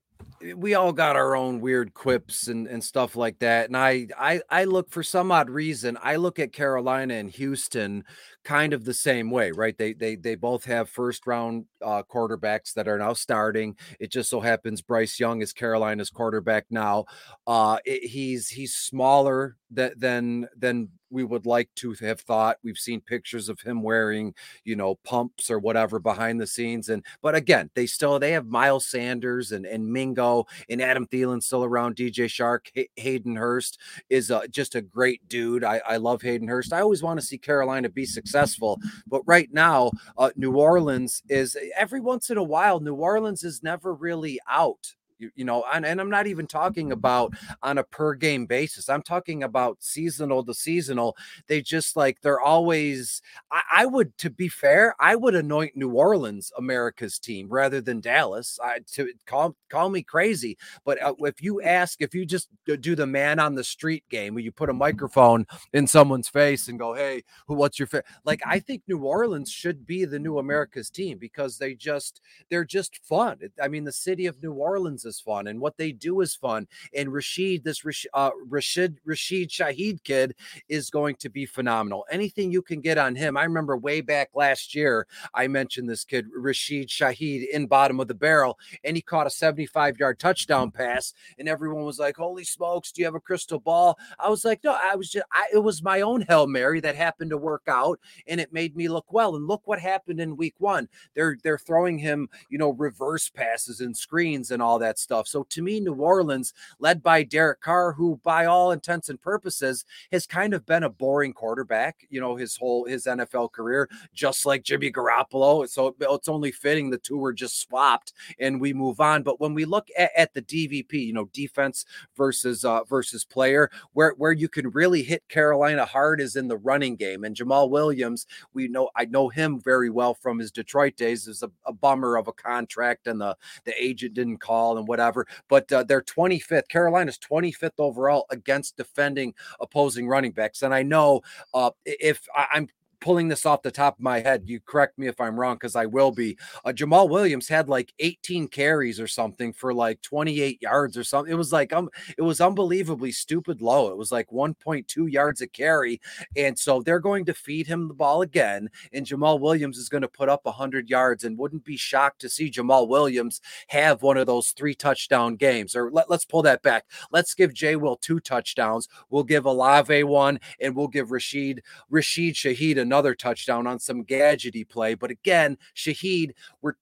we 0.56 0.74
all 0.74 0.92
got 0.92 1.16
our 1.16 1.38
own 1.38 1.62
weird 1.62 1.94
quips 1.94 2.50
and, 2.50 2.68
and 2.68 2.84
stuff 2.84 3.16
like 3.16 3.40
that. 3.40 3.68
And 3.68 3.78
I, 3.78 4.08
I 4.20 4.42
I 4.50 4.64
look 4.66 4.90
for 4.90 5.02
some 5.02 5.32
odd 5.32 5.50
reason, 5.50 5.98
I 6.02 6.18
look 6.18 6.38
at 6.38 6.52
Carolina 6.52 7.14
and 7.14 7.30
Houston 7.32 8.04
kind 8.44 8.74
of 8.74 8.84
the 8.84 8.94
same 8.94 9.32
way, 9.32 9.52
right? 9.52 9.78
They 9.78 9.94
they 9.94 10.16
they 10.16 10.36
both 10.36 10.66
have 10.66 10.90
first 10.90 11.26
round 11.28 11.66
uh, 11.82 12.04
quarterbacks 12.04 12.74
that 12.74 12.90
are 12.90 12.98
now 12.98 13.14
starting. 13.14 13.78
It 14.00 14.12
just 14.12 14.30
so 14.30 14.42
happens 14.42 14.82
Bryce 14.82 15.20
Young 15.20 15.42
is 15.42 15.54
Carolina's 15.54 16.10
quarterback 16.10 16.66
now. 16.70 17.06
Uh, 17.48 17.78
it, 17.86 18.10
he's 18.10 18.50
he's 18.50 18.76
smaller 18.76 19.56
than 19.74 19.94
than 19.98 20.48
than 20.58 20.90
we 21.10 21.24
would 21.24 21.46
like 21.46 21.70
to 21.76 21.94
have 22.02 22.20
thought. 22.22 22.58
We've 22.64 22.78
seen 22.78 23.00
pictures 23.00 23.48
of 23.48 23.62
him 23.62 23.84
wearing, 23.84 24.34
you 24.64 24.76
know, 24.76 24.96
pumps 25.04 25.52
or 25.52 25.60
whatever 25.60 26.00
behind 26.00 26.42
the 26.42 26.48
scenes. 26.48 26.90
And 26.90 27.06
but 27.22 27.36
again, 27.36 27.70
they 27.76 27.86
still 27.86 28.18
they 28.20 28.32
have 28.32 28.48
Miles 28.48 28.88
Sanders 28.88 29.52
and 29.52 29.66
and 29.66 29.88
Mingo 29.88 30.46
and 30.70 30.82
Adam 30.82 31.06
Thielen 31.08 31.42
still 31.42 31.64
around. 31.64 31.96
DJ 31.96 32.26
Chark, 32.26 32.68
Hay- 32.74 32.90
Hayden 32.96 33.36
Hurst 33.36 33.80
is 34.10 34.32
uh, 34.32 34.48
just 34.48 34.76
a 34.76 34.82
great 34.82 35.28
dude. 35.28 35.64
I, 35.64 35.82
I 35.88 35.98
love 35.98 36.22
Hayden 36.24 36.48
Hurst. 36.48 36.74
I 36.74 36.82
always 36.82 37.04
want 37.04 37.20
to 37.20 37.26
see 37.26 37.38
Carolina 37.38 37.90
be 37.90 38.06
successful, 38.06 38.80
but 39.08 39.22
right 39.26 39.50
now, 39.52 39.92
uh, 40.18 40.32
New 40.36 40.54
Orleans 40.54 41.22
is 41.30 41.56
every 41.78 42.00
once 42.00 42.30
in 42.30 42.38
a 42.38 42.44
while. 42.44 42.80
New 42.80 42.96
Orleans 42.96 43.44
is 43.44 43.62
never 43.62 43.94
really 43.94 44.40
out 44.50 44.96
you, 45.24 45.32
you 45.36 45.46
know, 45.46 45.64
and, 45.74 45.86
and 45.86 46.02
I'm 46.02 46.10
not 46.10 46.28
even 46.28 46.48
talking 46.48 46.92
about 46.92 47.34
on 47.62 47.78
a 47.78 47.84
per 47.84 48.14
game 48.14 48.46
basis. 48.46 48.90
I'm 48.90 49.02
talking 49.02 49.44
about 49.44 49.78
seasonal 49.80 50.44
to 50.46 50.54
seasonal. 50.54 51.16
They 51.48 51.62
just 51.62 51.96
like 51.96 52.22
they're 52.22 52.42
always. 52.42 53.22
I, 53.52 53.62
I 53.76 53.86
would, 53.86 54.18
to 54.20 54.30
be 54.30 54.50
fair, 54.50 54.96
I 55.00 55.16
would 55.16 55.36
anoint 55.36 55.76
New 55.76 55.92
Orleans 55.92 56.52
America's 56.58 57.20
team 57.20 57.48
rather 57.50 57.82
than 57.82 58.02
Dallas. 58.02 58.60
I 58.62 58.80
to 58.94 59.12
call 59.26 59.56
call 59.70 59.90
me 59.90 60.04
crazy, 60.04 60.58
but 60.86 61.02
uh, 61.02 61.16
if 61.20 61.42
you 61.42 61.62
ask, 61.62 62.02
if 62.02 62.14
you 62.14 62.26
just 62.26 62.50
do 62.66 62.96
the 62.96 63.08
man 63.08 63.40
on 63.40 63.56
the 63.56 63.64
street 63.64 64.04
game 64.10 64.34
where 64.34 64.44
you 64.44 64.52
put 64.52 64.70
a 64.70 64.74
microphone 64.74 65.46
in 65.72 65.88
someone's 65.88 66.28
face 66.30 66.68
and 66.68 66.78
go, 66.78 66.94
"Hey, 66.94 67.24
who? 67.48 67.56
What's 67.56 67.80
your 67.80 67.88
favorite?" 67.88 68.06
Like 68.26 68.42
I 68.46 68.60
think 68.60 68.84
New 68.88 69.00
Orleans 69.00 69.50
should 69.50 69.86
be 69.86 70.06
the 70.06 70.20
new 70.20 70.38
America's 70.38 70.90
team 70.90 71.18
because 71.18 71.58
they 71.58 71.74
just 71.74 72.22
they're 72.50 72.66
just 72.66 72.98
fun. 72.98 73.40
I 73.62 73.68
mean, 73.68 73.86
the 73.86 73.92
city 73.92 74.26
of 74.26 74.42
New 74.42 74.54
Orleans 74.54 75.06
is 75.06 75.13
is 75.14 75.20
fun 75.20 75.48
and 75.48 75.60
what 75.60 75.78
they 75.78 75.92
do 75.92 76.22
is 76.22 76.36
fun. 76.36 76.68
And 76.96 77.14
Rashid, 77.14 77.64
this 77.64 77.84
uh, 78.14 78.32
Rashid 78.48 79.00
Rashid 79.06 79.50
Shaheed 79.50 80.04
kid 80.04 80.36
is 80.70 80.90
going 80.90 81.16
to 81.18 81.30
be 81.30 81.46
phenomenal. 81.46 82.06
Anything 82.12 82.52
you 82.52 82.62
can 82.62 82.82
get 82.82 82.98
on 82.98 83.16
him. 83.16 83.38
I 83.38 83.44
remember 83.44 83.78
way 83.78 84.02
back 84.02 84.30
last 84.34 84.74
year, 84.74 85.08
I 85.34 85.48
mentioned 85.48 85.90
this 85.90 86.04
kid, 86.04 86.26
Rashid 86.36 86.90
Shaheed, 86.90 87.48
in 87.50 87.68
bottom 87.68 88.00
of 88.00 88.08
the 88.08 88.14
barrel, 88.14 88.58
and 88.84 88.96
he 88.96 89.02
caught 89.02 89.28
a 89.28 89.32
75 89.32 90.00
yard 90.00 90.20
touchdown 90.20 90.72
pass. 90.72 91.14
And 91.38 91.48
everyone 91.48 91.84
was 91.84 92.00
like, 92.00 92.18
Holy 92.18 92.44
smokes, 92.44 92.92
do 92.92 93.02
you 93.02 93.06
have 93.06 93.16
a 93.16 93.20
crystal 93.20 93.60
ball? 93.60 93.98
I 94.20 94.30
was 94.30 94.44
like, 94.44 94.64
No, 94.64 94.78
I 94.82 94.96
was 94.96 95.12
just, 95.12 95.26
I, 95.32 95.48
it 95.54 95.60
was 95.60 95.84
my 95.84 96.02
own 96.02 96.22
Hail 96.22 96.48
Mary 96.48 96.80
that 96.82 96.96
happened 96.96 97.30
to 97.30 97.38
work 97.38 97.64
out 97.68 98.00
and 98.28 98.40
it 98.40 98.54
made 98.54 98.76
me 98.76 98.88
look 98.88 99.12
well. 99.14 99.36
And 99.36 99.48
look 99.48 99.62
what 99.66 99.80
happened 99.80 100.20
in 100.20 100.38
week 100.38 100.56
one. 100.58 100.88
They're, 101.14 101.38
they're 101.44 101.58
throwing 101.58 102.00
him, 102.00 102.30
you 102.50 102.58
know, 102.58 102.72
reverse 102.72 103.30
passes 103.30 103.82
and 103.82 103.96
screens 103.96 104.52
and 104.52 104.62
all 104.62 104.80
that 104.80 104.98
stuff. 105.04 105.28
So 105.28 105.46
to 105.50 105.62
me, 105.62 105.80
New 105.80 105.94
Orleans, 105.96 106.54
led 106.80 107.04
by 107.04 107.24
Derek 107.24 107.62
Carr, 107.62 107.94
who 107.94 108.20
by 108.24 108.46
all 108.46 108.72
intents 108.72 109.10
and 109.10 109.22
purposes 109.22 109.86
has 110.12 110.26
kind 110.26 110.54
of 110.54 110.66
been 110.66 110.84
a 110.84 110.90
boring 110.90 111.34
quarterback, 111.34 112.08
you 112.10 112.20
know, 112.20 112.36
his 112.36 112.58
whole 112.58 112.86
his 112.86 113.06
NFL 113.06 113.52
career, 113.52 113.90
just 114.14 114.46
like 114.46 114.64
Jimmy 114.64 114.92
Garoppolo. 114.92 115.68
So 115.68 115.96
it's 116.00 116.28
only 116.28 116.52
fitting 116.52 116.90
the 116.90 116.98
two 116.98 117.18
were 117.18 117.34
just 117.34 117.60
swapped 117.60 118.14
and 118.40 118.60
we 118.60 118.74
move 118.74 119.00
on. 119.00 119.24
But 119.24 119.40
when 119.40 119.54
we 119.54 119.66
look 119.66 119.90
at, 119.98 120.12
at 120.16 120.34
the 120.34 120.42
DVP, 120.42 120.94
you 120.94 121.14
know, 121.14 121.30
defense 121.34 121.86
versus 122.16 122.66
uh, 122.66 122.84
versus 122.86 123.26
player, 123.26 123.70
where 123.94 124.14
where 124.18 124.32
you 124.32 124.48
can 124.48 124.70
really 124.70 125.04
hit 125.04 125.28
Carolina 125.28 125.86
hard 125.86 126.22
is 126.22 126.36
in 126.36 126.48
the 126.48 126.58
running 126.58 126.96
game. 126.96 127.24
And 127.24 127.36
Jamaal 127.36 127.70
Williams, 127.70 128.28
we 128.54 128.68
know 128.68 128.90
I 128.96 129.06
know 129.06 129.30
him 129.30 129.60
very 129.60 129.90
well 129.90 130.14
from 130.14 130.40
his 130.40 130.52
Detroit 130.52 130.96
days. 130.96 131.28
Is 131.28 131.44
a, 131.44 131.52
a 131.66 131.74
bummer 131.74 132.16
of 132.16 132.28
a 132.28 132.34
contract, 132.34 133.08
and 133.08 133.20
the 133.20 133.36
the 133.66 133.74
agent 133.82 134.14
didn't 134.14 134.38
call 134.38 134.78
and 134.78 134.83
whatever. 134.86 135.28
But 135.50 135.72
uh, 135.72 135.84
they're 135.84 136.02
25th. 136.02 136.68
Carolina's 136.68 137.18
25th 137.20 137.80
overall 137.80 138.26
against 138.30 138.78
defending 138.78 139.34
opposing 139.60 140.08
running 140.08 140.32
backs. 140.32 140.62
And 140.62 140.74
I 140.74 140.84
know 140.84 141.22
uh, 141.54 141.72
if 141.86 142.28
I'm 142.36 142.68
pulling 143.04 143.28
this 143.28 143.46
off 143.46 143.62
the 143.62 143.70
top 143.70 143.98
of 143.98 144.04
my 144.04 144.22
head. 144.22 144.44
You 144.46 144.62
correct 144.62 144.98
me 144.98 145.08
if 145.08 145.20
I'm 145.20 145.38
wrong 145.38 145.56
because 145.56 145.76
I 145.76 145.86
will 145.86 146.12
be. 146.12 146.38
Uh, 146.64 146.70
Jamaal 146.70 147.10
Williams 147.10 147.50
had 147.50 147.68
like 147.68 147.94
18 148.00 148.48
carries 148.48 148.98
or 148.98 149.08
something 149.08 149.52
for 149.52 149.74
like 149.74 150.02
28 150.02 150.62
yards 150.62 150.98
or 150.98 151.04
something. 151.04 151.32
It 151.32 151.36
was 151.36 151.52
like 151.52 151.74
um, 151.74 151.90
it 152.18 152.22
was 152.22 152.40
unbelievably 152.40 153.12
stupid 153.12 153.62
low. 153.62 153.90
It 153.90 153.98
was 153.98 154.12
like 154.12 154.30
1.2 154.30 155.12
yards 155.12 155.42
a 155.42 155.48
carry, 155.48 156.00
and 156.38 156.58
so 156.58 156.82
they're 156.82 157.00
going 157.00 157.26
to 157.26 157.34
feed 157.34 157.68
him 157.68 157.90
the 157.90 157.94
ball 157.94 158.22
again, 158.22 158.70
and 158.94 159.06
Jamaal 159.06 159.40
Williams 159.40 159.78
is 159.78 159.90
going 159.90 160.04
to 160.04 160.08
put 160.08 160.30
up 160.30 160.46
100 160.46 160.90
yards. 160.90 161.26
And 161.26 161.38
wouldn't 161.38 161.66
be 161.66 161.76
shocked 161.76 162.22
to 162.22 162.30
see 162.30 162.50
Jamaal 162.50 162.88
Williams 162.88 163.42
have 163.68 164.02
one 164.02 164.16
of 164.16 164.28
those 164.28 164.52
three 164.52 164.74
touchdown 164.74 165.36
games. 165.36 165.76
Or 165.76 165.92
let, 165.92 166.10
us 166.10 166.24
pull 166.24 166.42
that 166.44 166.62
back. 166.62 166.86
Let's 167.12 167.34
give 167.34 167.54
Jay 167.54 167.76
Will 167.76 167.98
two 167.98 168.22
touchdowns. 168.22 168.88
We'll 169.10 169.24
give 169.24 169.46
Olave 169.46 170.04
one, 170.04 170.40
and 170.62 170.74
we'll 170.74 170.88
give 170.88 171.12
Rashid 171.12 171.64
Rashid 171.90 172.36
Shaheed 172.36 172.80
another 172.80 172.93
another 172.94 173.16
touchdown 173.16 173.66
on 173.66 173.80
some 173.80 174.04
gadgety 174.04 174.68
play. 174.70 174.94
But 174.94 175.10
again, 175.10 175.58
Shaheed, 175.76 176.34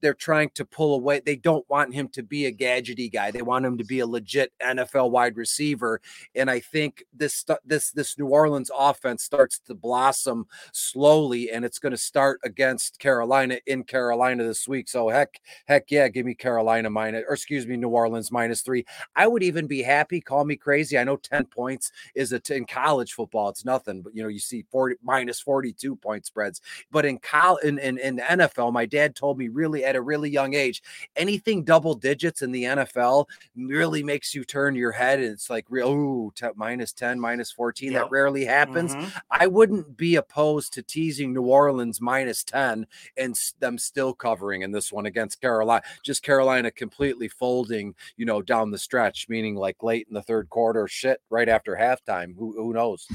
they're 0.01 0.13
trying 0.13 0.49
to 0.55 0.65
pull 0.65 0.95
away. 0.95 1.21
They 1.25 1.37
don't 1.37 1.67
want 1.69 1.93
him 1.93 2.09
to 2.09 2.21
be 2.21 2.47
a 2.47 2.51
gadgety 2.51 3.09
guy. 3.09 3.31
They 3.31 3.41
want 3.41 3.65
him 3.65 3.77
to 3.77 3.85
be 3.85 3.99
a 3.99 4.05
legit 4.05 4.51
NFL 4.61 5.11
wide 5.11 5.37
receiver. 5.37 6.01
And 6.35 6.51
I 6.51 6.59
think 6.59 7.05
this 7.13 7.45
this 7.63 7.91
this 7.91 8.19
New 8.19 8.27
Orleans 8.27 8.69
offense 8.77 9.23
starts 9.23 9.59
to 9.59 9.73
blossom 9.73 10.47
slowly, 10.73 11.49
and 11.49 11.63
it's 11.63 11.79
going 11.79 11.91
to 11.91 11.97
start 11.97 12.41
against 12.43 12.99
Carolina 12.99 13.59
in 13.65 13.85
Carolina 13.85 14.43
this 14.43 14.67
week. 14.67 14.89
So 14.89 15.07
heck, 15.07 15.39
heck 15.65 15.91
yeah, 15.91 16.09
give 16.09 16.25
me 16.25 16.35
Carolina 16.35 16.89
minus, 16.89 17.23
or 17.25 17.35
excuse 17.35 17.65
me, 17.65 17.77
New 17.77 17.87
Orleans 17.87 18.33
minus 18.33 18.63
three. 18.63 18.85
I 19.15 19.27
would 19.27 19.43
even 19.43 19.65
be 19.65 19.81
happy. 19.81 20.19
Call 20.19 20.43
me 20.43 20.57
crazy. 20.57 20.97
I 20.97 21.05
know 21.05 21.15
ten 21.15 21.45
points 21.45 21.93
is 22.15 22.33
a 22.33 22.39
t- 22.41 22.55
in 22.55 22.65
college 22.65 23.13
football. 23.13 23.47
It's 23.47 23.63
nothing, 23.63 24.01
but 24.01 24.13
you 24.13 24.23
know 24.23 24.29
you 24.29 24.39
see 24.39 24.65
forty 24.69 24.97
minus 25.01 25.39
forty 25.39 25.71
two 25.71 25.90
point 25.95 26.25
spreads. 26.25 26.61
But 26.91 27.05
in 27.05 27.17
college, 27.19 27.63
in, 27.63 27.79
in, 27.79 27.97
in 27.97 28.15
the 28.17 28.21
NFL, 28.23 28.73
my 28.73 28.85
dad 28.85 29.15
told 29.15 29.37
me 29.37 29.47
really 29.47 29.83
at 29.83 29.95
a 29.95 30.01
really 30.01 30.29
young 30.29 30.53
age, 30.53 30.81
anything 31.15 31.63
double 31.63 31.93
digits 31.93 32.41
in 32.41 32.51
the 32.51 32.63
NFL 32.63 33.25
really 33.55 34.03
makes 34.03 34.33
you 34.33 34.43
turn 34.43 34.75
your 34.75 34.91
head. 34.91 35.19
And 35.19 35.29
it's 35.29 35.49
like, 35.49 35.65
oh, 35.71 36.31
t- 36.35 36.47
minus 36.55 36.93
10, 36.93 37.19
minus 37.19 37.51
14. 37.51 37.91
Yep. 37.91 38.01
That 38.01 38.11
rarely 38.11 38.45
happens. 38.45 38.95
Mm-hmm. 38.95 39.17
I 39.29 39.47
wouldn't 39.47 39.97
be 39.97 40.15
opposed 40.15 40.73
to 40.73 40.81
teasing 40.81 41.33
New 41.33 41.43
Orleans 41.43 42.01
minus 42.01 42.43
10 42.43 42.87
and 43.17 43.39
them 43.59 43.77
still 43.77 44.13
covering 44.13 44.61
in 44.61 44.71
this 44.71 44.91
one 44.91 45.05
against 45.05 45.41
Carolina. 45.41 45.83
Just 46.03 46.23
Carolina 46.23 46.71
completely 46.71 47.27
folding, 47.27 47.95
you 48.17 48.25
know, 48.25 48.41
down 48.41 48.71
the 48.71 48.77
stretch, 48.77 49.27
meaning 49.29 49.55
like 49.55 49.83
late 49.83 50.07
in 50.07 50.13
the 50.13 50.21
third 50.21 50.49
quarter, 50.49 50.87
shit, 50.87 51.21
right 51.29 51.49
after 51.49 51.75
halftime. 51.75 52.35
Who, 52.35 52.53
who 52.53 52.73
knows? 52.73 53.07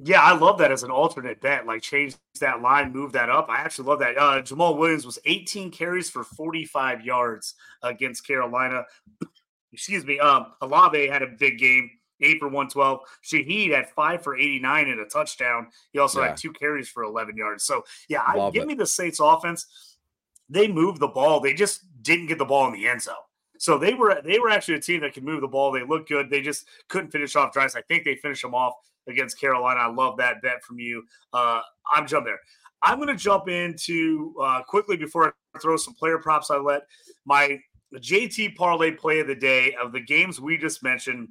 Yeah, 0.00 0.22
I 0.22 0.32
love 0.36 0.58
that 0.58 0.70
as 0.70 0.84
an 0.84 0.92
alternate 0.92 1.40
bet. 1.40 1.66
Like 1.66 1.82
change 1.82 2.14
that 2.40 2.62
line, 2.62 2.92
move 2.92 3.12
that 3.12 3.30
up. 3.30 3.48
I 3.48 3.56
actually 3.56 3.88
love 3.88 3.98
that. 3.98 4.16
Uh, 4.16 4.42
Jamaal 4.42 4.76
Williams 4.78 5.04
was 5.04 5.18
18 5.24 5.72
carries 5.72 6.08
for 6.08 6.22
45 6.22 7.04
yards 7.04 7.54
against 7.82 8.24
Carolina. 8.24 8.84
Excuse 9.72 10.04
me. 10.04 10.20
Um, 10.20 10.52
Olave 10.60 11.08
had 11.08 11.22
a 11.22 11.26
big 11.26 11.58
game, 11.58 11.90
eight 12.20 12.38
for 12.38 12.46
112. 12.46 13.00
Shaheed 13.24 13.74
had 13.74 13.90
five 13.90 14.22
for 14.22 14.36
89 14.36 14.88
and 14.88 15.00
a 15.00 15.04
touchdown. 15.04 15.66
He 15.92 15.98
also 15.98 16.20
yeah. 16.20 16.28
had 16.28 16.36
two 16.36 16.52
carries 16.52 16.88
for 16.88 17.02
11 17.02 17.36
yards. 17.36 17.64
So 17.64 17.84
yeah, 18.08 18.22
I, 18.24 18.50
give 18.50 18.62
it. 18.62 18.66
me 18.66 18.74
the 18.74 18.86
Saints 18.86 19.18
offense. 19.20 19.66
They 20.48 20.68
moved 20.68 21.00
the 21.00 21.08
ball. 21.08 21.40
They 21.40 21.54
just 21.54 21.82
didn't 22.02 22.26
get 22.26 22.38
the 22.38 22.44
ball 22.44 22.68
in 22.68 22.72
the 22.72 22.86
end 22.86 23.02
zone. 23.02 23.14
So 23.58 23.76
they 23.76 23.94
were 23.94 24.22
they 24.24 24.38
were 24.38 24.50
actually 24.50 24.76
a 24.76 24.80
team 24.80 25.00
that 25.00 25.12
could 25.12 25.24
move 25.24 25.40
the 25.40 25.48
ball. 25.48 25.72
They 25.72 25.82
looked 25.82 26.08
good. 26.08 26.30
They 26.30 26.40
just 26.40 26.66
couldn't 26.86 27.10
finish 27.10 27.34
off 27.34 27.52
drives. 27.52 27.74
I 27.74 27.82
think 27.82 28.04
they 28.04 28.14
finished 28.14 28.42
them 28.42 28.54
off 28.54 28.74
against 29.08 29.40
Carolina. 29.40 29.80
I 29.80 29.88
love 29.88 30.16
that 30.18 30.42
bet 30.42 30.62
from 30.62 30.78
you. 30.78 31.02
Uh, 31.32 31.60
I'm 31.92 32.06
jumping 32.06 32.32
there. 32.32 32.40
I'm 32.82 32.98
going 32.98 33.08
to 33.08 33.16
jump 33.16 33.48
into 33.48 34.34
uh, 34.40 34.62
quickly 34.62 34.96
before 34.96 35.34
I 35.54 35.58
throw 35.58 35.76
some 35.76 35.94
player 35.94 36.18
props. 36.18 36.50
I 36.50 36.58
let 36.58 36.82
my 37.24 37.58
JT 37.96 38.54
parlay 38.54 38.92
play 38.92 39.20
of 39.20 39.26
the 39.26 39.34
day 39.34 39.74
of 39.82 39.92
the 39.92 40.00
games 40.00 40.40
we 40.40 40.56
just 40.56 40.82
mentioned. 40.82 41.28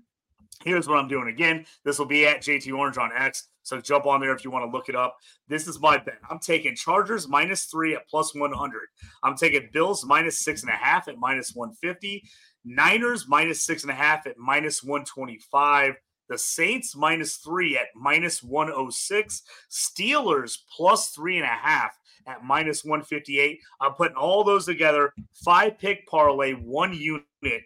Here's 0.64 0.88
what 0.88 0.98
I'm 0.98 1.08
doing 1.08 1.28
again. 1.28 1.66
This 1.86 2.00
will 2.00 2.08
be 2.08 2.26
at 2.26 2.42
JT 2.42 2.76
Orange 2.76 2.98
on 2.98 3.12
X. 3.16 3.50
So 3.62 3.80
jump 3.80 4.06
on 4.06 4.22
there 4.22 4.34
if 4.34 4.44
you 4.44 4.50
want 4.50 4.66
to 4.66 4.72
look 4.76 4.90
it 4.90 4.96
up. 4.96 5.18
This 5.48 5.68
is 5.68 5.80
my 5.80 5.98
bet. 5.98 6.20
I'm 6.30 6.40
taking 6.40 6.76
Chargers 6.76 7.28
minus 7.28 7.66
three 7.66 7.96
at 7.96 8.08
plus 8.08 8.34
100. 8.34 8.82
I'm 9.24 9.36
taking 9.36 9.70
Bills 9.72 10.06
minus 10.06 10.40
six 10.40 10.64
and 10.64 10.72
a 10.72 10.76
half 10.76 11.08
at 11.08 11.18
minus 11.18 11.54
150. 11.54 12.24
Niners 12.66 13.28
minus 13.28 13.66
six 13.66 13.84
and 13.84 13.92
a 13.92 13.96
half 13.96 14.26
at 14.26 14.38
minus 14.38 14.84
125. 14.84 15.96
The 16.30 16.38
Saints 16.38 16.96
minus 16.96 17.38
three 17.38 17.78
at 17.78 17.88
minus 17.96 18.44
106. 18.44 19.44
Steelers 19.70 20.58
plus 20.76 21.10
three 21.10 21.38
and 21.38 21.46
a 21.46 21.50
half 21.50 21.98
at 22.28 22.44
minus 22.44 22.84
158. 22.84 23.60
I'm 23.82 23.94
putting 23.94 24.18
all 24.18 24.44
those 24.44 24.66
together. 24.66 25.14
Five 25.34 25.80
pick 25.80 26.06
parlay, 26.08 26.54
one 26.54 26.94
unit, 26.94 27.64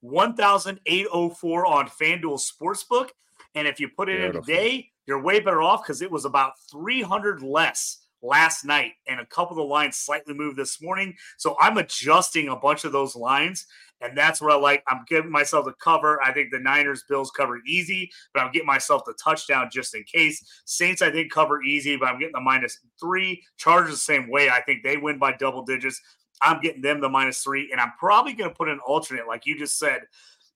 1,804 0.00 1.66
on 1.66 1.88
FanDuel 1.88 2.40
Sportsbook. 2.40 3.10
And 3.54 3.66
if 3.66 3.80
you 3.80 3.88
put 3.88 4.08
it 4.08 4.18
Beautiful. 4.18 4.40
in 4.40 4.46
today, 4.46 4.90
you're 5.06 5.22
way 5.22 5.40
better 5.40 5.62
off 5.62 5.82
because 5.82 6.02
it 6.02 6.10
was 6.10 6.24
about 6.24 6.52
300 6.70 7.42
less 7.42 8.01
last 8.22 8.64
night 8.64 8.92
and 9.06 9.20
a 9.20 9.26
couple 9.26 9.52
of 9.52 9.56
the 9.56 9.72
lines 9.72 9.96
slightly 9.96 10.34
moved 10.34 10.56
this 10.56 10.80
morning. 10.80 11.14
So 11.36 11.56
I'm 11.60 11.76
adjusting 11.78 12.48
a 12.48 12.56
bunch 12.56 12.84
of 12.84 12.92
those 12.92 13.16
lines 13.16 13.66
and 14.02 14.18
that's 14.18 14.40
what 14.40 14.52
I 14.52 14.56
like. 14.56 14.82
I'm 14.88 15.04
giving 15.08 15.30
myself 15.30 15.64
the 15.64 15.72
cover. 15.72 16.20
I 16.22 16.32
think 16.32 16.50
the 16.50 16.58
Niners 16.58 17.04
Bills 17.08 17.30
cover 17.30 17.60
easy, 17.66 18.10
but 18.34 18.40
I'm 18.40 18.52
getting 18.52 18.66
myself 18.66 19.04
the 19.06 19.14
touchdown 19.14 19.70
just 19.72 19.94
in 19.94 20.02
case. 20.02 20.44
Saints, 20.64 21.02
I 21.02 21.10
think, 21.10 21.32
cover 21.32 21.62
easy, 21.62 21.96
but 21.96 22.08
I'm 22.08 22.18
getting 22.18 22.34
the 22.34 22.40
minus 22.40 22.80
three. 23.00 23.42
Chargers 23.56 23.92
the 23.92 23.98
same 23.98 24.28
way. 24.28 24.50
I 24.50 24.60
think 24.62 24.82
they 24.82 24.96
win 24.96 25.18
by 25.18 25.32
double 25.32 25.62
digits. 25.62 26.00
I'm 26.40 26.60
getting 26.60 26.82
them 26.82 27.00
the 27.00 27.08
minus 27.08 27.42
three, 27.42 27.70
and 27.70 27.80
I'm 27.80 27.92
probably 27.98 28.32
going 28.32 28.50
to 28.50 28.56
put 28.56 28.68
an 28.68 28.80
alternate, 28.84 29.28
like 29.28 29.46
you 29.46 29.56
just 29.56 29.78
said. 29.78 30.02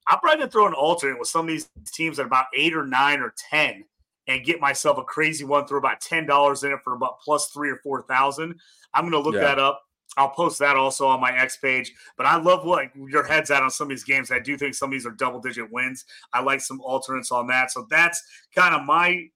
I'm 0.09 0.19
probably 0.19 0.39
going 0.39 0.49
to 0.49 0.53
throw 0.53 0.67
an 0.67 0.75
alternate 0.75 1.19
with 1.19 1.29
some 1.29 1.43
of 1.43 1.49
these 1.49 1.69
teams 1.93 2.19
at 2.19 2.27
about 2.27 2.47
eight 2.55 2.75
or 2.75 2.85
nine 2.85 3.21
or 3.21 3.35
10 3.51 3.85
and 4.29 4.45
get 4.45 4.61
myself 4.61 4.99
a 4.99 5.05
crazy 5.05 5.45
one, 5.45 5.67
throw 5.67 5.79
about 5.79 6.01
$10 6.01 6.65
in 6.65 6.73
it 6.73 6.79
for 6.83 6.95
about 6.95 7.21
plus 7.21 7.49
three 7.49 7.71
or 7.71 7.77
4,000. 7.77 8.55
I'm 8.95 9.03
going 9.09 9.13
to 9.13 9.21
look 9.21 9.35
yeah. 9.35 9.49
that 9.49 9.59
up. 9.59 9.83
I'll 10.17 10.31
post 10.31 10.59
that 10.61 10.77
also 10.77 11.07
on 11.07 11.21
my 11.21 11.37
X 11.37 11.59
page. 11.59 11.93
But 12.17 12.27
I 12.27 12.37
love 12.37 12.65
what 12.65 12.89
your 12.97 13.25
head's 13.25 13.51
at 13.51 13.63
on 13.63 13.71
some 13.71 13.87
of 13.87 13.91
these 13.91 14.05
games. 14.05 14.31
I 14.31 14.39
do 14.39 14.57
think 14.57 14.75
some 14.75 14.89
of 14.89 14.93
these 14.93 15.07
are 15.07 15.11
double 15.11 15.41
digit 15.41 15.71
wins. 15.71 16.05
I 16.33 16.41
like 16.43 16.61
some 16.61 16.81
alternates 16.81 17.31
on 17.31 17.47
that. 17.49 17.71
So 17.71 17.87
that's 17.91 18.23
kind 18.55 18.75
of 18.75 18.85
my 18.85 19.29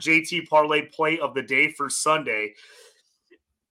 JT 0.00 0.48
parlay 0.48 0.82
play 0.82 1.18
of 1.18 1.34
the 1.34 1.42
day 1.42 1.70
for 1.72 1.90
Sunday. 1.90 2.54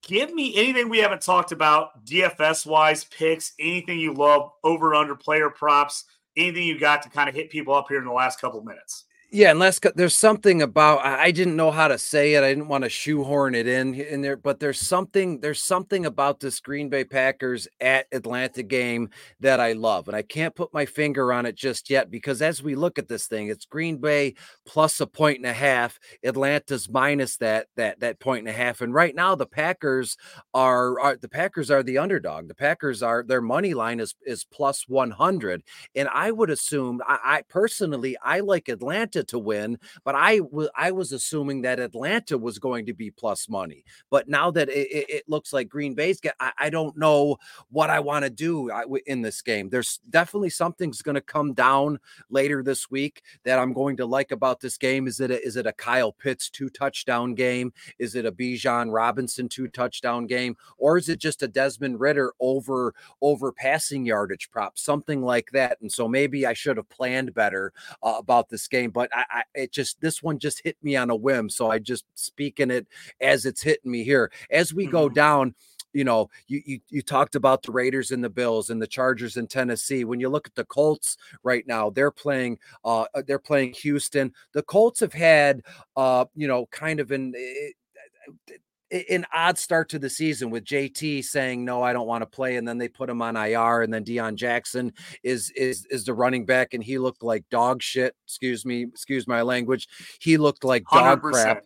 Give 0.04 0.34
me 0.34 0.56
anything 0.56 0.90
we 0.90 0.98
haven't 0.98 1.22
talked 1.22 1.52
about, 1.52 2.06
DFS 2.06 2.66
wise, 2.66 3.04
picks, 3.06 3.54
anything 3.60 4.00
you 4.00 4.14
love, 4.14 4.50
over 4.64 4.96
under 4.96 5.16
player 5.16 5.50
props, 5.50 6.06
anything 6.36 6.64
you 6.64 6.80
got 6.80 7.04
to 7.04 7.10
kind 7.10 7.30
of 7.30 7.36
hit 7.36 7.52
people 7.52 7.74
up 7.76 7.86
here 7.88 8.00
in 8.00 8.06
the 8.06 8.12
last 8.12 8.42
couple 8.42 8.62
minutes. 8.64 9.06
Yeah, 9.34 9.52
unless 9.52 9.80
there's 9.96 10.14
something 10.16 10.62
about 10.62 11.06
I 11.06 11.32
didn't 11.32 11.56
know 11.56 11.72
how 11.72 11.88
to 11.88 11.98
say 11.98 12.34
it. 12.34 12.44
I 12.44 12.50
didn't 12.50 12.68
want 12.68 12.84
to 12.84 12.90
shoehorn 12.90 13.56
it 13.56 13.66
in 13.66 13.94
in 13.96 14.22
there, 14.22 14.36
but 14.36 14.60
there's 14.60 14.78
something 14.82 15.40
there's 15.40 15.64
something 15.64 16.06
about 16.06 16.42
this 16.42 16.60
Green 16.60 16.90
Bay 16.90 17.06
Packers 17.06 17.66
at 17.80 18.08
Atlanta 18.12 18.62
game 18.62 19.10
that 19.40 19.62
I 19.62 19.72
love, 19.72 20.10
and 20.10 20.18
I 20.18 20.22
can't 20.22 20.54
put 20.54 20.74
my 20.74 20.86
finger 20.86 21.32
on 21.32 21.46
it 21.46 21.56
just 21.56 21.90
yet 21.90 22.12
because 22.12 22.42
as 22.42 22.62
we 22.62 22.76
look 22.76 23.00
at 23.00 23.08
this 23.08 23.26
thing, 23.28 23.48
it's 23.48 23.64
Green 23.64 24.00
Bay 24.00 24.34
plus 24.66 25.00
a 25.00 25.08
point 25.08 25.38
and 25.38 25.46
a 25.46 25.54
half, 25.54 25.98
Atlanta's 26.26 26.90
minus 26.90 27.38
that 27.38 27.68
that 27.78 28.02
that 28.02 28.20
point 28.20 28.40
and 28.40 28.50
a 28.50 28.58
half, 28.60 28.82
and 28.82 28.94
right 28.94 29.16
now 29.16 29.34
the 29.36 29.46
Packers 29.46 30.18
are, 30.54 31.00
are 31.00 31.16
the 31.16 31.30
Packers 31.30 31.72
are 31.72 31.84
the 31.84 31.98
underdog. 31.98 32.48
The 32.50 32.56
Packers 32.56 33.02
are 33.02 33.24
their 33.26 33.42
money 33.42 33.74
line 33.74 34.02
is 34.02 34.14
is 34.26 34.44
plus 34.44 34.90
one 34.90 35.12
hundred, 35.12 35.64
and 35.96 36.10
I 36.14 36.32
would 36.32 36.50
assume 36.50 37.02
I, 37.08 37.20
I 37.24 37.42
personally 37.50 38.18
I 38.24 38.42
like 38.42 38.68
Atlanta 38.70 39.21
Atlanta 39.22 39.32
to 39.32 39.40
win, 39.40 39.80
but 40.04 40.16
I 40.16 40.40
was 40.40 40.70
I 40.76 40.92
was 40.92 41.12
assuming 41.12 41.62
that 41.62 41.80
Atlanta 41.80 42.38
was 42.38 42.60
going 42.60 42.86
to 42.88 42.94
be 42.94 43.12
plus 43.12 43.50
money. 43.50 43.84
But 44.10 44.28
now 44.28 44.52
that 44.52 44.70
it, 44.70 44.88
it, 44.92 45.10
it 45.10 45.24
looks 45.28 45.54
like 45.54 45.70
Green 45.70 45.94
Bay's 45.96 46.20
get, 46.20 46.36
I, 46.40 46.52
I 46.58 46.70
don't 46.70 46.98
know 46.98 47.38
what 47.72 47.90
I 47.90 48.00
want 48.00 48.26
to 48.26 48.30
do 48.30 48.70
in 49.06 49.22
this 49.22 49.42
game. 49.42 49.70
There's 49.70 50.00
definitely 50.10 50.50
something's 50.50 51.02
going 51.02 51.16
to 51.16 51.22
come 51.22 51.54
down 51.54 52.00
later 52.30 52.64
this 52.64 52.90
week 52.90 53.24
that 53.44 53.60
I'm 53.60 53.74
going 53.74 53.98
to 53.98 54.06
like 54.06 54.32
about 54.32 54.60
this 54.60 54.78
game. 54.78 55.08
Is 55.08 55.20
it 55.20 55.32
a, 55.32 55.42
is 55.42 55.56
it 55.56 55.68
a 55.68 55.74
Kyle 55.74 56.12
Pitts 56.12 56.50
two 56.50 56.70
touchdown 56.70 57.36
game? 57.36 57.74
Is 58.00 58.16
it 58.16 58.26
a 58.26 58.32
Bijan 58.32 58.92
Robinson 58.92 59.48
two 59.48 59.68
touchdown 59.68 60.28
game, 60.28 60.56
or 60.78 60.98
is 60.98 61.10
it 61.10 61.20
just 61.20 61.44
a 61.44 61.48
Desmond 61.48 62.00
Ridder 62.00 62.34
over 62.40 62.94
over 63.22 63.52
passing 63.52 64.06
yardage 64.06 64.50
prop, 64.52 64.78
something 64.78 65.22
like 65.22 65.52
that? 65.52 65.78
And 65.82 65.92
so 65.92 66.08
maybe 66.08 66.46
I 66.46 66.54
should 66.54 66.78
have 66.78 66.90
planned 66.90 67.34
better 67.34 67.74
uh, 68.04 68.16
about 68.18 68.50
this 68.50 68.68
game, 68.68 68.92
but 68.92 69.10
I, 69.14 69.26
I 69.30 69.44
it 69.56 69.72
just 69.72 70.00
this 70.02 70.22
one 70.24 70.40
just 70.40 70.62
hit 70.64 70.78
me 70.82 70.96
on 70.96 71.10
a 71.10 71.16
whim, 71.16 71.50
so 71.50 71.70
I 71.70 71.80
just 71.80 72.06
speaking 72.16 72.72
it 72.72 72.88
as 73.20 73.46
it's 73.46 73.62
hitting 73.62 73.92
me 73.92 74.04
here 74.04 74.32
as 74.50 74.74
we 74.74 74.84
mm-hmm. 74.84 74.92
go 74.92 75.10
down 75.10 75.56
you 75.94 76.04
know, 76.04 76.30
you, 76.48 76.62
you 76.66 76.80
you 76.90 77.02
talked 77.02 77.36
about 77.36 77.64
the 77.64 77.72
Raiders 77.72 78.12
and 78.12 78.24
the 78.24 78.30
Bills 78.30 78.70
and 78.70 78.82
the 78.82 78.88
Chargers 78.88 79.38
in 79.38 79.48
Tennessee. 79.48 80.06
When 80.06 80.20
you 80.20 80.30
look 80.30 80.48
at 80.48 80.56
the 80.56 80.66
Colts 80.66 81.18
right 81.44 81.66
now, 81.68 81.90
they're 81.90 82.12
playing 82.12 82.60
uh 82.86 83.06
they're 83.28 83.40
playing 83.40 83.74
Houston. 83.74 84.34
The 84.54 84.64
Colts 84.64 85.00
have 85.02 85.14
had 85.14 85.62
uh 85.96 86.26
you 86.36 86.48
know 86.48 86.68
kind 86.68 87.00
of 87.00 87.12
an 87.12 87.34
eh, 87.36 88.54
an 88.92 89.26
odd 89.34 89.58
start 89.58 89.90
to 89.90 90.00
the 90.00 90.10
season 90.10 90.50
with 90.50 90.66
JT 90.66 91.24
saying 91.24 91.64
no, 91.64 91.82
I 91.82 91.94
don't 91.94 92.08
want 92.08 92.22
to 92.22 92.26
play, 92.26 92.58
and 92.58 92.68
then 92.68 92.78
they 92.78 92.88
put 92.88 93.10
him 93.10 93.22
on 93.22 93.36
IR, 93.36 93.82
and 93.82 93.94
then 93.94 94.04
Deon 94.04 94.36
Jackson 94.36 94.94
is 95.24 95.52
is 95.52 95.86
is 95.88 96.06
the 96.06 96.14
running 96.14 96.46
back, 96.46 96.74
and 96.74 96.84
he 96.84 96.98
looked 96.98 97.24
like 97.24 97.48
dog 97.50 97.82
shit. 97.82 98.16
Excuse 98.26 98.66
me, 98.66 98.84
excuse 98.84 99.28
my 99.28 99.42
language. 99.42 99.88
He 100.20 100.38
looked 100.38 100.64
like 100.64 100.84
dog 100.92 101.22
100%. 101.22 101.32
crap. 101.32 101.64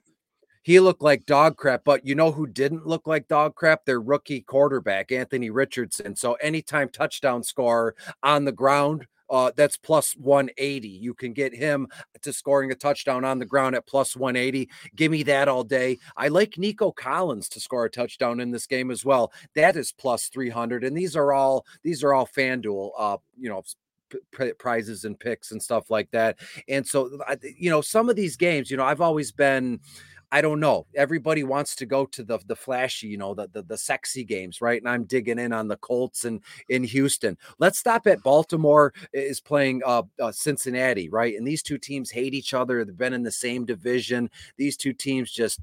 He 0.61 0.79
looked 0.79 1.03
like 1.03 1.27
dog 1.27 1.57
crap, 1.57 1.83
but 1.83 2.07
you 2.07 2.15
know 2.15 2.31
who 2.31 2.47
didn't 2.47 2.87
look 2.87 3.05
like 3.05 3.27
dog 3.27 3.53
crap? 3.55 3.85
Their 3.85 4.01
rookie 4.01 4.41
quarterback, 4.41 5.11
Anthony 5.11 5.51
Richardson. 5.51 6.15
So 6.15 6.33
anytime 6.35 6.89
touchdown 6.89 7.43
scorer 7.43 7.95
on 8.23 8.45
the 8.45 8.51
ground 8.51 9.05
uh, 9.29 9.51
that's 9.55 9.77
plus 9.77 10.13
180. 10.13 10.87
You 10.87 11.13
can 11.13 11.33
get 11.33 11.53
him 11.53 11.87
to 12.21 12.33
scoring 12.33 12.71
a 12.71 12.75
touchdown 12.75 13.25
on 13.25 13.39
the 13.39 13.45
ground 13.45 13.75
at 13.75 13.87
plus 13.87 14.15
180. 14.15 14.69
Give 14.95 15.11
me 15.11 15.23
that 15.23 15.47
all 15.47 15.63
day. 15.63 15.97
I 16.15 16.27
like 16.27 16.57
Nico 16.57 16.91
Collins 16.91 17.49
to 17.49 17.59
score 17.59 17.85
a 17.85 17.89
touchdown 17.89 18.39
in 18.39 18.51
this 18.51 18.67
game 18.67 18.91
as 18.91 19.05
well. 19.05 19.31
That 19.55 19.75
is 19.75 19.91
plus 19.91 20.27
300. 20.27 20.83
And 20.83 20.97
these 20.97 21.15
are 21.15 21.33
all 21.33 21.65
these 21.83 22.03
are 22.03 22.13
all 22.13 22.27
FanDuel, 22.27 22.91
uh, 22.97 23.17
you 23.37 23.49
know, 23.49 23.63
prizes 24.57 25.05
and 25.05 25.19
picks 25.19 25.51
and 25.51 25.61
stuff 25.61 25.89
like 25.89 26.09
that. 26.11 26.37
And 26.67 26.85
so, 26.85 27.19
you 27.57 27.69
know, 27.69 27.81
some 27.81 28.09
of 28.09 28.15
these 28.15 28.37
games, 28.37 28.69
you 28.69 28.77
know, 28.77 28.85
I've 28.85 29.01
always 29.01 29.31
been 29.31 29.79
I 30.31 30.41
don't 30.41 30.59
know. 30.59 30.85
Everybody 30.95 31.43
wants 31.43 31.75
to 31.77 31.85
go 31.85 32.05
to 32.07 32.23
the 32.23 32.39
the 32.47 32.55
flashy, 32.55 33.07
you 33.07 33.17
know, 33.17 33.33
the, 33.33 33.47
the 33.51 33.63
the 33.63 33.77
sexy 33.77 34.23
games, 34.23 34.61
right? 34.61 34.81
And 34.81 34.89
I'm 34.89 35.03
digging 35.05 35.39
in 35.39 35.53
on 35.53 35.67
the 35.67 35.77
Colts 35.77 36.25
and 36.25 36.41
in 36.69 36.83
Houston. 36.83 37.37
Let's 37.59 37.79
stop 37.79 38.07
at 38.07 38.23
Baltimore 38.23 38.93
is 39.13 39.39
playing 39.39 39.81
uh, 39.85 40.03
uh, 40.21 40.31
Cincinnati, 40.31 41.09
right? 41.09 41.35
And 41.35 41.47
these 41.47 41.63
two 41.63 41.77
teams 41.77 42.11
hate 42.11 42.33
each 42.33 42.53
other. 42.53 42.83
They've 42.83 42.97
been 42.97 43.13
in 43.13 43.23
the 43.23 43.31
same 43.31 43.65
division. 43.65 44.29
These 44.57 44.77
two 44.77 44.93
teams 44.93 45.31
just 45.31 45.61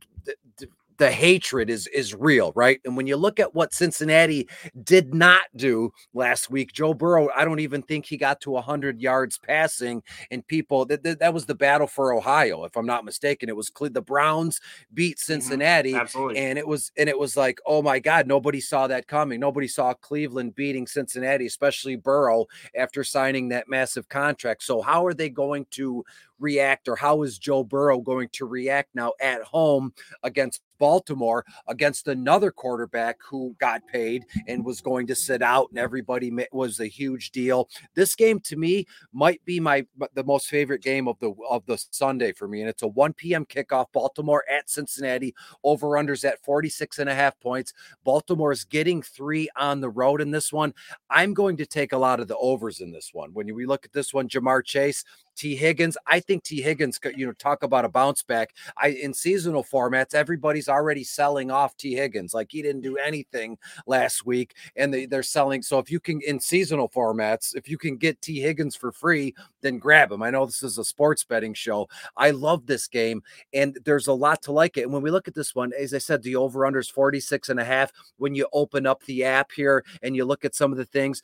the 1.03 1.11
hatred 1.11 1.68
is 1.68 1.88
is 1.88 2.14
real, 2.14 2.53
right? 2.55 2.80
And 2.84 2.96
when 2.96 3.09
you 3.09 3.16
look 3.16 3.40
at 3.40 3.57
what 3.57 3.74
Cincinnati 3.74 4.48
did 4.84 5.12
not 5.12 5.42
do 5.57 5.92
last 6.14 6.48
week, 6.48 6.72
Joe 6.72 6.94
Burrow, 6.94 7.28
I 7.34 7.44
don't 7.44 7.59
even 7.59 7.82
think 7.82 8.07
he 8.07 8.16
got 8.16 8.40
to 8.42 8.53
100 8.53 9.00
yards 9.00 9.36
passing. 9.36 10.05
And 10.30 10.46
people 10.46 10.84
that 10.84 11.03
that 11.03 11.34
was 11.34 11.46
the 11.46 11.57
battle 11.57 11.88
for 11.88 12.14
Ohio, 12.14 12.62
if 12.62 12.76
I'm 12.76 12.86
not 12.86 13.05
mistaken. 13.05 13.48
It 13.48 13.57
was 13.57 13.72
the 13.80 14.00
Browns 14.00 14.61
beat 14.94 15.16
mm-hmm. 15.16 15.32
Cincinnati, 15.32 15.90
mm-hmm. 15.90 16.00
absolutely, 16.03 16.38
and 16.38 16.57
it 16.57 16.68
was 16.68 16.92
and 16.96 17.09
it 17.09 17.18
was 17.18 17.36
like, 17.36 17.59
oh 17.66 17.82
my 17.82 17.98
God, 17.98 18.28
nobody 18.28 18.61
saw 18.61 18.86
that 18.86 19.09
coming. 19.09 19.40
Nobody 19.40 19.66
saw 19.66 19.94
Cleveland 19.94 20.55
beating 20.55 20.86
Cincinnati, 20.86 21.46
especially 21.46 21.96
Burrow 21.96 22.46
after 22.76 23.03
signing 23.03 23.48
that 23.48 23.68
massive 23.68 24.09
contract. 24.09 24.62
So 24.62 24.80
how 24.80 25.05
are 25.05 25.14
they 25.14 25.30
going 25.30 25.66
to 25.72 26.05
react 26.43 26.88
or 26.88 26.97
how 26.97 27.22
is 27.22 27.38
Joe 27.38 27.64
Burrow 27.64 28.01
going 28.01 28.28
to 28.32 28.47
react 28.47 28.90
now 28.95 29.12
at 29.20 29.43
home 29.43 29.93
against 30.22 30.61
Baltimore 30.82 31.45
against 31.68 32.09
another 32.09 32.51
quarterback 32.51 33.18
who 33.22 33.55
got 33.61 33.86
paid 33.86 34.24
and 34.49 34.64
was 34.64 34.80
going 34.80 35.07
to 35.07 35.14
sit 35.14 35.40
out 35.40 35.68
and 35.70 35.78
everybody 35.78 36.32
was 36.51 36.80
a 36.80 36.88
huge 36.88 37.30
deal. 37.30 37.68
This 37.95 38.16
game 38.16 38.40
to 38.40 38.57
me 38.57 38.86
might 39.12 39.45
be 39.45 39.61
my 39.61 39.86
the 40.14 40.24
most 40.24 40.49
favorite 40.49 40.82
game 40.82 41.07
of 41.07 41.20
the 41.20 41.34
of 41.49 41.64
the 41.66 41.80
Sunday 41.93 42.32
for 42.32 42.49
me 42.49 42.62
and 42.62 42.68
it's 42.68 42.82
a 42.82 42.88
1 42.88 43.12
p.m. 43.12 43.47
kickoff 43.47 43.93
Baltimore 43.93 44.43
at 44.51 44.68
Cincinnati 44.68 45.36
over 45.62 45.90
unders 45.90 46.24
at 46.24 46.43
46 46.43 46.99
and 46.99 47.09
a 47.09 47.14
half 47.14 47.38
points. 47.38 47.72
Baltimore 48.03 48.51
is 48.51 48.64
getting 48.64 49.03
3 49.03 49.49
on 49.55 49.80
the 49.80 49.88
road 49.88 50.20
in 50.20 50.32
this 50.32 50.53
one. 50.53 50.74
I'm 51.09 51.32
going 51.32 51.57
to 51.59 51.66
take 51.66 51.93
a 51.93 51.99
lot 51.99 52.18
of 52.18 52.26
the 52.26 52.36
overs 52.38 52.80
in 52.80 52.90
this 52.90 53.11
one. 53.12 53.32
When 53.32 53.55
we 53.55 53.66
look 53.66 53.84
at 53.84 53.93
this 53.93 54.12
one 54.12 54.28
Ja'Marr 54.28 54.64
Chase 54.64 55.05
Tee 55.37 55.57
Higgins. 55.57 55.97
I 56.07 56.20
think 56.20 56.43
T. 56.43 56.61
Higgins, 56.61 56.99
could, 56.99 57.18
you 57.18 57.26
know, 57.26 57.33
talk 57.33 57.62
about 57.62 57.85
a 57.85 57.89
bounce 57.89 58.22
back. 58.22 58.55
I 58.76 58.89
in 58.89 59.14
seasonal 59.14 59.64
formats, 59.64 60.14
everybody's 60.14 60.68
already 60.68 61.05
selling 61.05 61.51
off 61.51 61.76
T. 61.76 61.95
Higgins. 61.95 62.35
Like 62.35 62.51
he 62.51 62.62
didn't 62.62 62.83
do 62.83 62.97
anything 62.97 63.59
last 63.87 64.26
week, 64.26 64.55
and 64.76 64.93
they, 64.93 65.07
they're 65.07 65.22
selling. 65.22 65.62
So 65.62 65.78
if 65.78 65.91
you 65.91 66.01
can 66.01 66.20
in 66.20 66.41
seasonal 66.41 66.89
formats, 66.89 67.55
if 67.57 67.68
you 67.68 67.78
can 67.78 67.97
get 67.97 68.20
T. 68.20 68.41
Higgins 68.41 68.76
for 68.76 68.93
free, 68.93 69.35
then 69.61 69.78
grab 69.78 70.12
him. 70.12 70.22
I 70.22 70.30
know 70.30 70.47
this 70.47 70.62
is 70.62 70.78
a 70.78 70.85
sports 70.85 71.24
betting 71.24 71.55
show. 71.55 71.89
I 72.16 72.30
love 72.30 72.66
this 72.66 72.87
game, 72.87 73.22
and 73.53 73.78
there's 73.85 74.07
a 74.07 74.12
lot 74.12 74.43
to 74.43 74.53
like 74.53 74.76
it. 74.76 74.83
And 74.83 74.93
when 74.93 75.03
we 75.03 75.11
look 75.11 75.28
at 75.28 75.35
this 75.35 75.55
one, 75.55 75.72
as 75.78 75.95
I 75.95 75.99
said, 75.99 76.22
the 76.22 76.37
over 76.37 76.66
under 76.66 76.78
is 76.78 76.89
46 76.89 77.49
and 77.49 77.61
a 77.61 77.64
half. 77.64 77.93
When 78.18 78.35
you 78.35 78.47
open 78.53 78.87
up 78.87 79.03
the 79.05 79.24
app 79.24 79.53
here 79.53 79.85
and 80.03 80.14
you 80.14 80.24
look 80.24 80.45
at 80.45 80.55
some 80.55 80.72
of 80.72 80.78
the 80.78 80.85
things, 80.85 81.22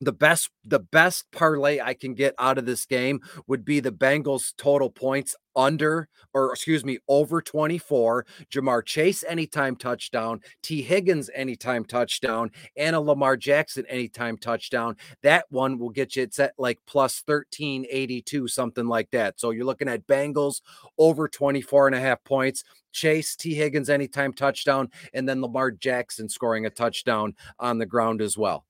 the 0.00 0.12
best 0.12 0.50
the 0.64 0.78
best 0.78 1.24
parlay 1.32 1.80
I 1.80 1.94
can 1.94 2.14
get 2.14 2.34
out 2.38 2.58
of 2.58 2.66
this 2.66 2.86
game 2.86 3.20
would 3.46 3.64
be 3.64 3.80
the 3.80 3.92
Bengals 3.92 4.54
total 4.56 4.90
points 4.90 5.34
under 5.56 6.08
or 6.34 6.52
excuse 6.52 6.84
me 6.84 6.98
over 7.08 7.42
24 7.42 8.24
Ja'Marr 8.52 8.84
Chase 8.84 9.24
anytime 9.26 9.74
touchdown 9.74 10.40
T. 10.62 10.82
Higgins 10.82 11.30
anytime 11.34 11.84
touchdown 11.84 12.50
and 12.76 12.94
a 12.94 13.00
Lamar 13.00 13.36
Jackson 13.36 13.84
anytime 13.86 14.36
touchdown. 14.36 14.96
That 15.22 15.46
one 15.48 15.78
will 15.78 15.90
get 15.90 16.14
you 16.16 16.22
it's 16.22 16.38
at 16.38 16.52
like 16.58 16.78
plus 16.86 17.22
1382 17.26 18.48
something 18.48 18.86
like 18.86 19.10
that. 19.10 19.40
So 19.40 19.50
you're 19.50 19.64
looking 19.64 19.88
at 19.88 20.06
Bengals 20.06 20.60
over 20.96 21.28
24 21.28 21.88
and 21.88 21.96
a 21.96 22.00
half 22.00 22.22
points 22.24 22.62
Chase 22.92 23.34
T. 23.34 23.54
Higgins 23.54 23.90
anytime 23.90 24.32
touchdown 24.32 24.90
and 25.12 25.28
then 25.28 25.42
Lamar 25.42 25.70
Jackson 25.70 26.28
scoring 26.28 26.66
a 26.66 26.70
touchdown 26.70 27.34
on 27.58 27.78
the 27.78 27.86
ground 27.86 28.22
as 28.22 28.38
well 28.38 28.64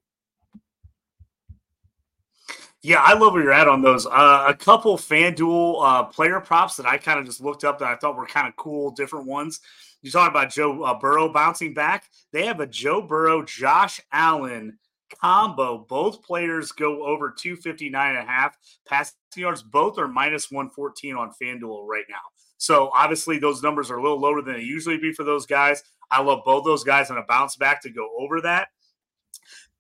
yeah, 2.82 3.02
I 3.02 3.14
love 3.14 3.32
where 3.32 3.42
you're 3.42 3.52
at 3.52 3.68
on 3.68 3.82
those. 3.82 4.06
Uh, 4.06 4.44
a 4.48 4.54
couple 4.54 4.96
FanDuel 4.96 5.82
uh, 5.82 6.04
player 6.04 6.40
props 6.40 6.76
that 6.76 6.86
I 6.86 6.96
kind 6.96 7.18
of 7.18 7.26
just 7.26 7.40
looked 7.40 7.64
up 7.64 7.78
that 7.78 7.88
I 7.88 7.96
thought 7.96 8.16
were 8.16 8.26
kind 8.26 8.46
of 8.46 8.54
cool, 8.56 8.90
different 8.90 9.26
ones. 9.26 9.60
You 10.02 10.10
talking 10.12 10.30
about 10.30 10.52
Joe 10.52 10.82
uh, 10.84 10.98
Burrow 10.98 11.32
bouncing 11.32 11.74
back? 11.74 12.08
They 12.32 12.46
have 12.46 12.60
a 12.60 12.66
Joe 12.66 13.02
Burrow, 13.02 13.42
Josh 13.42 14.00
Allen 14.12 14.78
combo. 15.20 15.78
Both 15.88 16.22
players 16.22 16.70
go 16.70 17.04
over 17.04 17.30
259 17.30 18.10
and 18.10 18.18
a 18.18 18.30
half 18.30 18.56
passing 18.86 19.16
yards. 19.34 19.62
Both 19.62 19.98
are 19.98 20.06
minus 20.06 20.50
114 20.50 21.16
on 21.16 21.32
FanDuel 21.40 21.86
right 21.86 22.04
now. 22.08 22.16
So 22.58 22.90
obviously 22.94 23.38
those 23.38 23.62
numbers 23.62 23.90
are 23.90 23.98
a 23.98 24.02
little 24.02 24.20
lower 24.20 24.42
than 24.42 24.54
they 24.54 24.62
usually 24.62 24.98
be 24.98 25.12
for 25.12 25.24
those 25.24 25.46
guys. 25.46 25.82
I 26.10 26.22
love 26.22 26.40
both 26.44 26.64
those 26.64 26.84
guys 26.84 27.10
on 27.10 27.18
a 27.18 27.22
bounce 27.22 27.56
back 27.56 27.82
to 27.82 27.90
go 27.90 28.08
over 28.18 28.40
that. 28.42 28.68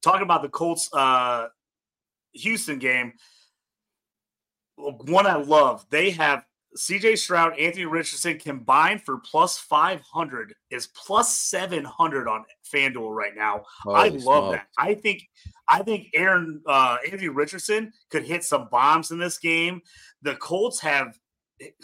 Talking 0.02 0.22
about 0.22 0.42
the 0.42 0.48
Colts 0.48 0.88
uh, 0.92 1.46
Houston 2.38 2.78
game, 2.78 3.12
one 4.76 5.26
I 5.26 5.36
love, 5.36 5.84
they 5.90 6.10
have 6.10 6.44
CJ 6.76 7.18
Stroud, 7.18 7.58
Anthony 7.58 7.86
Richardson 7.86 8.38
combined 8.38 9.02
for 9.02 9.18
plus 9.18 9.58
500 9.58 10.54
is 10.70 10.88
plus 10.88 11.36
700 11.38 12.28
on 12.28 12.44
FanDuel 12.72 13.14
right 13.14 13.34
now. 13.34 13.62
I 13.88 14.08
love 14.08 14.52
that. 14.52 14.66
I 14.76 14.94
think 14.94 15.22
I 15.68 15.82
think 15.82 16.08
Aaron 16.14 16.62
uh, 16.66 16.98
Anthony 17.04 17.28
Richardson 17.28 17.92
could 18.10 18.24
hit 18.24 18.44
some 18.44 18.68
bombs 18.70 19.10
in 19.10 19.18
this 19.18 19.38
game. 19.38 19.80
The 20.22 20.36
Colts 20.36 20.80
have 20.80 21.18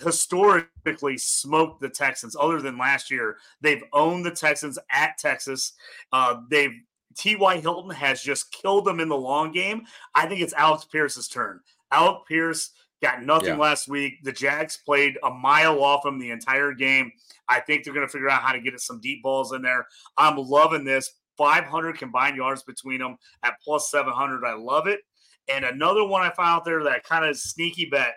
historically 0.03 1.19
smoked 1.19 1.81
the 1.81 1.89
Texans 1.89 2.37
other 2.39 2.61
than 2.61 2.79
last 2.79 3.11
year. 3.11 3.39
They've 3.61 3.83
owned 3.93 4.25
the 4.25 4.31
Texans 4.31 4.79
at 4.91 5.19
Texas. 5.19 5.73
Uh, 6.13 6.37
they've 6.51 6.79
T.Y. 7.17 7.61
Hilton 7.61 7.91
has 7.91 8.21
just 8.21 8.53
killed 8.53 8.85
them 8.85 9.01
in 9.01 9.09
the 9.09 9.17
long 9.17 9.53
game. 9.53 9.85
I 10.15 10.27
think 10.27 10.41
it's 10.41 10.53
Alex 10.55 10.85
Pierce's 10.85 11.29
turn. 11.29 11.61
Alec 11.91 12.27
Pierce 12.27 12.71
got 13.03 13.23
nothing 13.23 13.49
yeah. 13.49 13.59
last 13.59 13.89
week. 13.89 14.23
The 14.23 14.33
Jags 14.33 14.79
played 14.85 15.19
a 15.23 15.31
mile 15.31 15.83
off 15.83 16.07
him 16.07 16.19
the 16.19 16.31
entire 16.31 16.73
game. 16.73 17.13
I 17.49 17.61
think 17.61 17.85
they're 17.85 17.95
going 17.95 18.07
to 18.07 18.13
figure 18.13 18.31
out 18.31 18.43
how 18.43 18.53
to 18.53 18.61
get 18.61 18.79
some 18.81 19.01
deep 19.01 19.23
balls 19.23 19.53
in 19.53 19.63
there. 19.63 19.87
I'm 20.17 20.37
loving 20.37 20.85
this. 20.85 21.11
500 21.37 21.99
combined 21.99 22.37
yards 22.37 22.63
between 22.63 23.01
them 23.01 23.17
at 23.43 23.61
plus 23.63 23.91
700. 23.91 24.45
I 24.45 24.55
love 24.55 24.87
it. 24.87 25.01
And 25.49 25.65
another 25.65 26.05
one 26.05 26.23
I 26.23 26.31
found 26.31 26.61
out 26.61 26.65
there 26.65 26.83
that 26.85 27.05
kind 27.05 27.25
of 27.25 27.37
sneaky 27.37 27.87
bet 27.87 28.15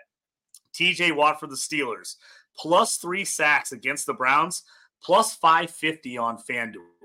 TJ 0.74 1.14
Watt 1.14 1.40
for 1.40 1.46
the 1.46 1.56
Steelers, 1.56 2.14
plus 2.56 2.96
three 2.96 3.24
sacks 3.24 3.72
against 3.72 4.06
the 4.06 4.14
Browns, 4.14 4.62
plus 5.02 5.34
550 5.34 6.18
on 6.18 6.38
FanDuel. 6.38 6.97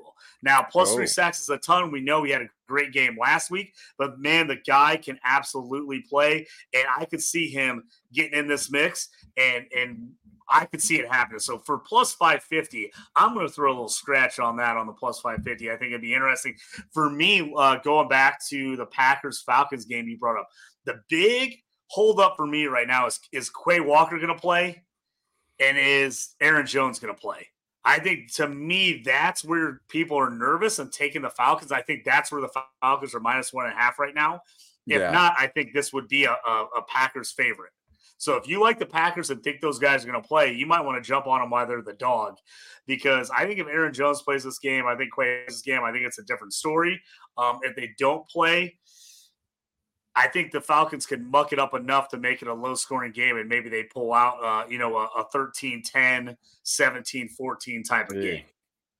Now, 0.43 0.61
plus 0.69 0.91
oh. 0.91 0.95
three 0.95 1.07
sacks 1.07 1.41
is 1.41 1.49
a 1.49 1.57
ton. 1.57 1.91
We 1.91 2.01
know 2.01 2.23
he 2.23 2.31
had 2.31 2.41
a 2.41 2.49
great 2.67 2.91
game 2.91 3.17
last 3.19 3.49
week, 3.49 3.73
but 3.97 4.19
man, 4.19 4.47
the 4.47 4.57
guy 4.57 4.97
can 4.97 5.17
absolutely 5.23 6.01
play, 6.01 6.47
and 6.73 6.83
I 6.95 7.05
could 7.05 7.21
see 7.21 7.47
him 7.47 7.85
getting 8.13 8.37
in 8.37 8.47
this 8.47 8.69
mix, 8.69 9.09
and 9.37 9.65
and 9.75 10.09
I 10.49 10.65
could 10.65 10.81
see 10.81 10.99
it 10.99 11.09
happening. 11.09 11.39
So 11.39 11.57
for 11.59 11.77
plus 11.77 12.13
550, 12.13 12.91
I'm 13.15 13.33
going 13.33 13.47
to 13.47 13.53
throw 13.53 13.71
a 13.71 13.73
little 13.73 13.87
scratch 13.87 14.39
on 14.39 14.57
that 14.57 14.75
on 14.75 14.85
the 14.85 14.93
plus 14.93 15.21
550. 15.21 15.71
I 15.71 15.77
think 15.77 15.89
it'd 15.89 16.01
be 16.01 16.13
interesting 16.13 16.55
for 16.91 17.09
me. 17.09 17.53
Uh, 17.55 17.77
going 17.77 18.09
back 18.09 18.45
to 18.49 18.75
the 18.75 18.85
Packers 18.85 19.41
Falcons 19.41 19.85
game 19.85 20.07
you 20.07 20.17
brought 20.17 20.39
up, 20.39 20.49
the 20.85 21.01
big 21.09 21.55
hold 21.87 22.19
up 22.19 22.35
for 22.35 22.45
me 22.45 22.65
right 22.65 22.87
now 22.87 23.07
is 23.07 23.19
is 23.31 23.49
Quay 23.49 23.79
Walker 23.79 24.17
going 24.17 24.27
to 24.27 24.39
play, 24.39 24.83
and 25.59 25.77
is 25.77 26.35
Aaron 26.41 26.65
Jones 26.65 26.99
going 26.99 27.13
to 27.13 27.19
play? 27.19 27.47
I 27.85 27.99
think 27.99 28.33
to 28.35 28.47
me, 28.47 29.01
that's 29.03 29.43
where 29.43 29.81
people 29.89 30.17
are 30.17 30.29
nervous 30.29 30.79
and 30.79 30.91
taking 30.91 31.21
the 31.21 31.29
Falcons. 31.29 31.71
I 31.71 31.81
think 31.81 32.03
that's 32.05 32.31
where 32.31 32.41
the 32.41 32.49
Falcons 32.81 33.13
are 33.13 33.19
minus 33.19 33.51
one 33.51 33.65
and 33.65 33.73
a 33.73 33.77
half 33.77 33.99
right 33.99 34.15
now. 34.15 34.41
If 34.87 34.99
yeah. 34.99 35.11
not, 35.11 35.35
I 35.37 35.47
think 35.47 35.73
this 35.73 35.93
would 35.93 36.07
be 36.07 36.25
a, 36.25 36.31
a, 36.31 36.65
a, 36.77 36.81
Packers 36.87 37.31
favorite. 37.31 37.71
So 38.17 38.35
if 38.35 38.47
you 38.47 38.61
like 38.61 38.79
the 38.79 38.85
Packers 38.85 39.29
and 39.29 39.41
think 39.41 39.59
those 39.59 39.79
guys 39.79 40.03
are 40.03 40.07
going 40.09 40.21
to 40.21 40.27
play, 40.27 40.53
you 40.53 40.65
might 40.65 40.81
want 40.81 41.01
to 41.01 41.07
jump 41.07 41.27
on 41.27 41.41
them 41.41 41.49
while 41.49 41.65
they're 41.67 41.81
the 41.81 41.93
dog. 41.93 42.35
Because 42.85 43.29
I 43.29 43.45
think 43.45 43.59
if 43.59 43.67
Aaron 43.67 43.93
Jones 43.93 44.21
plays 44.21 44.43
this 44.43 44.59
game, 44.59 44.85
I 44.85 44.95
think 44.95 45.11
Quay 45.17 45.43
this 45.47 45.61
game, 45.61 45.83
I 45.83 45.91
think 45.91 46.05
it's 46.05 46.19
a 46.19 46.23
different 46.23 46.53
story. 46.53 47.01
Um, 47.37 47.59
if 47.63 47.75
they 47.75 47.91
don't 47.97 48.27
play, 48.29 48.77
I 50.15 50.27
think 50.27 50.51
the 50.51 50.61
Falcons 50.61 51.05
can 51.05 51.29
muck 51.29 51.53
it 51.53 51.59
up 51.59 51.73
enough 51.73 52.09
to 52.09 52.17
make 52.17 52.41
it 52.41 52.47
a 52.47 52.53
low 52.53 52.75
scoring 52.75 53.11
game 53.11 53.37
and 53.37 53.49
maybe 53.49 53.69
they 53.69 53.83
pull 53.83 54.13
out, 54.13 54.43
uh, 54.43 54.67
you 54.69 54.77
know, 54.77 54.95
a, 54.95 55.07
a 55.17 55.25
13 55.31 55.81
10, 55.81 56.37
17 56.61 57.29
14 57.29 57.83
type 57.83 58.09
of 58.09 58.21
game. 58.21 58.43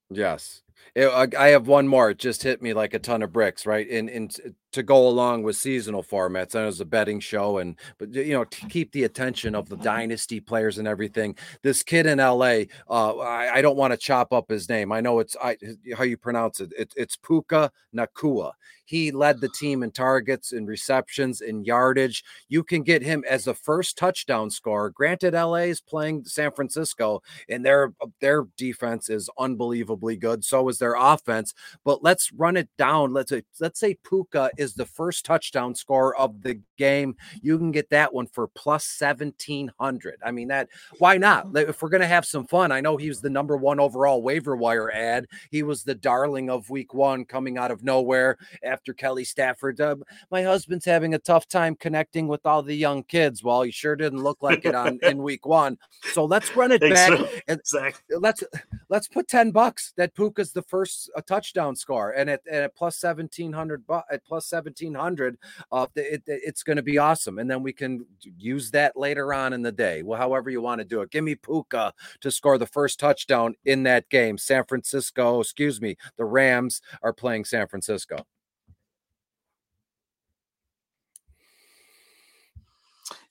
Yes. 0.10 0.62
I 0.96 1.48
have 1.50 1.68
one 1.68 1.88
more. 1.88 2.10
It 2.10 2.20
just 2.20 2.44
hit 2.44 2.62
me 2.62 2.74
like 2.74 2.94
a 2.94 3.00
ton 3.00 3.22
of 3.22 3.32
bricks, 3.32 3.66
right? 3.66 3.88
In 3.88 4.10
and 4.10 4.56
to 4.74 4.84
go 4.84 5.08
along 5.08 5.44
with 5.44 5.56
seasonal 5.56 6.04
formats. 6.04 6.56
And 6.56 6.64
know 6.64 6.68
it's 6.68 6.80
a 6.80 6.86
betting 6.86 7.20
show, 7.20 7.60
and 7.60 7.76
but 7.98 8.14
you 8.14 8.34
know 8.34 8.44
to 8.44 8.68
keep 8.68 8.92
the 8.92 9.04
attention 9.04 9.56
of 9.56 9.70
the 9.70 9.78
dynasty 9.78 10.40
players 10.40 10.78
and 10.78 10.88
everything. 10.88 11.36
This 11.62 11.84
kid 11.84 12.06
in 12.06 12.20
L.A. 12.20 12.68
Uh, 12.90 13.18
I, 13.20 13.56
I, 13.56 13.62
don't 13.62 13.78
want 13.78 13.92
to 13.92 13.98
chop 13.98 14.34
up 14.34 14.50
his 14.50 14.70
name. 14.70 14.92
I 14.92 15.02
know 15.02 15.20
it's 15.20 15.36
I, 15.42 15.58
how 15.96 16.04
you 16.04 16.18
pronounce 16.18 16.60
it. 16.60 16.74
it 16.78 16.94
it's 16.96 17.16
Puka 17.16 17.72
Nacua. 17.96 18.54
He 18.86 19.12
led 19.12 19.40
the 19.40 19.50
team 19.50 19.82
in 19.84 19.92
targets 19.92 20.52
and 20.52 20.68
receptions 20.68 21.42
and 21.42 21.66
yardage. 21.66 22.24
You 22.50 22.64
can 22.64 22.84
get 22.84 23.02
him 23.02 23.24
as 23.30 23.48
a 23.48 23.54
first 23.54 23.98
touchdown 23.98 24.50
scorer. 24.50 24.90
Granted, 24.90 25.34
LA 25.34 25.70
is 25.72 25.82
playing 25.82 26.26
San 26.26 26.52
Francisco, 26.52 27.22
and 27.48 27.66
their 27.66 27.94
their 28.20 28.46
defense 28.58 29.10
is 29.10 29.30
unbelievably 29.40 30.18
good. 30.18 30.44
So 30.44 30.68
is 30.70 30.80
their 30.80 30.96
offense. 30.96 31.54
But 31.84 32.04
let's 32.04 32.32
run 32.34 32.58
it 32.58 32.70
down. 32.78 33.14
Let's 33.14 33.30
say, 33.30 33.44
let's 33.60 33.80
say 33.80 33.96
Puka 34.08 34.52
is 34.64 34.74
the 34.74 34.86
first 34.86 35.26
touchdown 35.26 35.76
score 35.76 36.16
of 36.16 36.42
the 36.42 36.60
game. 36.78 37.16
You 37.42 37.58
can 37.60 37.72
get 37.72 37.92
that 37.92 38.14
one 38.14 38.26
for 38.26 38.48
plus 38.48 39.00
1700. 39.00 40.20
I 40.26 40.32
mean, 40.32 40.48
that 40.48 40.70
why 40.98 41.18
not? 41.18 41.48
If 41.56 41.82
we're 41.82 41.90
going 41.90 42.02
to 42.02 42.08
have 42.08 42.26
some 42.26 42.48
fun, 42.48 42.72
I 42.72 42.82
know 42.82 42.98
he 42.98 43.10
was 43.10 43.22
the 43.22 43.30
number 43.30 43.56
one 43.56 43.80
overall 43.80 44.24
waiver 44.24 44.56
wire 44.56 44.92
ad. 44.92 45.28
He 45.52 45.62
was 45.62 45.84
the 45.84 45.96
darling 45.96 46.50
of 46.50 46.70
week 46.70 46.94
one 46.94 47.26
coming 47.26 47.58
out 47.58 47.70
of 47.70 47.84
nowhere 47.84 48.38
after 48.64 48.94
Kelly 48.94 49.26
Stafford. 49.26 49.80
Uh, 49.80 49.98
my 50.32 50.44
husband's 50.44 50.86
having 50.86 51.14
a 51.14 51.20
tough 51.20 51.48
time 51.48 51.76
connecting 51.76 52.28
with 52.28 52.46
all 52.46 52.64
the 52.64 52.76
young 52.76 53.04
kids. 53.04 53.44
Well, 53.44 53.62
he 53.62 53.72
sure 53.72 53.96
didn't 53.96 54.24
look 54.24 54.42
like 54.42 54.66
it 54.66 54.76
on 54.76 55.00
in 55.04 55.22
week 55.22 55.46
one. 55.46 55.78
So 56.14 56.26
let's 56.26 56.56
run 56.56 56.72
it 56.72 56.82
back 56.82 57.10
so. 57.10 57.28
and 57.48 57.60
exactly. 57.60 58.18
let's 58.18 58.44
let's 58.90 59.08
put 59.08 59.28
10 59.28 59.52
bucks 59.52 59.94
that 59.98 60.16
Puka's 60.16 60.54
the 60.54 60.62
first 60.62 61.10
a 61.16 61.22
touchdown 61.22 61.76
score 61.76 62.12
and 62.12 62.30
at, 62.30 62.42
and 62.48 62.64
at 62.64 62.76
plus 62.76 63.02
1700 63.02 63.84
at 64.12 64.24
plus 64.26 64.52
1700 64.54 65.38
uh, 65.72 65.88
it, 65.96 66.24
it's 66.28 66.64
going 66.64 66.78
to 66.78 66.84
be 66.84 66.98
awesome 66.98 67.40
and 67.40 67.50
then 67.50 67.64
we 67.64 67.74
can 67.74 68.06
use 68.38 68.72
that 68.72 68.96
later 68.96 69.34
on 69.34 69.54
in 69.54 69.62
the 69.62 69.72
day 69.72 70.04
well 70.04 70.20
however 70.20 70.50
you 70.50 70.62
want 70.62 70.80
to 70.80 70.86
do 70.86 71.02
it 71.02 71.12
give 71.12 71.24
me 71.24 71.36
puka 71.36 71.94
to 72.22 72.32
score 72.32 72.58
the 72.58 72.66
first 72.66 73.00
touchdown 73.00 73.56
in 73.66 73.84
that 73.84 74.08
game 74.10 74.38
san 74.38 74.64
francisco 74.64 75.40
excuse 75.40 75.82
me 75.82 75.96
the 76.18 76.26
rams 76.26 76.82
are 77.02 77.14
playing 77.14 77.44
san 77.44 77.68
francisco 77.68 78.26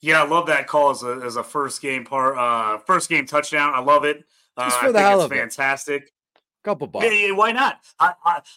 Yeah, 0.03 0.21
I 0.21 0.27
love 0.27 0.47
that 0.47 0.67
call 0.67 0.89
as 0.89 1.01
a, 1.03 1.21
as 1.23 1.37
a 1.37 1.43
first 1.45 1.81
game 1.81 2.03
part, 2.03 2.37
uh, 2.37 2.77
first 2.79 3.09
game 3.09 3.25
touchdown. 3.25 3.71
I 3.73 3.79
love 3.79 4.03
it. 4.03 4.25
Uh, 4.57 4.65
Just 4.65 4.79
for 4.81 4.91
the 4.91 4.99
hell 4.99 5.21
of 5.21 5.31
fantastic. 5.31 6.03
It 6.03 6.11
couple 6.63 6.87
bucks. 6.87 7.05
Yeah, 7.09 7.31
why 7.31 7.51
not? 7.51 7.79
I, 7.99 8.13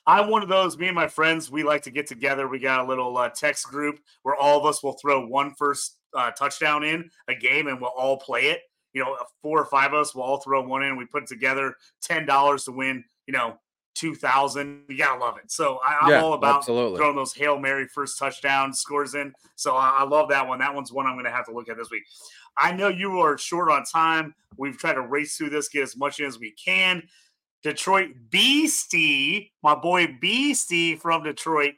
I, 0.07 0.21
am 0.21 0.31
one 0.31 0.43
of 0.43 0.49
those. 0.49 0.79
Me 0.79 0.87
and 0.87 0.95
my 0.95 1.09
friends, 1.09 1.51
we 1.51 1.63
like 1.63 1.83
to 1.83 1.91
get 1.91 2.07
together. 2.07 2.49
We 2.49 2.59
got 2.59 2.81
a 2.81 2.89
little 2.89 3.17
uh, 3.19 3.29
text 3.29 3.67
group 3.69 4.01
where 4.23 4.37
all 4.37 4.59
of 4.59 4.65
us 4.65 4.83
will 4.83 4.95
throw 4.95 5.27
one 5.27 5.55
first 5.55 5.99
uh, 6.15 6.31
touchdown 6.31 6.85
in 6.85 7.11
a 7.29 7.35
game, 7.35 7.67
and 7.67 7.81
we'll 7.81 7.91
all 7.91 8.17
play 8.17 8.47
it. 8.47 8.61
You 8.93 9.05
know, 9.05 9.17
four 9.43 9.61
or 9.61 9.67
five 9.67 9.93
of 9.93 10.01
us 10.01 10.15
will 10.15 10.23
all 10.23 10.41
throw 10.41 10.63
one 10.67 10.83
in. 10.83 10.97
We 10.97 11.05
put 11.05 11.27
together 11.27 11.75
ten 12.01 12.25
dollars 12.25 12.65
to 12.65 12.73
win. 12.73 13.05
You 13.27 13.33
know, 13.33 13.59
two 13.95 14.15
thousand. 14.15 14.85
You 14.89 14.97
gotta 14.97 15.21
love 15.21 15.37
it. 15.39 15.51
So 15.51 15.79
I, 15.85 16.05
am 16.05 16.11
yeah, 16.11 16.23
all 16.23 16.35
about 16.35 16.59
absolutely. 16.59 16.99
throwing 16.99 17.17
those 17.17 17.35
hail 17.35 17.59
mary 17.59 17.87
first 17.89 18.19
touchdown 18.19 18.73
scores 18.73 19.15
in. 19.15 19.33
So 19.57 19.75
I, 19.75 19.99
I 20.01 20.05
love 20.05 20.29
that 20.31 20.47
one. 20.47 20.59
That 20.61 20.75
one's 20.75 20.93
one 20.93 21.07
I'm 21.07 21.15
going 21.15 21.25
to 21.25 21.31
have 21.31 21.47
to 21.47 21.53
look 21.53 21.69
at 21.69 21.77
this 21.77 21.91
week. 21.91 22.05
I 22.59 22.73
know 22.73 22.89
you 22.89 23.21
are 23.21 23.37
short 23.37 23.71
on 23.71 23.85
time. 23.85 24.35
We've 24.57 24.79
tried 24.79 24.95
to 24.95 25.03
race 25.03 25.37
through 25.37 25.51
this, 25.51 25.69
get 25.69 25.83
as 25.83 25.97
much 25.97 26.21
in 26.21 26.27
as 26.27 26.39
we 26.39 26.53
can. 26.53 27.03
Detroit 27.67 28.11
Beastie, 28.31 29.53
my 29.61 29.75
boy 29.75 30.17
Beastie 30.21 30.95
from 30.95 31.25
Detroit. 31.25 31.75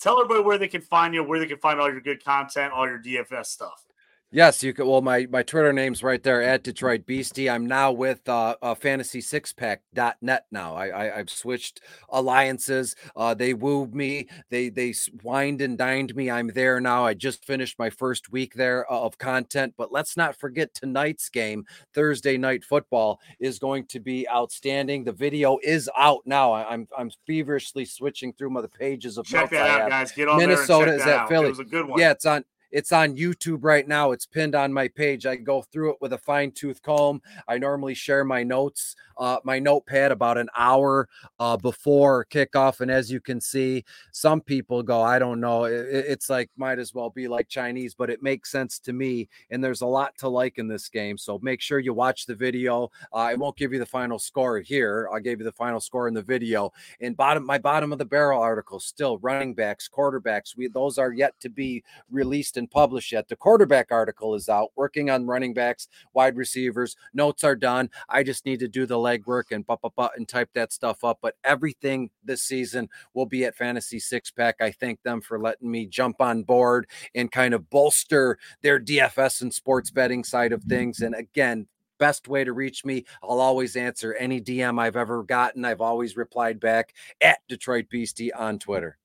Tell 0.00 0.20
everybody 0.20 0.44
where 0.44 0.58
they 0.58 0.68
can 0.68 0.82
find 0.82 1.14
you, 1.14 1.24
where 1.24 1.38
they 1.38 1.46
can 1.46 1.56
find 1.56 1.80
all 1.80 1.90
your 1.90 2.02
good 2.02 2.22
content, 2.22 2.74
all 2.74 2.86
your 2.86 2.98
DFS 2.98 3.46
stuff. 3.46 3.86
Yes, 4.30 4.62
you 4.62 4.74
could. 4.74 4.86
Well, 4.86 5.00
my 5.00 5.26
my 5.30 5.42
Twitter 5.42 5.72
name's 5.72 6.02
right 6.02 6.22
there 6.22 6.42
at 6.42 6.62
Detroit 6.62 7.06
Beastie. 7.06 7.48
I'm 7.48 7.64
now 7.64 7.92
with 7.92 8.28
uh, 8.28 8.56
uh 8.60 8.74
fantasy 8.74 9.22
six 9.22 9.54
pack.net 9.54 10.44
now. 10.50 10.76
I, 10.76 11.14
I 11.14 11.16
have 11.16 11.30
switched 11.30 11.80
alliances. 12.10 12.94
Uh, 13.16 13.32
they 13.32 13.54
wooed 13.54 13.94
me. 13.94 14.28
They 14.50 14.68
they 14.68 14.92
wined 15.22 15.62
and 15.62 15.78
dined 15.78 16.14
me. 16.14 16.30
I'm 16.30 16.48
there 16.48 16.78
now. 16.78 17.06
I 17.06 17.14
just 17.14 17.46
finished 17.46 17.78
my 17.78 17.88
first 17.88 18.30
week 18.30 18.52
there 18.52 18.90
uh, 18.92 19.00
of 19.00 19.16
content. 19.16 19.72
But 19.78 19.92
let's 19.92 20.14
not 20.14 20.36
forget 20.36 20.74
tonight's 20.74 21.30
game, 21.30 21.64
Thursday 21.94 22.36
night 22.36 22.64
football, 22.64 23.20
is 23.40 23.58
going 23.58 23.86
to 23.86 24.00
be 24.00 24.28
outstanding. 24.28 25.04
The 25.04 25.12
video 25.12 25.58
is 25.62 25.88
out 25.96 26.20
now. 26.26 26.52
I, 26.52 26.74
am 26.74 26.86
I'm, 26.98 27.06
I'm 27.06 27.10
feverishly 27.26 27.86
switching 27.86 28.34
through 28.34 28.50
my 28.50 28.60
the 28.60 28.68
pages 28.68 29.16
of 29.16 29.24
check 29.24 29.48
that 29.50 29.80
out, 29.80 29.88
guys. 29.88 30.12
Get 30.12 30.28
on 30.28 30.36
Minnesota 30.36 30.92
is 30.92 31.06
at 31.06 31.28
Philly. 31.28 31.46
It 31.46 31.50
was 31.50 31.60
a 31.60 31.64
good 31.64 31.88
one. 31.88 31.98
Yeah, 31.98 32.10
it's 32.10 32.26
on 32.26 32.44
it's 32.70 32.92
on 32.92 33.16
YouTube 33.16 33.60
right 33.62 33.86
now. 33.86 34.12
It's 34.12 34.26
pinned 34.26 34.54
on 34.54 34.72
my 34.72 34.88
page. 34.88 35.26
I 35.26 35.36
go 35.36 35.62
through 35.62 35.92
it 35.92 35.96
with 36.00 36.12
a 36.12 36.18
fine 36.18 36.50
tooth 36.50 36.82
comb. 36.82 37.22
I 37.46 37.58
normally 37.58 37.94
share 37.94 38.24
my 38.24 38.42
notes, 38.42 38.94
uh, 39.16 39.38
my 39.44 39.58
notepad 39.58 40.12
about 40.12 40.38
an 40.38 40.48
hour 40.56 41.08
uh, 41.40 41.56
before 41.56 42.26
kickoff. 42.26 42.80
And 42.80 42.90
as 42.90 43.10
you 43.10 43.20
can 43.20 43.40
see, 43.40 43.84
some 44.12 44.40
people 44.40 44.82
go, 44.82 45.02
I 45.02 45.18
don't 45.18 45.40
know. 45.40 45.64
It, 45.64 45.86
it's 45.90 46.28
like, 46.28 46.50
might 46.56 46.78
as 46.78 46.94
well 46.94 47.10
be 47.10 47.26
like 47.28 47.48
Chinese, 47.48 47.94
but 47.94 48.10
it 48.10 48.22
makes 48.22 48.50
sense 48.50 48.78
to 48.80 48.92
me. 48.92 49.28
And 49.50 49.64
there's 49.64 49.80
a 49.80 49.86
lot 49.86 50.16
to 50.18 50.28
like 50.28 50.58
in 50.58 50.68
this 50.68 50.88
game. 50.88 51.16
So 51.16 51.38
make 51.42 51.60
sure 51.60 51.78
you 51.78 51.94
watch 51.94 52.26
the 52.26 52.34
video. 52.34 52.90
Uh, 53.12 53.16
I 53.16 53.34
won't 53.34 53.56
give 53.56 53.72
you 53.72 53.78
the 53.78 53.86
final 53.86 54.18
score 54.18 54.60
here. 54.60 55.08
I 55.14 55.20
gave 55.20 55.38
you 55.38 55.44
the 55.44 55.52
final 55.52 55.80
score 55.80 56.06
in 56.06 56.14
the 56.14 56.22
video. 56.22 56.72
And 57.00 57.16
bottom, 57.16 57.46
my 57.46 57.58
bottom 57.58 57.92
of 57.92 57.98
the 57.98 58.04
barrel 58.04 58.42
article 58.42 58.78
still 58.78 59.18
running 59.18 59.54
backs, 59.54 59.88
quarterbacks. 59.88 60.56
We, 60.56 60.68
those 60.68 60.98
are 60.98 61.12
yet 61.12 61.34
to 61.40 61.48
be 61.48 61.82
released 62.10 62.57
and 62.58 62.70
published 62.70 63.12
yet. 63.12 63.28
The 63.28 63.36
quarterback 63.36 63.90
article 63.90 64.34
is 64.34 64.48
out, 64.48 64.72
working 64.76 65.08
on 65.08 65.26
running 65.26 65.54
backs, 65.54 65.88
wide 66.12 66.36
receivers. 66.36 66.96
Notes 67.14 67.44
are 67.44 67.56
done. 67.56 67.90
I 68.08 68.22
just 68.22 68.44
need 68.44 68.60
to 68.60 68.68
do 68.68 68.84
the 68.84 68.96
legwork 68.96 69.44
and 69.50 69.66
bu- 69.66 69.76
bu- 69.82 69.90
bu- 69.96 70.08
and 70.16 70.28
type 70.28 70.50
that 70.54 70.72
stuff 70.72 71.04
up. 71.04 71.18
But 71.22 71.36
everything 71.44 72.10
this 72.22 72.42
season 72.42 72.88
will 73.14 73.26
be 73.26 73.44
at 73.44 73.56
Fantasy 73.56 73.98
Six 73.98 74.30
Pack. 74.30 74.56
I 74.60 74.70
thank 74.72 75.02
them 75.02 75.20
for 75.20 75.38
letting 75.38 75.70
me 75.70 75.86
jump 75.86 76.20
on 76.20 76.42
board 76.42 76.86
and 77.14 77.32
kind 77.32 77.54
of 77.54 77.70
bolster 77.70 78.38
their 78.62 78.78
DFS 78.78 79.40
and 79.40 79.54
sports 79.54 79.90
betting 79.90 80.24
side 80.24 80.52
of 80.52 80.64
things. 80.64 81.00
And 81.00 81.14
again, 81.14 81.68
best 81.98 82.28
way 82.28 82.44
to 82.44 82.52
reach 82.52 82.84
me. 82.84 83.04
I'll 83.22 83.40
always 83.40 83.76
answer 83.76 84.14
any 84.14 84.40
DM 84.40 84.80
I've 84.80 84.96
ever 84.96 85.22
gotten. 85.22 85.64
I've 85.64 85.80
always 85.80 86.16
replied 86.16 86.60
back 86.60 86.94
at 87.20 87.38
Detroit 87.48 87.86
Beastie 87.90 88.32
on 88.32 88.58
Twitter. 88.58 88.98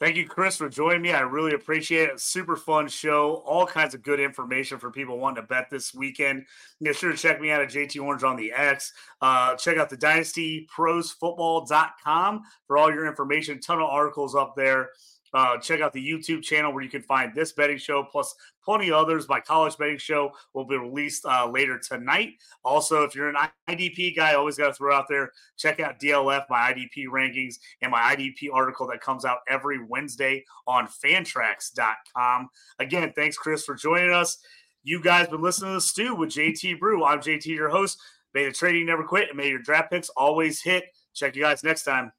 Thank 0.00 0.14
you, 0.14 0.28
Chris, 0.28 0.56
for 0.56 0.68
joining 0.68 1.02
me. 1.02 1.10
I 1.10 1.22
really 1.22 1.54
appreciate 1.54 2.08
it. 2.08 2.20
Super 2.20 2.54
fun 2.54 2.86
show. 2.86 3.42
All 3.44 3.66
kinds 3.66 3.94
of 3.94 4.02
good 4.02 4.20
information 4.20 4.78
for 4.78 4.92
people 4.92 5.18
wanting 5.18 5.42
to 5.42 5.48
bet 5.48 5.70
this 5.70 5.92
weekend. 5.92 6.46
Make 6.80 6.94
sure 6.94 7.10
to 7.10 7.16
check 7.16 7.40
me 7.40 7.50
out 7.50 7.62
at 7.62 7.70
JT 7.70 8.00
Orange 8.00 8.22
on 8.22 8.36
the 8.36 8.52
X. 8.52 8.92
Uh, 9.20 9.56
check 9.56 9.76
out 9.76 9.90
the 9.90 9.96
dynastyprosfootball.com 9.96 12.42
for 12.68 12.78
all 12.78 12.94
your 12.94 13.08
information. 13.08 13.60
ton 13.60 13.80
of 13.80 13.88
articles 13.88 14.36
up 14.36 14.54
there. 14.54 14.90
Uh, 15.34 15.58
check 15.58 15.80
out 15.80 15.92
the 15.92 16.06
YouTube 16.06 16.42
channel 16.42 16.72
where 16.72 16.82
you 16.82 16.88
can 16.88 17.02
find 17.02 17.34
this 17.34 17.52
betting 17.52 17.78
show 17.78 18.02
plus 18.02 18.34
plenty 18.64 18.90
others. 18.90 19.28
My 19.28 19.40
college 19.40 19.76
betting 19.76 19.98
show 19.98 20.32
will 20.54 20.64
be 20.64 20.76
released 20.76 21.24
uh, 21.24 21.48
later 21.50 21.78
tonight. 21.78 22.34
Also, 22.64 23.02
if 23.02 23.14
you're 23.14 23.28
an 23.28 23.36
IDP 23.68 24.16
guy, 24.16 24.34
always 24.34 24.56
got 24.56 24.68
to 24.68 24.74
throw 24.74 24.94
out 24.94 25.06
there. 25.08 25.32
Check 25.56 25.80
out 25.80 26.00
DLF, 26.00 26.44
my 26.48 26.72
IDP 26.72 27.06
rankings, 27.06 27.56
and 27.82 27.90
my 27.90 28.14
IDP 28.14 28.48
article 28.52 28.86
that 28.88 29.00
comes 29.00 29.24
out 29.24 29.38
every 29.48 29.84
Wednesday 29.84 30.44
on 30.66 30.86
Fantrax.com. 30.86 32.48
Again, 32.78 33.12
thanks, 33.14 33.36
Chris, 33.36 33.64
for 33.64 33.74
joining 33.74 34.12
us. 34.12 34.38
You 34.84 35.02
guys 35.02 35.28
been 35.28 35.42
listening 35.42 35.70
to 35.70 35.74
the 35.74 35.80
Stew 35.80 36.14
with 36.14 36.30
JT 36.30 36.78
Brew. 36.78 37.04
I'm 37.04 37.20
JT, 37.20 37.46
your 37.46 37.68
host. 37.68 37.98
May 38.34 38.44
the 38.44 38.52
trading 38.52 38.86
never 38.86 39.04
quit, 39.04 39.28
and 39.28 39.36
may 39.36 39.48
your 39.48 39.58
draft 39.58 39.90
picks 39.90 40.08
always 40.10 40.62
hit. 40.62 40.84
Check 41.14 41.34
you 41.36 41.42
guys 41.42 41.64
next 41.64 41.84
time. 41.84 42.12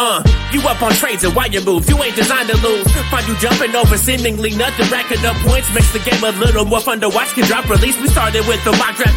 Uh, 0.00 0.22
you 0.52 0.60
up 0.62 0.80
on 0.80 0.92
trades 0.92 1.24
and 1.24 1.34
why 1.34 1.46
you 1.46 1.60
move? 1.64 1.90
You 1.90 2.00
ain't 2.04 2.14
designed 2.14 2.48
to 2.48 2.56
lose. 2.62 2.86
Find 3.10 3.26
you 3.26 3.36
jumping 3.38 3.74
over 3.74 3.98
seemingly 3.98 4.54
nothing, 4.54 4.86
racking 4.90 5.24
up 5.26 5.34
points 5.42 5.66
makes 5.74 5.92
the 5.92 5.98
game 5.98 6.22
a 6.22 6.30
little 6.38 6.64
more 6.64 6.80
fun 6.80 7.00
to 7.00 7.08
watch. 7.08 7.34
Can 7.34 7.44
drop 7.46 7.68
release. 7.68 7.98
We 8.00 8.06
started 8.06 8.46
with 8.46 8.62
the 8.62 8.70
mock 8.78 8.94
draft. 8.94 9.16